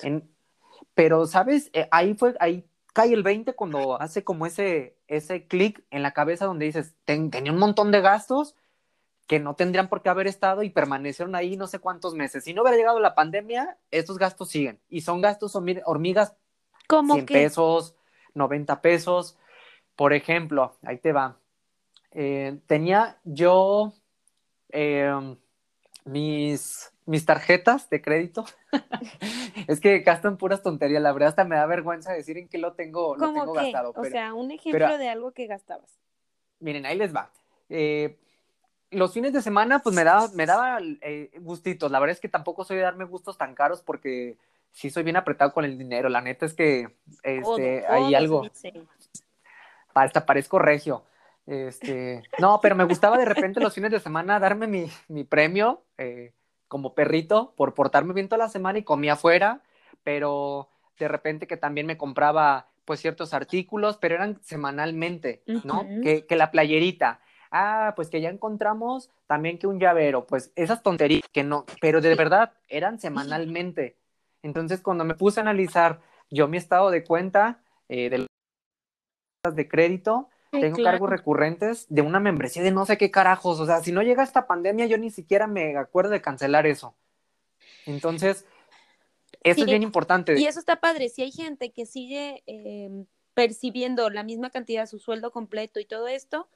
pero, 0.94 1.26
¿sabes? 1.26 1.70
Eh, 1.72 1.88
ahí 1.90 2.14
fue, 2.14 2.34
ahí 2.40 2.64
cae 2.94 3.12
el 3.12 3.22
20 3.22 3.52
cuando 3.54 4.00
hace 4.00 4.24
como 4.24 4.46
ese, 4.46 4.96
ese 5.08 5.46
clic 5.46 5.84
en 5.90 6.02
la 6.02 6.12
cabeza 6.12 6.46
donde 6.46 6.64
dices, 6.64 6.94
tenía 7.04 7.52
un 7.52 7.58
montón 7.58 7.90
de 7.90 8.00
gastos 8.00 8.54
que 9.26 9.40
no 9.40 9.56
tendrían 9.56 9.88
por 9.88 10.00
qué 10.00 10.10
haber 10.10 10.28
estado 10.28 10.62
y 10.62 10.70
permanecieron 10.70 11.34
ahí 11.34 11.56
no 11.56 11.66
sé 11.66 11.80
cuántos 11.80 12.14
meses. 12.14 12.44
Si 12.44 12.54
no 12.54 12.62
hubiera 12.62 12.78
llegado 12.78 13.00
la 13.00 13.14
pandemia, 13.14 13.78
estos 13.90 14.16
gastos 14.16 14.50
siguen. 14.50 14.80
Y 14.88 15.00
son 15.00 15.20
gastos 15.20 15.56
hormigas, 15.56 16.34
¿Cómo 16.86 17.14
100 17.14 17.26
pesos, 17.26 17.96
90 18.34 18.80
pesos. 18.80 19.36
Por 19.96 20.12
ejemplo, 20.12 20.76
ahí 20.82 20.98
te 20.98 21.12
va. 21.12 21.38
Eh, 22.12 22.60
tenía 22.66 23.18
yo 23.24 23.92
eh, 24.70 25.36
mis 26.04 26.94
mis 27.06 27.24
tarjetas 27.24 27.88
de 27.90 28.00
crédito. 28.00 28.44
es 29.68 29.80
que 29.80 30.00
gastan 30.00 30.36
puras 30.36 30.62
tonterías, 30.62 31.02
la 31.02 31.12
verdad 31.12 31.30
hasta 31.30 31.44
me 31.44 31.56
da 31.56 31.66
vergüenza 31.66 32.12
decir 32.12 32.38
en 32.38 32.48
qué 32.48 32.58
lo 32.58 32.72
tengo, 32.72 33.16
lo 33.16 33.32
tengo 33.32 33.52
gastado. 33.52 33.92
o 33.96 34.04
sea, 34.04 34.34
un 34.34 34.50
ejemplo 34.50 34.98
de 34.98 35.08
algo 35.08 35.32
que 35.32 35.46
gastabas. 35.46 35.98
Miren, 36.60 36.86
ahí 36.86 36.96
les 36.96 37.14
va. 37.14 37.30
Eh, 37.68 38.16
los 38.90 39.12
fines 39.12 39.32
de 39.32 39.42
semana, 39.42 39.80
pues 39.80 39.94
me 39.94 40.04
daba, 40.04 40.28
me 40.34 40.46
daba 40.46 40.78
eh, 40.80 41.30
gustitos. 41.40 41.90
La 41.90 41.98
verdad 41.98 42.12
es 42.12 42.20
que 42.20 42.28
tampoco 42.28 42.64
soy 42.64 42.76
de 42.76 42.82
darme 42.82 43.04
gustos 43.04 43.36
tan 43.36 43.54
caros 43.54 43.82
porque 43.82 44.36
sí 44.72 44.90
soy 44.90 45.02
bien 45.02 45.16
apretado 45.16 45.52
con 45.52 45.64
el 45.64 45.76
dinero. 45.76 46.08
La 46.08 46.20
neta 46.20 46.46
es 46.46 46.54
que 46.54 46.88
este, 47.22 47.86
hay 47.86 48.14
algo. 48.14 48.42
Hasta 49.94 50.26
parezco 50.26 50.58
regio. 50.58 51.04
Este, 51.46 52.22
no, 52.38 52.60
pero 52.62 52.74
me 52.74 52.84
gustaba 52.84 53.18
de 53.18 53.26
repente 53.26 53.60
los 53.60 53.74
fines 53.74 53.90
de 53.90 54.00
semana 54.00 54.40
darme 54.40 54.66
mi, 54.66 54.90
mi 55.08 55.24
premio. 55.24 55.82
Eh, 55.98 56.32
como 56.74 56.92
perrito 56.92 57.54
por 57.56 57.72
portarme 57.72 58.14
bien 58.14 58.28
toda 58.28 58.46
la 58.46 58.48
semana 58.48 58.80
y 58.80 58.82
comía 58.82 59.12
afuera, 59.12 59.62
pero 60.02 60.70
de 60.98 61.06
repente 61.06 61.46
que 61.46 61.56
también 61.56 61.86
me 61.86 61.96
compraba 61.96 62.66
pues 62.84 62.98
ciertos 62.98 63.32
artículos, 63.32 63.96
pero 63.96 64.16
eran 64.16 64.42
semanalmente, 64.42 65.44
¿no? 65.62 65.86
que, 66.02 66.26
que 66.26 66.34
la 66.34 66.50
playerita, 66.50 67.20
ah, 67.52 67.92
pues 67.94 68.10
que 68.10 68.20
ya 68.20 68.28
encontramos 68.28 69.08
también 69.28 69.60
que 69.60 69.68
un 69.68 69.78
llavero, 69.78 70.26
pues 70.26 70.50
esas 70.56 70.82
tonterías 70.82 71.22
que 71.30 71.44
no, 71.44 71.64
pero 71.80 72.00
de 72.00 72.12
verdad 72.16 72.54
eran 72.66 72.98
semanalmente. 72.98 73.96
Entonces 74.42 74.80
cuando 74.80 75.04
me 75.04 75.14
puse 75.14 75.38
a 75.38 75.42
analizar 75.42 76.00
yo 76.28 76.48
mi 76.48 76.56
estado 76.56 76.90
de 76.90 77.04
cuenta 77.04 77.62
eh, 77.88 78.10
de 78.10 78.26
las 79.44 79.54
de 79.54 79.68
crédito, 79.68 80.28
tengo 80.60 80.82
cargos 80.82 81.10
recurrentes 81.10 81.86
de 81.88 82.02
una 82.02 82.20
membresía 82.20 82.62
de 82.62 82.70
no 82.70 82.86
sé 82.86 82.98
qué 82.98 83.10
carajos. 83.10 83.60
O 83.60 83.66
sea, 83.66 83.80
si 83.82 83.92
no 83.92 84.02
llega 84.02 84.22
esta 84.22 84.46
pandemia, 84.46 84.86
yo 84.86 84.98
ni 84.98 85.10
siquiera 85.10 85.46
me 85.46 85.76
acuerdo 85.76 86.10
de 86.10 86.20
cancelar 86.20 86.66
eso. 86.66 86.94
Entonces, 87.86 88.46
eso 89.42 89.60
es 89.60 89.66
bien 89.66 89.82
importante. 89.82 90.38
Y 90.38 90.46
eso 90.46 90.58
está 90.58 90.80
padre. 90.80 91.08
Si 91.08 91.22
hay 91.22 91.30
gente 91.30 91.72
que 91.72 91.86
sigue 91.86 92.42
em, 92.46 93.06
percibiendo 93.34 94.08
la 94.10 94.22
misma 94.22 94.50
cantidad 94.50 94.86
su 94.86 94.98
sueldo 94.98 95.30
completo 95.30 95.80
y 95.80 95.84
todo 95.84 96.08
esto, 96.08 96.48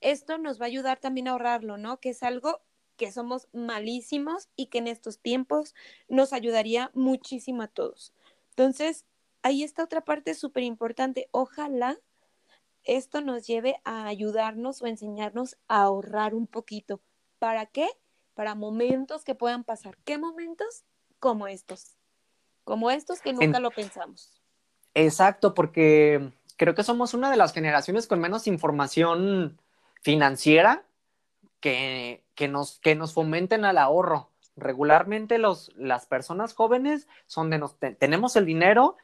esto 0.00 0.38
nos 0.38 0.60
va 0.60 0.64
a 0.64 0.68
ayudar 0.68 0.98
también 0.98 1.28
a 1.28 1.32
ahorrarlo, 1.32 1.76
¿no? 1.76 2.00
Que 2.00 2.10
es 2.10 2.22
algo 2.22 2.62
que 2.96 3.12
somos 3.12 3.48
malísimos 3.52 4.48
y 4.56 4.66
que 4.66 4.78
en 4.78 4.86
estos 4.86 5.18
tiempos 5.18 5.74
nos 6.08 6.32
ayudaría 6.32 6.90
muchísimo 6.94 7.62
a 7.62 7.68
todos. 7.68 8.12
Entonces, 8.50 9.06
ahí 9.42 9.62
está 9.62 9.84
otra 9.84 10.02
parte 10.02 10.34
súper 10.34 10.62
importante. 10.64 11.28
Ojalá 11.30 11.98
esto 12.84 13.20
nos 13.20 13.46
lleve 13.46 13.80
a 13.84 14.06
ayudarnos 14.06 14.82
o 14.82 14.86
enseñarnos 14.86 15.56
a 15.68 15.82
ahorrar 15.82 16.34
un 16.34 16.46
poquito. 16.46 17.00
¿Para 17.38 17.66
qué? 17.66 17.88
Para 18.34 18.54
momentos 18.54 19.24
que 19.24 19.34
puedan 19.34 19.64
pasar. 19.64 19.96
¿Qué 20.04 20.18
momentos? 20.18 20.84
Como 21.18 21.46
estos. 21.46 21.96
Como 22.64 22.90
estos 22.90 23.20
que 23.20 23.32
nunca 23.32 23.60
lo 23.60 23.70
pensamos. 23.70 24.40
Exacto, 24.94 25.54
porque 25.54 26.32
creo 26.56 26.74
que 26.74 26.82
somos 26.82 27.14
una 27.14 27.30
de 27.30 27.36
las 27.36 27.52
generaciones 27.52 28.06
con 28.06 28.20
menos 28.20 28.46
información 28.46 29.60
financiera 30.02 30.84
que, 31.60 32.22
que, 32.34 32.48
nos, 32.48 32.80
que 32.80 32.94
nos 32.94 33.12
fomenten 33.12 33.64
al 33.64 33.78
ahorro. 33.78 34.30
Regularmente 34.56 35.38
los, 35.38 35.72
las 35.76 36.06
personas 36.06 36.54
jóvenes 36.54 37.08
son 37.26 37.50
de 37.50 37.58
nos, 37.58 37.76
tenemos 37.78 38.36
el 38.36 38.46
dinero 38.46 38.96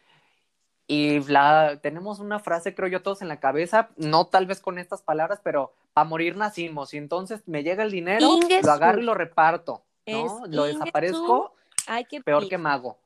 y 0.89 1.21
la, 1.25 1.81
tenemos 1.83 2.21
una 2.21 2.39
frase, 2.39 2.75
creo 2.75 2.89
yo, 2.89 3.03
todos 3.03 3.21
en 3.21 3.29
la 3.29 3.41
cabeza, 3.41 3.89
no 3.97 4.27
tal 4.27 4.47
vez 4.47 4.61
con 4.61 4.79
estas 4.79 5.03
palabras, 5.03 5.41
pero 5.43 5.73
para 5.93 6.09
morir 6.09 6.37
nacimos. 6.37 6.95
Y 6.95 6.99
entonces 6.99 7.43
me 7.47 7.65
llega 7.65 7.83
el 7.83 7.91
dinero, 7.91 8.39
lo 8.63 8.73
agarro 8.73 9.01
y 9.01 9.05
lo 9.05 9.15
reparto, 9.15 9.83
¿no? 10.07 10.45
lo 10.47 10.65
desaparezco, 10.65 11.55
peor 12.25 12.49
que 12.49 12.59
mago. 12.59 12.99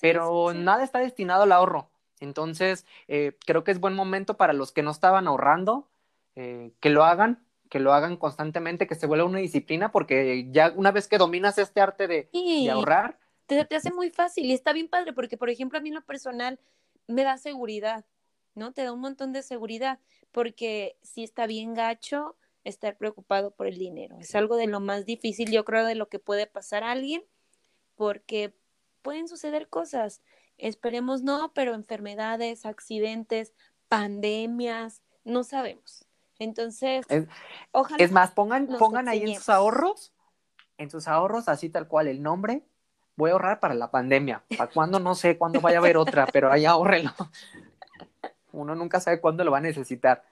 pero 0.00 0.52
nada 0.54 0.84
está 0.84 1.00
destinado 1.00 1.42
al 1.42 1.52
ahorro. 1.52 1.88
Entonces, 2.20 2.86
eh, 3.08 3.36
creo 3.44 3.64
que 3.64 3.72
es 3.72 3.80
buen 3.80 3.94
momento 3.94 4.36
para 4.36 4.52
los 4.52 4.70
que 4.70 4.84
no 4.84 4.92
estaban 4.92 5.26
ahorrando, 5.26 5.88
eh, 6.36 6.70
que 6.78 6.90
lo 6.90 7.04
hagan, 7.04 7.44
que 7.68 7.80
lo 7.80 7.92
hagan 7.92 8.16
constantemente, 8.16 8.86
que 8.86 8.94
se 8.94 9.08
vuelva 9.08 9.24
una 9.24 9.40
disciplina, 9.40 9.90
porque 9.90 10.46
ya 10.52 10.72
una 10.76 10.92
vez 10.92 11.08
que 11.08 11.18
dominas 11.18 11.58
este 11.58 11.80
arte 11.80 12.06
de, 12.06 12.28
de 12.32 12.70
ahorrar. 12.70 13.18
Te, 13.46 13.64
te, 13.64 13.74
hace 13.74 13.92
muy 13.92 14.10
fácil 14.10 14.46
y 14.46 14.52
está 14.52 14.72
bien 14.72 14.88
padre, 14.88 15.12
porque 15.12 15.36
por 15.36 15.50
ejemplo, 15.50 15.78
a 15.78 15.82
mí 15.82 15.88
en 15.88 15.96
lo 15.96 16.04
personal, 16.04 16.60
me 17.06 17.24
da 17.24 17.38
seguridad, 17.38 18.04
¿no? 18.54 18.72
Te 18.72 18.84
da 18.84 18.92
un 18.92 19.00
montón 19.00 19.32
de 19.32 19.42
seguridad, 19.42 19.98
porque 20.30 20.96
si 21.02 21.24
está 21.24 21.46
bien 21.46 21.74
gacho 21.74 22.36
estar 22.64 22.96
preocupado 22.96 23.50
por 23.50 23.66
el 23.66 23.78
dinero. 23.78 24.16
Es 24.18 24.34
algo 24.34 24.56
de 24.56 24.66
lo 24.66 24.80
más 24.80 25.04
difícil, 25.04 25.50
yo 25.50 25.64
creo, 25.64 25.84
de 25.84 25.94
lo 25.94 26.08
que 26.08 26.18
puede 26.18 26.46
pasar 26.46 26.84
a 26.84 26.92
alguien, 26.92 27.24
porque 27.96 28.54
pueden 29.02 29.28
suceder 29.28 29.68
cosas. 29.68 30.22
Esperemos 30.58 31.22
no, 31.22 31.52
pero 31.54 31.74
enfermedades, 31.74 32.64
accidentes, 32.66 33.52
pandemias, 33.88 35.02
no 35.24 35.44
sabemos. 35.44 36.06
Entonces, 36.38 37.04
es, 37.08 37.26
ojalá. 37.72 38.02
Es 38.02 38.12
más, 38.12 38.30
pongan, 38.32 38.68
pongan 38.78 39.08
ahí 39.08 39.22
en 39.22 39.36
sus 39.36 39.48
ahorros, 39.48 40.12
en 40.78 40.90
sus 40.90 41.08
ahorros, 41.08 41.48
así 41.48 41.68
tal 41.68 41.88
cual 41.88 42.08
el 42.08 42.22
nombre, 42.22 42.64
voy 43.16 43.30
a 43.30 43.32
ahorrar 43.34 43.60
para 43.60 43.74
la 43.74 43.90
pandemia. 43.90 44.42
¿Para 44.56 44.70
cuándo? 44.70 45.00
No 45.00 45.14
sé 45.14 45.36
cuándo 45.38 45.60
vaya 45.60 45.78
a 45.78 45.80
haber 45.80 45.96
otra, 45.96 46.26
pero 46.32 46.50
ahí 46.50 46.64
ahórrelo. 46.64 47.10
Uno 48.52 48.74
nunca 48.74 49.00
sabe 49.00 49.20
cuándo 49.20 49.44
lo 49.44 49.50
va 49.50 49.58
a 49.58 49.62
necesitar. 49.62 50.24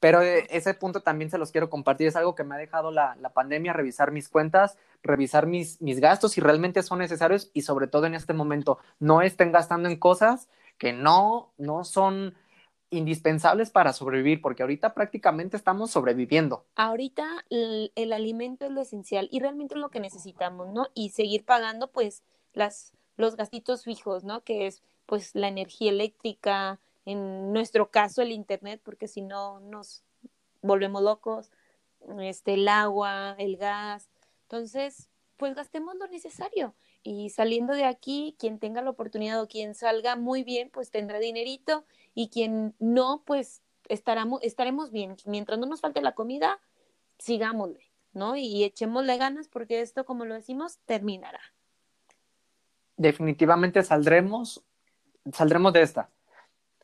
Pero 0.00 0.22
eh, 0.22 0.46
ese 0.50 0.72
punto 0.74 1.00
también 1.00 1.30
se 1.30 1.38
los 1.38 1.50
quiero 1.50 1.68
compartir. 1.68 2.06
Es 2.08 2.16
algo 2.16 2.34
que 2.34 2.44
me 2.44 2.54
ha 2.54 2.58
dejado 2.58 2.90
la, 2.90 3.16
la 3.20 3.30
pandemia, 3.30 3.72
revisar 3.72 4.12
mis 4.12 4.28
cuentas, 4.28 4.78
revisar 5.02 5.46
mis, 5.46 5.80
mis 5.82 6.00
gastos 6.00 6.32
si 6.32 6.40
realmente 6.40 6.82
son 6.82 7.00
necesarios 7.00 7.50
y 7.52 7.62
sobre 7.62 7.86
todo 7.86 8.06
en 8.06 8.14
este 8.14 8.32
momento 8.32 8.78
no 8.98 9.20
estén 9.20 9.52
gastando 9.52 9.88
en 9.88 9.98
cosas 9.98 10.48
que 10.78 10.92
no, 10.92 11.52
no 11.58 11.84
son 11.84 12.34
indispensables 12.92 13.70
para 13.70 13.92
sobrevivir, 13.92 14.40
porque 14.40 14.62
ahorita 14.62 14.94
prácticamente 14.94 15.56
estamos 15.56 15.90
sobreviviendo. 15.90 16.66
Ahorita 16.76 17.44
el, 17.50 17.90
el, 17.96 18.12
alimento 18.12 18.66
es 18.66 18.70
lo 18.70 18.82
esencial 18.82 19.28
y 19.32 19.40
realmente 19.40 19.74
es 19.74 19.80
lo 19.80 19.90
que 19.90 19.98
necesitamos, 19.98 20.68
¿no? 20.72 20.88
Y 20.94 21.10
seguir 21.10 21.44
pagando 21.44 21.90
pues 21.90 22.22
las, 22.52 22.92
los 23.16 23.36
gastitos 23.36 23.84
fijos, 23.84 24.24
¿no? 24.24 24.44
Que 24.44 24.66
es 24.66 24.82
pues 25.06 25.34
la 25.34 25.48
energía 25.48 25.90
eléctrica, 25.90 26.78
en 27.04 27.52
nuestro 27.52 27.90
caso 27.90 28.22
el 28.22 28.30
internet, 28.30 28.80
porque 28.84 29.08
si 29.08 29.22
no 29.22 29.60
nos 29.60 30.04
volvemos 30.60 31.02
locos, 31.02 31.50
este, 32.20 32.54
el 32.54 32.68
agua, 32.68 33.34
el 33.38 33.56
gas. 33.56 34.08
Entonces, 34.42 35.08
pues 35.36 35.54
gastemos 35.54 35.96
lo 35.96 36.06
necesario 36.08 36.74
y 37.02 37.30
saliendo 37.30 37.74
de 37.74 37.84
aquí, 37.84 38.36
quien 38.38 38.58
tenga 38.58 38.82
la 38.82 38.90
oportunidad 38.90 39.40
o 39.40 39.48
quien 39.48 39.74
salga 39.74 40.16
muy 40.16 40.44
bien, 40.44 40.70
pues 40.70 40.90
tendrá 40.90 41.18
dinerito 41.18 41.84
y 42.14 42.28
quien 42.28 42.74
no, 42.78 43.22
pues 43.24 43.62
estaremos, 43.88 44.42
estaremos 44.42 44.90
bien. 44.90 45.16
Mientras 45.26 45.58
no 45.58 45.66
nos 45.66 45.80
falte 45.80 46.00
la 46.00 46.14
comida, 46.14 46.60
sigámosle, 47.18 47.90
¿no? 48.12 48.36
Y 48.36 48.64
echémosle 48.64 49.16
ganas 49.16 49.48
porque 49.48 49.80
esto, 49.80 50.04
como 50.04 50.24
lo 50.24 50.34
decimos, 50.34 50.78
terminará. 50.84 51.40
Definitivamente 52.96 53.82
saldremos, 53.82 54.64
saldremos 55.32 55.72
de 55.72 55.82
esta. 55.82 56.10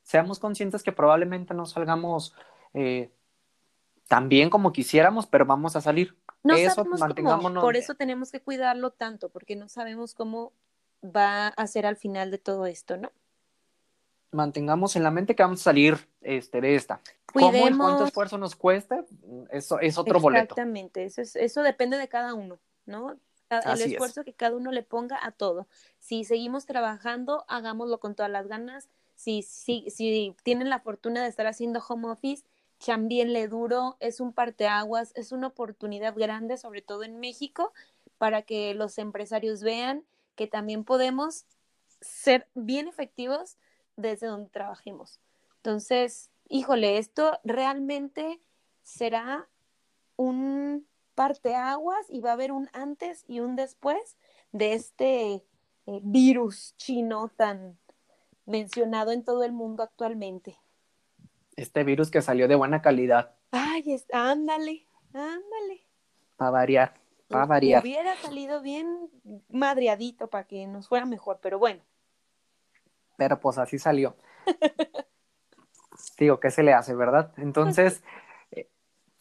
Seamos 0.03 0.39
conscientes 0.39 0.83
que 0.83 0.93
probablemente 0.93 1.55
no 1.55 1.67
salgamos 1.67 2.35
eh, 2.75 3.11
tan 4.09 4.29
bien 4.29 4.51
como 4.51 4.73
quisiéramos, 4.73 5.27
pero 5.27 5.47
vamos 5.47 5.77
a 5.77 5.81
salir. 5.81 6.17
No 6.43 6.55
eso, 6.55 6.85
mantengámonos. 6.85 7.63
Por 7.63 7.77
eso 7.77 7.95
tenemos 7.95 8.31
que 8.31 8.41
cuidarlo 8.41 8.91
tanto, 8.91 9.29
porque 9.29 9.57
no 9.57 9.69
sabemos 9.69 10.15
cómo 10.15 10.53
va 11.05 11.49
a 11.49 11.67
ser 11.67 11.87
al 11.87 11.97
final 11.97 12.31
de 12.31 12.39
todo 12.39 12.67
esto, 12.67 12.97
¿no? 12.97 13.13
Mantengamos 14.31 14.95
en 14.97 15.03
la 15.03 15.11
mente 15.11 15.35
que 15.35 15.43
vamos 15.43 15.61
a 15.61 15.65
salir 15.65 16.09
este, 16.21 16.61
de 16.61 16.75
esta. 16.75 17.01
Cuidemos... 17.33 17.71
¿Cómo 17.71 17.85
cuánto 17.85 18.05
esfuerzo 18.05 18.39
nos 18.39 18.57
cueste? 18.57 19.05
Eso 19.51 19.81
es 19.81 19.97
otro 19.97 20.21
boleto. 20.21 20.43
Exactamente, 20.43 21.05
eso, 21.05 21.23
eso 21.23 21.63
depende 21.63 21.97
de 21.97 22.09
cada 22.09 22.35
uno, 22.35 22.59
¿no? 22.87 23.17
El 23.51 23.81
esfuerzo 23.81 24.25
que 24.25 24.35
cada 24.35 24.57
uno 24.57 24.73
le 24.73 24.83
ponga 24.83 25.19
a 25.23 25.33
todo. 25.33 25.67
Si 25.99 26.25
seguimos 26.25 26.67
trabajando, 26.67 27.45
hagámoslo 27.49 27.99
con 27.99 28.15
todas 28.15 28.31
las 28.31 28.47
ganas. 28.47 28.89
Si, 29.15 29.43
si, 29.43 29.89
si 29.91 30.37
tienen 30.43 30.69
la 30.69 30.81
fortuna 30.81 31.23
de 31.23 31.29
estar 31.29 31.47
haciendo 31.47 31.83
home 31.87 32.09
office, 32.09 32.45
le 32.87 33.49
duro, 33.49 33.97
es 34.01 34.21
un 34.21 34.33
parteaguas, 34.33 35.13
es 35.15 35.33
una 35.33 35.49
oportunidad 35.49 36.15
grande, 36.15 36.57
sobre 36.57 36.83
todo 36.83 37.03
en 37.03 37.21
México, 37.21 37.73
para 38.19 38.43
que 38.43 38.75
los 38.75 38.99
empresarios 38.99 39.63
vean 39.63 40.05
que 40.37 40.47
también 40.47 40.85
podemos 40.85 41.45
ser 42.01 42.47
bien 42.55 42.89
efectivos 42.89 43.57
desde 43.97 44.29
donde 44.29 44.51
trabajemos. 44.51 45.21
Entonces, 45.57 46.31
híjole, 46.49 46.99
esto 46.99 47.39
realmente 47.45 48.41
será 48.83 49.49
un 50.17 50.87
parteaguas 51.15 52.07
y 52.09 52.21
va 52.21 52.31
a 52.31 52.35
haber 52.35 52.53
un 52.53 52.69
antes 52.73 53.25
y 53.27 53.41
un 53.41 53.57
después 53.57 54.17
de 54.53 54.75
este 54.75 55.33
eh, 55.87 56.01
virus 56.03 56.75
chino 56.77 57.29
tan 57.29 57.77
mencionado 58.47 59.11
en 59.11 59.25
todo 59.25 59.43
el 59.43 59.53
mundo 59.53 59.83
actualmente 59.83 60.57
este 61.59 61.83
virus 61.83 62.11
que 62.11 62.23
salió 62.23 62.47
de 62.47 62.55
buena 62.55 62.81
calidad. 62.81 63.35
Ay, 63.51 64.01
ándale, 64.13 64.87
ándale. 65.13 65.83
Para 66.37 66.51
variar, 66.53 66.95
para 67.29 67.47
variar. 67.47 67.83
Hubiera 67.83 68.17
salido 68.17 68.63
bien 68.63 69.11
madreadito 69.51 70.29
para 70.29 70.45
que 70.45 70.67
nos 70.69 70.89
fuera 70.89 71.05
mejor, 71.05 71.41
pero 71.43 71.59
bueno. 71.59 71.81
Pero 73.17 73.41
pues 73.41 73.59
así 73.59 73.79
salió. 73.79 74.17
Digo, 76.19 76.39
¿qué 76.39 76.53
se 76.53 76.63
le 76.63 76.73
hace, 76.73 76.95
verdad? 76.95 77.33
Entonces, 77.39 78.05
eh, 78.53 78.69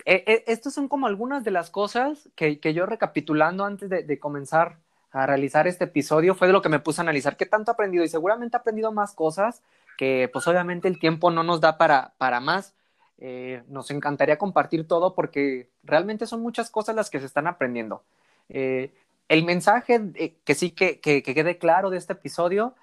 eh, 0.06 0.24
eh, 0.28 0.44
estas 0.46 0.76
son 0.76 0.88
como 0.88 1.08
algunas 1.08 1.44
de 1.44 1.52
las 1.52 1.72
cosas 1.72 2.30
que, 2.36 2.60
que 2.60 2.76
yo 2.76 2.86
recapitulando 2.86 3.66
antes 3.66 3.90
de, 3.90 4.04
de, 4.04 4.20
comenzar 4.20 4.78
a 5.10 5.26
realizar 5.26 5.68
este 5.68 5.86
episodio 5.86 6.36
fue 6.36 6.48
de 6.48 6.54
lo 6.54 6.62
que 6.62 6.70
me 6.70 6.80
puse 6.80 7.02
a 7.02 7.04
analizar 7.04 7.36
qué 7.36 7.48
tanto 7.48 7.72
he 7.72 7.74
aprendido 7.74 8.04
y 8.04 8.10
seguramente 8.10 8.58
he 8.58 8.60
aprendido 8.60 8.92
más 8.92 9.14
cosas 9.14 9.64
que 9.98 10.30
pues 10.32 10.48
obviamente 10.48 10.88
el 10.88 11.00
tiempo 11.00 11.32
no 11.32 11.44
nos 11.44 11.60
da 11.60 11.78
para, 11.78 12.14
para 12.18 12.40
más. 12.40 12.74
Eh, 13.20 13.64
nos 13.68 13.90
encantaría 13.90 14.38
compartir 14.38 14.88
todo 14.88 15.16
porque 15.16 15.72
realmente 15.84 16.28
son 16.28 16.42
muchas 16.42 16.70
cosas 16.70 16.96
las 16.96 17.10
que 17.10 17.20
se 17.20 17.26
están 17.26 17.48
aprendiendo. 17.48 18.04
Eh, 18.50 18.94
el 19.28 19.44
mensaje 19.44 20.36
que 20.46 20.56
sí 20.56 20.72
que, 20.72 21.00
que, 21.00 21.24
quede 21.24 21.58
claro 21.58 21.90
de 21.90 21.98
este 21.98 22.14
episodio 22.14 22.76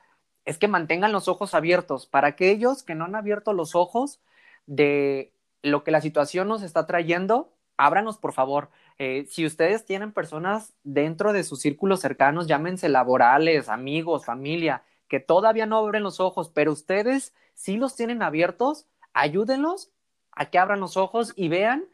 es 0.44 0.58
que 0.58 0.68
mantengan 0.68 1.12
los 1.12 1.28
ojos 1.28 1.54
abiertos 1.54 2.06
para 2.06 2.28
aquellos 2.28 2.82
que 2.82 2.94
no 2.94 3.04
han 3.04 3.14
abierto 3.14 3.52
los 3.54 3.74
ojos 3.74 4.20
de 4.66 5.32
lo 5.62 5.84
que 5.84 5.90
la 5.90 6.00
situación 6.00 6.48
nos 6.48 6.62
está 6.62 6.86
trayendo. 6.86 7.50
Ábranos, 7.76 8.18
por 8.18 8.32
favor. 8.32 8.70
Eh, 8.98 9.26
si 9.30 9.46
ustedes 9.46 9.84
tienen 9.84 10.12
personas 10.12 10.74
dentro 10.82 11.32
de 11.32 11.44
sus 11.44 11.60
círculos 11.60 12.00
cercanos, 12.00 12.46
llámense 12.46 12.88
laborales, 12.88 13.68
amigos, 13.68 14.26
familia, 14.26 14.82
que 15.08 15.20
todavía 15.20 15.66
no 15.66 15.78
abren 15.78 16.02
los 16.02 16.20
ojos, 16.20 16.50
pero 16.52 16.72
ustedes 16.72 17.34
sí 17.54 17.76
los 17.76 17.96
tienen 17.96 18.22
abiertos, 18.22 18.86
ayúdenlos 19.12 19.90
a 20.32 20.46
que 20.46 20.58
abran 20.58 20.80
los 20.80 20.96
ojos 20.96 21.32
y 21.36 21.48
vean 21.48 21.84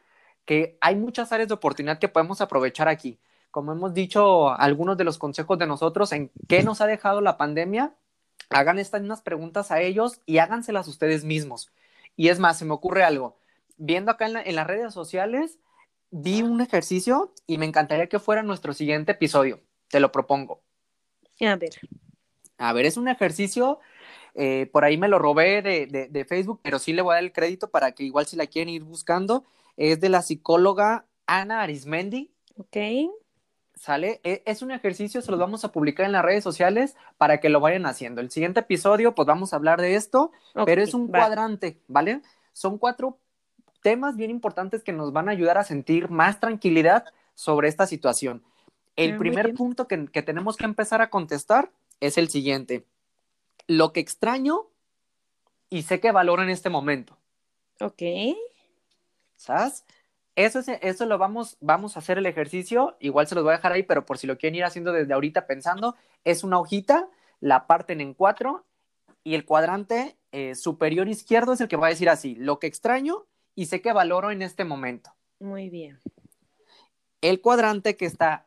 que 0.44 0.78
hay 0.80 0.96
muchas 0.96 1.32
áreas 1.32 1.48
de 1.48 1.54
oportunidad 1.54 1.98
que 1.98 2.08
podemos 2.08 2.40
aprovechar 2.40 2.88
aquí. 2.88 3.18
Como 3.50 3.72
hemos 3.72 3.94
dicho, 3.94 4.50
algunos 4.50 4.96
de 4.96 5.04
los 5.04 5.18
consejos 5.18 5.58
de 5.58 5.66
nosotros 5.66 6.12
en 6.12 6.30
qué 6.48 6.62
nos 6.62 6.80
ha 6.80 6.86
dejado 6.86 7.20
la 7.20 7.36
pandemia, 7.36 7.94
hagan 8.48 8.78
estas 8.78 9.00
mismas 9.00 9.22
preguntas 9.22 9.70
a 9.70 9.80
ellos 9.80 10.20
y 10.26 10.38
háganselas 10.38 10.88
ustedes 10.88 11.24
mismos. 11.24 11.70
Y 12.16 12.28
es 12.28 12.38
más, 12.38 12.58
se 12.58 12.64
me 12.64 12.74
ocurre 12.74 13.04
algo. 13.04 13.36
Viendo 13.76 14.11
acá 14.11 14.26
en, 14.26 14.36
en 14.36 14.56
las 14.56 14.66
redes 14.66 14.92
sociales, 14.94 15.58
vi 16.11 16.42
un 16.42 16.61
ejercicio 16.61 17.32
y 17.46 17.58
me 17.58 17.66
encantaría 17.66 18.08
que 18.08 18.18
fuera 18.18 18.42
nuestro 18.42 18.72
siguiente 18.72 19.12
episodio. 19.12 19.61
Te 19.88 20.00
lo 20.00 20.12
propongo. 20.12 20.62
A 21.40 21.56
ver. 21.56 21.70
A 22.61 22.74
ver, 22.74 22.84
es 22.84 22.98
un 22.98 23.08
ejercicio, 23.08 23.80
eh, 24.34 24.68
por 24.70 24.84
ahí 24.84 24.98
me 24.98 25.08
lo 25.08 25.18
robé 25.18 25.62
de, 25.62 26.24
Facebook, 26.28 26.61
pero 26.62 26.78
sí 26.78 26.92
le 26.92 27.00
voy 27.00 27.12
a 27.12 27.14
dar 27.14 27.24
el 27.24 27.32
crédito 27.32 27.70
para 27.70 27.92
que 27.92 28.04
igual 28.04 28.26
si 28.26 28.36
la 28.36 28.46
quieren 28.46 28.68
ir 28.68 28.84
buscando, 28.84 29.44
es 29.78 29.98
de 29.98 30.11
la 30.11 30.20
psicóloga 30.20 31.06
Ana 31.26 31.62
Arismendi. 31.62 32.30
Ok. 32.58 32.76
¿Sale? 33.74 34.20
E, 34.24 34.42
es 34.44 34.61
un 34.61 34.72
ejercicio, 34.72 35.22
se 35.22 35.30
los 35.30 35.40
vamos 35.40 35.64
a 35.64 35.72
publicar 35.72 36.04
en 36.04 36.12
las 36.12 36.22
redes 36.22 36.44
sociales 36.44 36.96
para 37.16 37.40
que 37.40 37.48
lo 37.48 37.61
vayan 37.61 37.86
haciendo. 37.86 38.20
El 38.20 38.30
siguiente 38.30 38.61
episodio, 38.61 39.14
pues 39.14 39.24
vamos 39.24 39.54
a 39.54 39.56
hablar 39.56 39.80
de 39.80 39.94
esto, 39.94 40.30
pero 40.66 40.82
es 40.82 40.92
un 40.92 41.08
cuadrante, 41.08 41.80
¿vale? 41.88 42.20
Son 42.52 42.76
cuatro 42.76 43.16
temas 43.80 44.16
bien 44.16 44.30
importantes 44.30 44.84
que 44.84 44.92
nos 44.92 45.14
van 45.14 45.30
a 45.30 45.32
ayudar 45.32 45.56
a 45.56 45.64
sentir 45.64 46.11
más 46.11 46.40
tranquilidad 46.40 47.06
sobre 47.34 47.68
esta 47.68 47.86
situación. 47.86 48.42
El 48.96 49.14
ah, 49.14 49.18
primer 49.18 49.54
punto 49.54 49.88
que, 49.88 50.08
que 50.08 50.20
tenemos 50.20 50.58
que 50.58 50.66
empezar 50.66 51.00
a 51.00 51.08
contestar 51.08 51.70
es 52.01 52.18
el 52.18 52.28
siguiente. 52.28 52.86
Lo 53.66 53.92
que 53.92 54.01
extraño 54.01 54.70
y 55.68 55.82
sé 55.82 56.01
que 56.01 56.12
valoro 56.12 56.42
en 56.42 56.51
este 56.51 56.68
momento. 56.68 57.16
Ok. 57.80 58.03
¿Sabes? 59.36 59.84
Eso, 60.34 60.59
es, 60.59 60.68
eso 60.68 61.07
lo 61.07 61.18
vamos, 61.18 61.57
vamos 61.61 61.96
a 61.96 62.01
hacer 62.01 62.18
el 62.18 62.26
ejercicio. 62.26 62.96
Igual 63.01 63.26
se 63.26 63.34
los 63.34 63.44
voy 63.44 63.53
a 63.53 63.57
dejar 63.57 63.72
ahí, 63.72 63.82
pero 63.82 64.05
por 64.05 64.18
si 64.18 64.26
lo 64.26 64.36
quieren 64.36 64.57
ir 64.57 64.64
haciendo 64.64 64.92
desde 64.92 65.14
ahorita 65.14 65.46
pensando, 65.46 65.96
es 66.24 66.44
una 66.44 66.59
hojita, 66.59 67.09
la 67.40 67.66
parten 67.66 68.01
en 68.01 68.14
cuatro 68.14 68.66
y 69.22 69.34
el 69.34 69.44
cuadrante 69.44 70.16
eh, 70.32 70.55
superior 70.55 71.09
izquierdo 71.09 71.53
es 71.53 71.61
el 71.61 71.68
que 71.68 71.76
va 71.76 71.86
a 71.86 71.90
decir 71.90 72.09
así, 72.09 72.34
lo 72.34 72.59
que 72.59 72.66
extraño 72.66 73.26
y 73.55 73.66
sé 73.66 73.80
que 73.80 73.92
valoro 73.92 74.30
en 74.30 74.42
este 74.42 74.64
momento. 74.64 75.11
Muy 75.38 75.68
bien. 75.68 75.98
El 77.20 77.40
cuadrante 77.40 77.96
que 77.96 78.07
está 78.07 78.46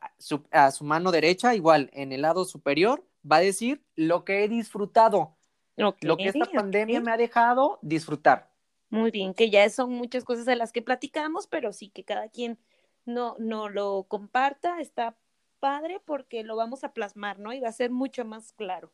a 0.52 0.72
su 0.72 0.84
mano 0.84 1.12
derecha, 1.12 1.54
igual 1.54 1.92
en 1.94 2.12
el 2.12 2.24
lado 2.24 2.46
superior, 2.46 3.04
va 3.30 3.38
a 3.38 3.42
decir 3.42 3.84
lo 3.96 4.26
que 4.26 4.44
he 4.44 4.48
disfrutado, 4.48 5.36
lo 5.76 5.96
que 5.96 6.28
esta 6.28 6.46
pandemia 6.46 7.02
me 7.02 7.12
ha 7.12 7.18
dejado 7.18 7.80
disfrutar. 7.82 8.52
Muy 8.90 9.10
bien, 9.10 9.34
que 9.34 9.50
ya 9.50 9.68
son 9.70 9.92
muchas 9.92 10.24
cosas 10.24 10.46
de 10.46 10.56
las 10.56 10.72
que 10.72 10.82
platicamos, 10.82 11.48
pero 11.48 11.74
sí 11.74 11.90
que 11.90 12.04
cada 12.04 12.30
quien 12.30 12.60
no, 13.06 13.36
no 13.40 13.70
lo 13.70 14.04
comparta, 14.04 14.80
está 14.80 15.16
padre 15.60 16.02
porque 16.06 16.44
lo 16.44 16.56
vamos 16.56 16.84
a 16.84 16.94
plasmar, 16.94 17.40
¿no? 17.40 17.54
Y 17.54 17.60
va 17.60 17.70
a 17.70 17.74
ser 17.74 17.90
mucho 17.90 18.26
más 18.26 18.52
claro. 18.54 18.92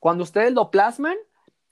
Cuando 0.00 0.24
ustedes 0.24 0.52
lo 0.52 0.70
plasman, 0.70 1.16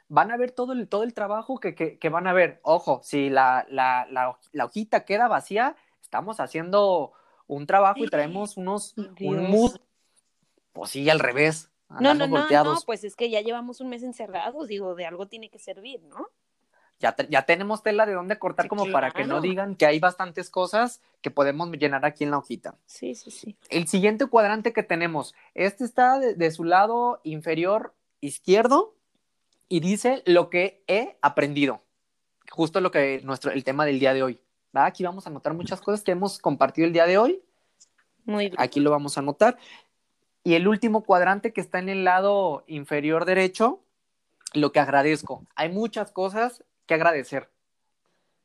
van 0.09 0.31
a 0.31 0.37
ver 0.37 0.53
todo 0.53 0.73
el, 0.73 0.89
todo 0.89 1.03
el 1.03 1.15
trabajo 1.15 1.59
que, 1.59 1.75
que, 1.75 2.09
van 2.09 2.27
a 2.27 2.33
ver. 2.33 2.61
Ojo, 2.63 3.01
si 3.03 3.29
la, 3.29 3.67
la, 3.69 4.07
la, 4.11 4.65
hojita 4.65 5.05
queda 5.05 5.29
vacía, 5.29 5.77
estamos 6.01 6.41
haciendo 6.41 7.13
un 7.47 7.67
trabajo 7.67 8.05
y 8.05 8.09
traemos 8.09 8.57
unos, 8.57 8.95
un 9.21 9.51
mood 9.51 9.77
pues 10.77 10.91
sí, 10.91 11.09
al 11.09 11.19
revés. 11.19 11.71
No, 11.89 12.15
no, 12.15 12.27
no, 12.27 12.49
no, 12.49 12.81
pues 12.85 13.05
es 13.05 13.17
que 13.17 13.31
ya 13.31 13.41
llevamos 13.41 13.81
un 13.81 13.89
mes 13.89 14.03
encerrados, 14.03 14.69
digo, 14.69 14.95
de 14.95 15.07
algo 15.07 15.27
tiene 15.27 15.49
que 15.51 15.59
servir, 15.59 16.03
¿no? 16.03 16.29
Ya, 16.99 17.15
ya 17.29 17.43
tenemos 17.43 17.83
tela 17.83 18.07
de 18.07 18.15
dónde 18.15 18.39
cortar 18.39 18.69
como 18.69 18.91
para 18.91 19.11
que 19.11 19.25
no 19.25 19.41
digan 19.41 19.77
que 19.77 19.87
hay 19.87 19.99
bastantes 20.01 20.49
cosas 20.51 21.01
que 21.21 21.31
podemos 21.31 21.71
llenar 21.73 22.05
aquí 22.05 22.25
en 22.25 22.31
la 22.31 22.39
hojita. 22.39 22.77
Sí, 22.87 23.15
sí, 23.15 23.31
sí. 23.31 23.57
El 23.69 23.87
siguiente 23.87 24.27
cuadrante 24.27 24.73
que 24.73 24.83
tenemos, 24.83 25.35
este 25.55 25.85
está 25.85 26.19
de, 26.19 26.51
su 26.51 26.65
lado 26.65 27.21
inferior 27.23 27.95
izquierdo 28.21 28.95
y 29.69 29.81
dice 29.81 30.23
lo 30.27 30.49
que 30.49 30.83
he 30.87 31.19
aprendido. 31.21 31.83
justo 32.51 32.81
lo 32.81 32.91
que 32.91 33.21
nuestro, 33.25 33.51
el 33.51 33.63
tema 33.63 33.85
del 33.85 34.01
día 34.01 34.15
de 34.15 34.23
hoy. 34.23 34.41
¿va? 34.75 34.87
Aquí 34.87 35.05
vamos 35.05 35.27
a 35.27 35.31
anotar 35.31 35.53
muchas 35.55 35.81
cosas 35.81 36.03
que 36.03 36.13
hemos 36.13 36.39
compartido 36.39 36.87
el 36.87 36.93
día 36.93 37.07
de 37.07 37.19
hoy. 37.19 37.43
Muy 38.25 38.49
bien. 38.49 38.57
Aquí 38.59 38.81
lo 38.81 38.91
vamos 38.91 39.17
a 39.17 39.21
anotar. 39.21 39.59
Y 40.47 40.55
el 40.55 40.69
último 40.69 41.03
cuadrante 41.03 41.53
que 41.53 41.61
está 41.61 41.81
en 41.81 41.89
el 41.89 42.05
lado 42.05 42.63
inferior 42.69 43.25
derecho, 43.25 43.81
lo 44.55 44.71
que 44.71 44.79
agradezco. 44.79 45.45
Hay 45.57 45.73
muchas 45.73 46.13
cosas 46.13 46.63
que 46.87 46.95
agradecer. 46.95 47.51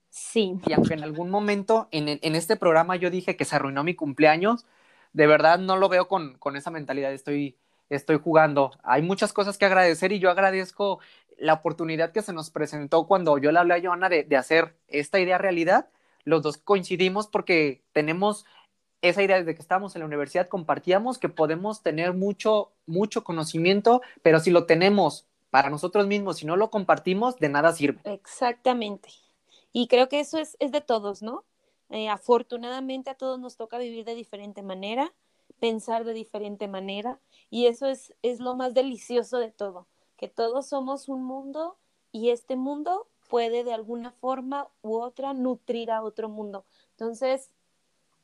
Sí. 0.10 0.60
Y 0.66 0.74
aunque 0.74 0.96
en 0.96 1.04
algún 1.04 1.30
momento 1.30 1.90
en, 1.92 2.08
en 2.10 2.36
este 2.36 2.56
programa 2.56 2.96
yo 2.96 3.12
dije 3.12 3.38
que 3.38 3.46
se 3.46 3.56
arruinó 3.56 3.84
mi 3.84 3.94
cumpleaños, 3.94 4.66
de 5.14 5.28
verdad 5.28 5.60
no 5.60 5.78
lo 5.78 5.90
veo 5.90 6.08
con, 6.08 6.40
con 6.40 6.56
esa 6.56 6.72
mentalidad. 6.72 7.14
Estoy, 7.14 7.56
estoy 7.88 8.18
jugando. 8.18 8.72
Hay 8.82 9.04
muchas 9.04 9.32
cosas 9.32 9.60
que 9.60 9.66
agradecer 9.66 10.12
y 10.12 10.18
yo 10.18 10.32
agradezco 10.32 11.02
la 11.38 11.54
oportunidad 11.54 12.12
que 12.12 12.24
se 12.24 12.34
nos 12.34 12.50
presentó 12.50 13.06
cuando 13.06 13.38
yo 13.38 13.52
le 13.52 13.60
hablé 13.60 13.76
a 13.76 13.80
Joana 13.80 14.10
de, 14.10 14.24
de 14.24 14.38
hacer 14.38 14.76
esta 14.88 15.20
idea 15.20 15.38
realidad. 15.38 15.88
Los 16.24 16.42
dos 16.42 16.58
coincidimos 16.58 17.28
porque 17.28 17.84
tenemos 17.94 18.48
esa 19.02 19.24
idea 19.24 19.38
desde 19.38 19.56
que 19.56 19.62
estábamos 19.62 19.96
en 19.96 20.02
la 20.02 20.06
universidad, 20.06 20.48
compartíamos 20.48 21.18
que 21.18 21.30
podemos 21.30 21.82
tener 21.82 22.14
mucho, 22.14 22.72
mucho 22.86 23.24
conocimiento, 23.24 24.02
pero 24.22 24.40
si 24.40 24.52
lo 24.52 24.66
tenemos 24.66 25.26
para 25.50 25.70
nosotros 25.70 26.08
mismos, 26.08 26.38
si 26.38 26.46
no 26.46 26.56
lo 26.56 26.70
compartimos, 26.70 27.38
de 27.38 27.50
nada 27.50 27.74
sirve. 27.74 28.00
Exactamente. 28.06 29.10
Y 29.74 29.88
creo 29.88 30.08
que 30.08 30.20
eso 30.20 30.38
es, 30.38 30.56
es 30.60 30.72
de 30.72 30.82
todos, 30.82 31.22
¿no? 31.22 31.44
Eh, 31.90 32.10
afortunadamente 32.10 33.10
a 33.10 33.16
todos 33.16 33.40
nos 33.40 33.58
toca 33.58 33.78
vivir 33.78 34.06
de 34.06 34.16
diferente 34.16 34.62
manera, 34.62 35.14
pensar 35.60 36.06
de 36.06 36.14
diferente 36.14 36.68
manera, 36.68 37.20
y 37.50 37.66
eso 37.66 37.88
es, 37.88 38.14
es 38.22 38.40
lo 38.40 38.56
más 38.56 38.74
delicioso 38.74 39.40
de 39.40 39.52
todo, 39.52 39.88
que 40.16 40.30
todos 40.30 40.68
somos 40.68 41.10
un 41.10 41.24
mundo 41.26 41.78
y 42.12 42.30
este 42.30 42.56
mundo 42.56 43.08
puede 43.30 43.64
de 43.64 43.74
alguna 43.74 44.12
forma 44.12 44.70
u 44.82 44.98
otra 44.98 45.34
nutrir 45.34 45.92
a 45.92 46.02
otro 46.02 46.30
mundo. 46.30 46.66
Entonces, 46.92 47.50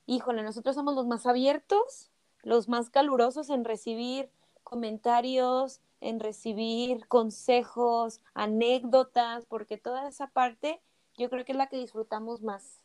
híjole, 0.08 0.42
nosotros 0.42 0.76
somos 0.76 0.96
los 0.96 1.06
más 1.06 1.28
abiertos, 1.28 2.10
los 2.42 2.68
más 2.68 2.90
calurosos 2.90 3.52
en 3.52 3.64
recibir 3.64 4.32
comentarios, 4.64 5.82
en 6.02 6.20
recibir 6.20 7.08
consejos, 7.08 8.22
anécdotas, 8.34 9.46
porque 9.46 9.78
toda 9.78 10.08
esa 10.08 10.28
parte 10.28 10.82
yo 11.16 11.30
creo 11.30 11.46
que 11.46 11.52
es 11.52 11.58
la 11.58 11.68
que 11.68 11.78
disfrutamos 11.78 12.42
más. 12.42 12.84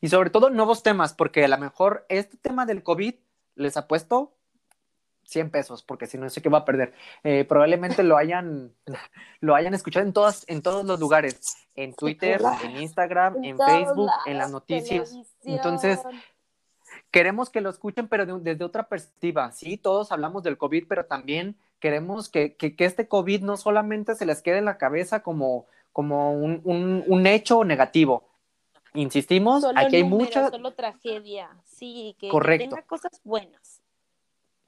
Y 0.00 0.08
sobre 0.08 0.30
todo 0.30 0.50
nuevos 0.50 0.82
temas, 0.82 1.14
porque 1.14 1.44
a 1.44 1.48
lo 1.48 1.58
mejor 1.58 2.04
este 2.08 2.36
tema 2.36 2.66
del 2.66 2.82
COVID 2.82 3.14
les 3.54 3.76
ha 3.76 3.86
puesto 3.86 4.35
100 5.26 5.50
pesos, 5.50 5.82
porque 5.82 6.06
si 6.06 6.18
no 6.18 6.28
sé 6.30 6.40
qué 6.40 6.48
va 6.48 6.58
a 6.58 6.64
perder. 6.64 6.94
Eh, 7.24 7.44
probablemente 7.44 8.02
lo 8.02 8.16
hayan, 8.16 8.72
lo 9.40 9.54
hayan 9.54 9.74
escuchado 9.74 10.06
en, 10.06 10.12
todas, 10.12 10.44
en 10.48 10.62
todos 10.62 10.84
los 10.84 10.98
lugares, 11.00 11.40
en 11.74 11.94
Twitter, 11.94 12.40
en 12.64 12.76
Instagram, 12.80 13.36
en, 13.38 13.44
En 13.44 13.58
Facebook, 13.58 14.10
en 14.26 14.38
las 14.38 14.50
noticias. 14.50 15.10
televisión. 15.10 15.26
Entonces, 15.44 16.00
queremos 17.10 17.50
que 17.50 17.60
lo 17.60 17.70
escuchen, 17.70 18.08
pero 18.08 18.26
de- 18.26 18.40
desde 18.52 18.64
otra 18.64 18.88
perspectiva. 18.88 19.52
Sí, 19.52 19.76
todos 19.76 20.12
hablamos 20.12 20.42
del 20.42 20.56
COVID, 20.58 20.86
pero 20.88 21.06
también 21.06 21.56
queremos 21.80 22.28
que, 22.28 22.54
que, 22.56 22.74
que 22.74 22.84
este 22.84 23.08
COVID 23.08 23.42
no 23.42 23.56
solamente 23.56 24.14
se 24.14 24.26
les 24.26 24.42
quede 24.42 24.58
en 24.58 24.64
la 24.64 24.78
cabeza 24.78 25.22
como, 25.22 25.66
como 25.92 26.32
un, 26.32 26.60
un, 26.64 27.04
un 27.06 27.26
hecho 27.26 27.64
negativo. 27.64 28.28
Insistimos, 28.94 29.60
solo 29.62 29.78
aquí 29.78 29.96
hay 29.96 30.02
números, 30.04 30.28
mucha, 30.28 30.48
solo 30.50 30.72
tragedia, 30.72 31.50
sí, 31.66 32.16
que, 32.18 32.28
que 32.28 32.30
Correcto. 32.30 32.70
tenga 32.76 32.82
cosas 32.86 33.20
buenas. 33.24 33.65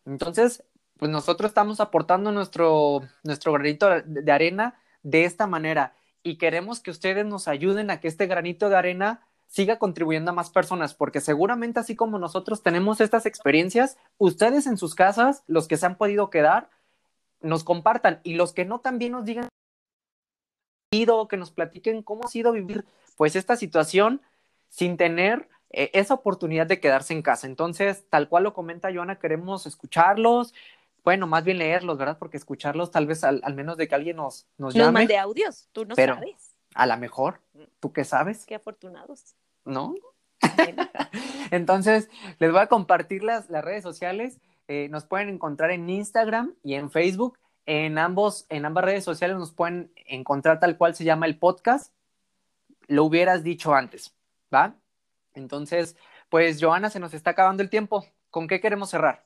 Entonces, 0.08 0.64
pues 0.98 1.10
nosotros 1.10 1.50
estamos 1.50 1.80
aportando 1.80 2.32
nuestro, 2.32 3.02
nuestro 3.22 3.52
granito 3.52 3.88
de, 4.04 4.32
arena 4.32 4.80
de 5.02 5.24
esta 5.24 5.46
manera 5.46 5.94
y 6.22 6.38
queremos 6.38 6.80
que 6.80 6.90
ustedes 6.90 7.26
nos 7.26 7.46
ayuden 7.46 7.90
a 7.90 8.00
que 8.00 8.08
este 8.08 8.26
granito 8.26 8.70
de 8.70 8.76
arena 8.76 9.26
siga 9.46 9.78
contribuyendo 9.78 10.30
a 10.30 10.34
más 10.34 10.50
personas, 10.50 10.94
porque 10.94 11.20
seguramente 11.20 11.80
así 11.80 11.94
como 11.94 12.18
nosotros 12.18 12.62
tenemos 12.62 13.00
estas 13.00 13.26
experiencias, 13.26 13.98
ustedes 14.16 14.66
en 14.66 14.78
sus 14.78 14.94
casas, 14.94 15.42
los 15.46 15.68
que 15.68 15.76
se 15.76 15.86
han 15.86 15.96
podido 15.96 16.30
quedar, 16.30 16.70
nos 17.40 17.62
compartan 17.62 18.20
y 18.24 18.34
los 18.34 18.52
que 18.52 18.64
no 18.64 18.80
también 18.80 19.12
nos 19.12 19.24
digan 19.24 19.48
que 21.28 21.36
nos 21.36 21.50
platiquen 21.50 22.02
cómo 22.02 22.24
ha 22.24 22.28
sido 22.28 22.52
vivir 22.52 22.86
pues 23.16 23.36
esta 23.36 23.56
situación 23.56 24.22
sin 24.70 24.96
tener 24.96 25.48
eh, 25.70 25.90
esa 25.94 26.14
oportunidad 26.14 26.66
de 26.66 26.80
quedarse 26.80 27.12
en 27.12 27.22
casa. 27.22 27.46
Entonces, 27.46 28.04
tal 28.10 28.28
cual 28.28 28.44
lo 28.44 28.54
comenta 28.54 28.92
Joana, 28.92 29.18
queremos 29.18 29.66
escucharlos, 29.66 30.54
bueno, 31.04 31.26
más 31.26 31.44
bien 31.44 31.58
leerlos, 31.58 31.96
¿verdad? 31.98 32.18
Porque 32.18 32.36
escucharlos 32.36 32.90
tal 32.90 33.06
vez 33.06 33.24
al, 33.24 33.40
al 33.44 33.54
menos 33.54 33.76
de 33.76 33.88
que 33.88 33.94
alguien 33.94 34.16
nos, 34.16 34.46
nos 34.58 34.74
Nos 34.74 34.86
llame, 34.86 34.92
mande 35.00 35.16
audios, 35.18 35.68
tú 35.72 35.84
no 35.86 35.94
pero- 35.94 36.14
sabes. 36.14 36.54
a 36.74 36.86
la 36.86 36.96
mejor, 36.96 37.40
¿tú 37.80 37.92
qué 37.92 38.04
sabes? 38.04 38.44
Qué 38.46 38.54
afortunados. 38.56 39.34
¿No? 39.64 39.94
Entonces, 41.50 42.08
les 42.38 42.50
voy 42.52 42.60
a 42.60 42.66
compartir 42.66 43.22
las, 43.24 43.48
las 43.50 43.64
redes 43.64 43.82
sociales. 43.82 44.38
Eh, 44.68 44.88
nos 44.90 45.04
pueden 45.04 45.28
encontrar 45.28 45.70
en 45.70 45.88
Instagram 45.88 46.54
y 46.62 46.74
en 46.74 46.90
Facebook. 46.90 47.38
En, 47.66 47.98
ambos, 47.98 48.46
en 48.48 48.64
ambas 48.64 48.84
redes 48.84 49.04
sociales 49.04 49.36
nos 49.36 49.52
pueden 49.52 49.90
encontrar 50.06 50.58
tal 50.60 50.76
cual 50.76 50.94
se 50.94 51.04
llama 51.04 51.26
el 51.26 51.38
podcast. 51.38 51.92
Lo 52.86 53.04
hubieras 53.04 53.42
dicho 53.42 53.74
antes, 53.74 54.14
¿va? 54.54 54.74
Entonces, 55.38 55.96
pues, 56.28 56.58
Joana, 56.60 56.90
se 56.90 57.00
nos 57.00 57.14
está 57.14 57.30
acabando 57.30 57.62
el 57.62 57.70
tiempo. 57.70 58.04
¿Con 58.30 58.46
qué 58.46 58.60
queremos 58.60 58.90
cerrar? 58.90 59.24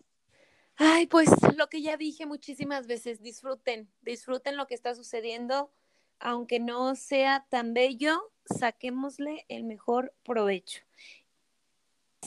Ay, 0.76 1.06
pues 1.06 1.28
lo 1.56 1.68
que 1.68 1.82
ya 1.82 1.96
dije 1.96 2.26
muchísimas 2.26 2.86
veces, 2.86 3.20
disfruten, 3.20 3.90
disfruten 4.00 4.56
lo 4.56 4.66
que 4.66 4.74
está 4.74 4.94
sucediendo, 4.94 5.72
aunque 6.18 6.60
no 6.60 6.94
sea 6.94 7.46
tan 7.48 7.74
bello, 7.74 8.32
saquémosle 8.46 9.44
el 9.48 9.64
mejor 9.64 10.14
provecho. 10.22 10.82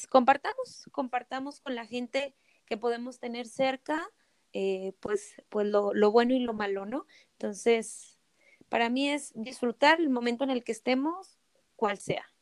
Compartamos, 0.09 0.89
compartamos 0.91 1.59
con 1.59 1.75
la 1.75 1.85
gente 1.85 2.35
que 2.65 2.77
podemos 2.77 3.19
tener 3.19 3.47
cerca, 3.47 4.07
eh, 4.53 4.93
pues, 4.99 5.35
pues 5.49 5.67
lo, 5.67 5.93
lo 5.93 6.11
bueno 6.11 6.33
y 6.33 6.39
lo 6.39 6.53
malo, 6.53 6.85
¿no? 6.85 7.05
Entonces, 7.33 8.17
para 8.69 8.89
mí 8.89 9.09
es 9.09 9.31
disfrutar 9.35 9.99
el 9.99 10.09
momento 10.09 10.43
en 10.43 10.49
el 10.49 10.63
que 10.63 10.71
estemos, 10.71 11.39
cual 11.75 11.97
sea. 11.97 12.34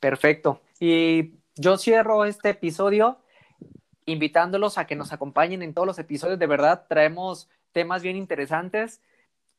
Perfecto. 0.00 0.60
Y 0.80 1.34
yo 1.54 1.78
cierro 1.78 2.24
este 2.24 2.50
episodio 2.50 3.18
invitándolos 4.04 4.78
a 4.78 4.86
que 4.86 4.94
nos 4.96 5.12
acompañen 5.12 5.62
en 5.62 5.74
todos 5.74 5.86
los 5.86 5.98
episodios. 5.98 6.38
De 6.38 6.46
verdad, 6.46 6.84
traemos 6.88 7.48
temas 7.72 8.02
bien 8.02 8.16
interesantes. 8.16 9.00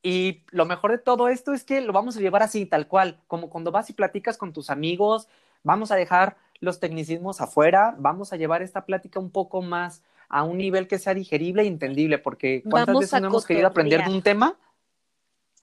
Y 0.02 0.44
lo 0.50 0.64
mejor 0.64 0.92
de 0.92 0.98
todo 0.98 1.28
esto 1.28 1.52
es 1.52 1.64
que 1.64 1.80
lo 1.80 1.92
vamos 1.92 2.16
a 2.16 2.20
llevar 2.20 2.42
así, 2.42 2.64
tal 2.66 2.86
cual, 2.86 3.20
como 3.26 3.50
cuando 3.50 3.72
vas 3.72 3.90
y 3.90 3.92
platicas 3.92 4.38
con 4.38 4.52
tus 4.52 4.70
amigos, 4.70 5.28
vamos 5.64 5.90
a 5.90 5.96
dejar 5.96 6.36
los 6.60 6.80
tecnicismos 6.80 7.40
afuera, 7.40 7.94
vamos 7.98 8.32
a 8.32 8.36
llevar 8.36 8.62
esta 8.62 8.84
plática 8.86 9.18
un 9.20 9.30
poco 9.30 9.60
más 9.60 10.02
a 10.28 10.44
un 10.44 10.58
nivel 10.58 10.86
que 10.88 10.98
sea 10.98 11.14
digerible 11.14 11.62
e 11.62 11.66
entendible, 11.66 12.18
porque 12.18 12.62
¿cuántas 12.62 12.86
Vamos 12.94 13.00
veces 13.00 13.20
no 13.20 13.28
hemos 13.28 13.44
querido 13.46 13.66
aprender 13.66 13.98
de 13.98 14.04
cotorrear. 14.04 14.16
un 14.16 14.22
tema? 14.22 14.58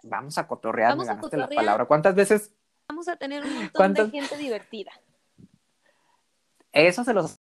Vamos 0.04 0.38
a 0.38 0.48
cotorrear, 0.48 0.90
Vamos 0.92 1.06
me 1.06 1.12
a 1.12 1.16
ganaste 1.16 1.38
la 1.38 1.44
cotorrear. 1.46 1.66
palabra. 1.66 1.86
¿Cuántas 1.86 2.16
veces 2.16 2.54
Vamos 2.96 3.10
a 3.10 3.18
tener 3.18 3.44
un 3.44 3.54
montón 3.54 3.72
¿Cuántas- 3.74 4.10
de 4.10 4.22
gente 4.22 4.38
divertida. 4.38 4.94
Eso 6.72 7.04
se 7.04 7.14
los... 7.14 7.38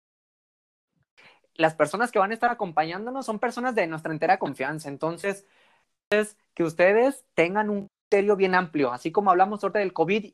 Las 1.53 1.75
personas 1.75 2.11
que 2.11 2.17
van 2.17 2.31
a 2.31 2.33
estar 2.33 2.49
acompañándonos 2.49 3.27
son 3.27 3.37
personas 3.37 3.75
de 3.75 3.85
nuestra 3.85 4.11
entera 4.11 4.39
confianza. 4.39 4.89
Entonces, 4.89 5.45
es 6.09 6.37
que 6.55 6.63
ustedes 6.63 7.23
tengan 7.35 7.69
un 7.69 7.87
criterio 8.09 8.35
bien 8.35 8.55
amplio. 8.55 8.91
Así 8.91 9.11
como 9.11 9.29
hablamos 9.29 9.63
ahorita 9.63 9.77
del 9.77 9.93
COVID, 9.93 10.33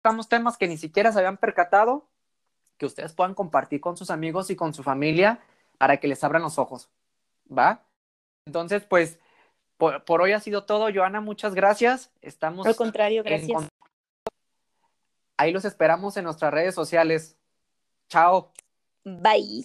tocamos 0.00 0.30
temas 0.30 0.56
que 0.56 0.66
ni 0.66 0.78
siquiera 0.78 1.12
se 1.12 1.18
habían 1.18 1.36
percatado, 1.36 2.08
que 2.78 2.86
ustedes 2.86 3.12
puedan 3.12 3.34
compartir 3.34 3.82
con 3.82 3.98
sus 3.98 4.08
amigos 4.08 4.48
y 4.48 4.56
con 4.56 4.72
su 4.72 4.82
familia 4.82 5.40
para 5.76 5.98
que 5.98 6.08
les 6.08 6.24
abran 6.24 6.40
los 6.40 6.58
ojos. 6.58 6.88
¿Va? 7.52 7.84
Entonces, 8.46 8.82
pues, 8.82 9.18
por, 9.76 10.04
por 10.06 10.22
hoy 10.22 10.32
ha 10.32 10.40
sido 10.40 10.64
todo. 10.64 10.88
Joana, 10.90 11.20
muchas 11.20 11.54
gracias. 11.54 12.10
Estamos 12.22 12.66
Al 12.66 12.76
contrario, 12.76 13.22
gracias. 13.22 13.69
Ahí 15.40 15.52
los 15.52 15.64
esperamos 15.64 16.18
en 16.18 16.24
nuestras 16.24 16.52
redes 16.52 16.74
sociales. 16.74 17.34
Chao. 18.10 18.52
Bye. 19.04 19.64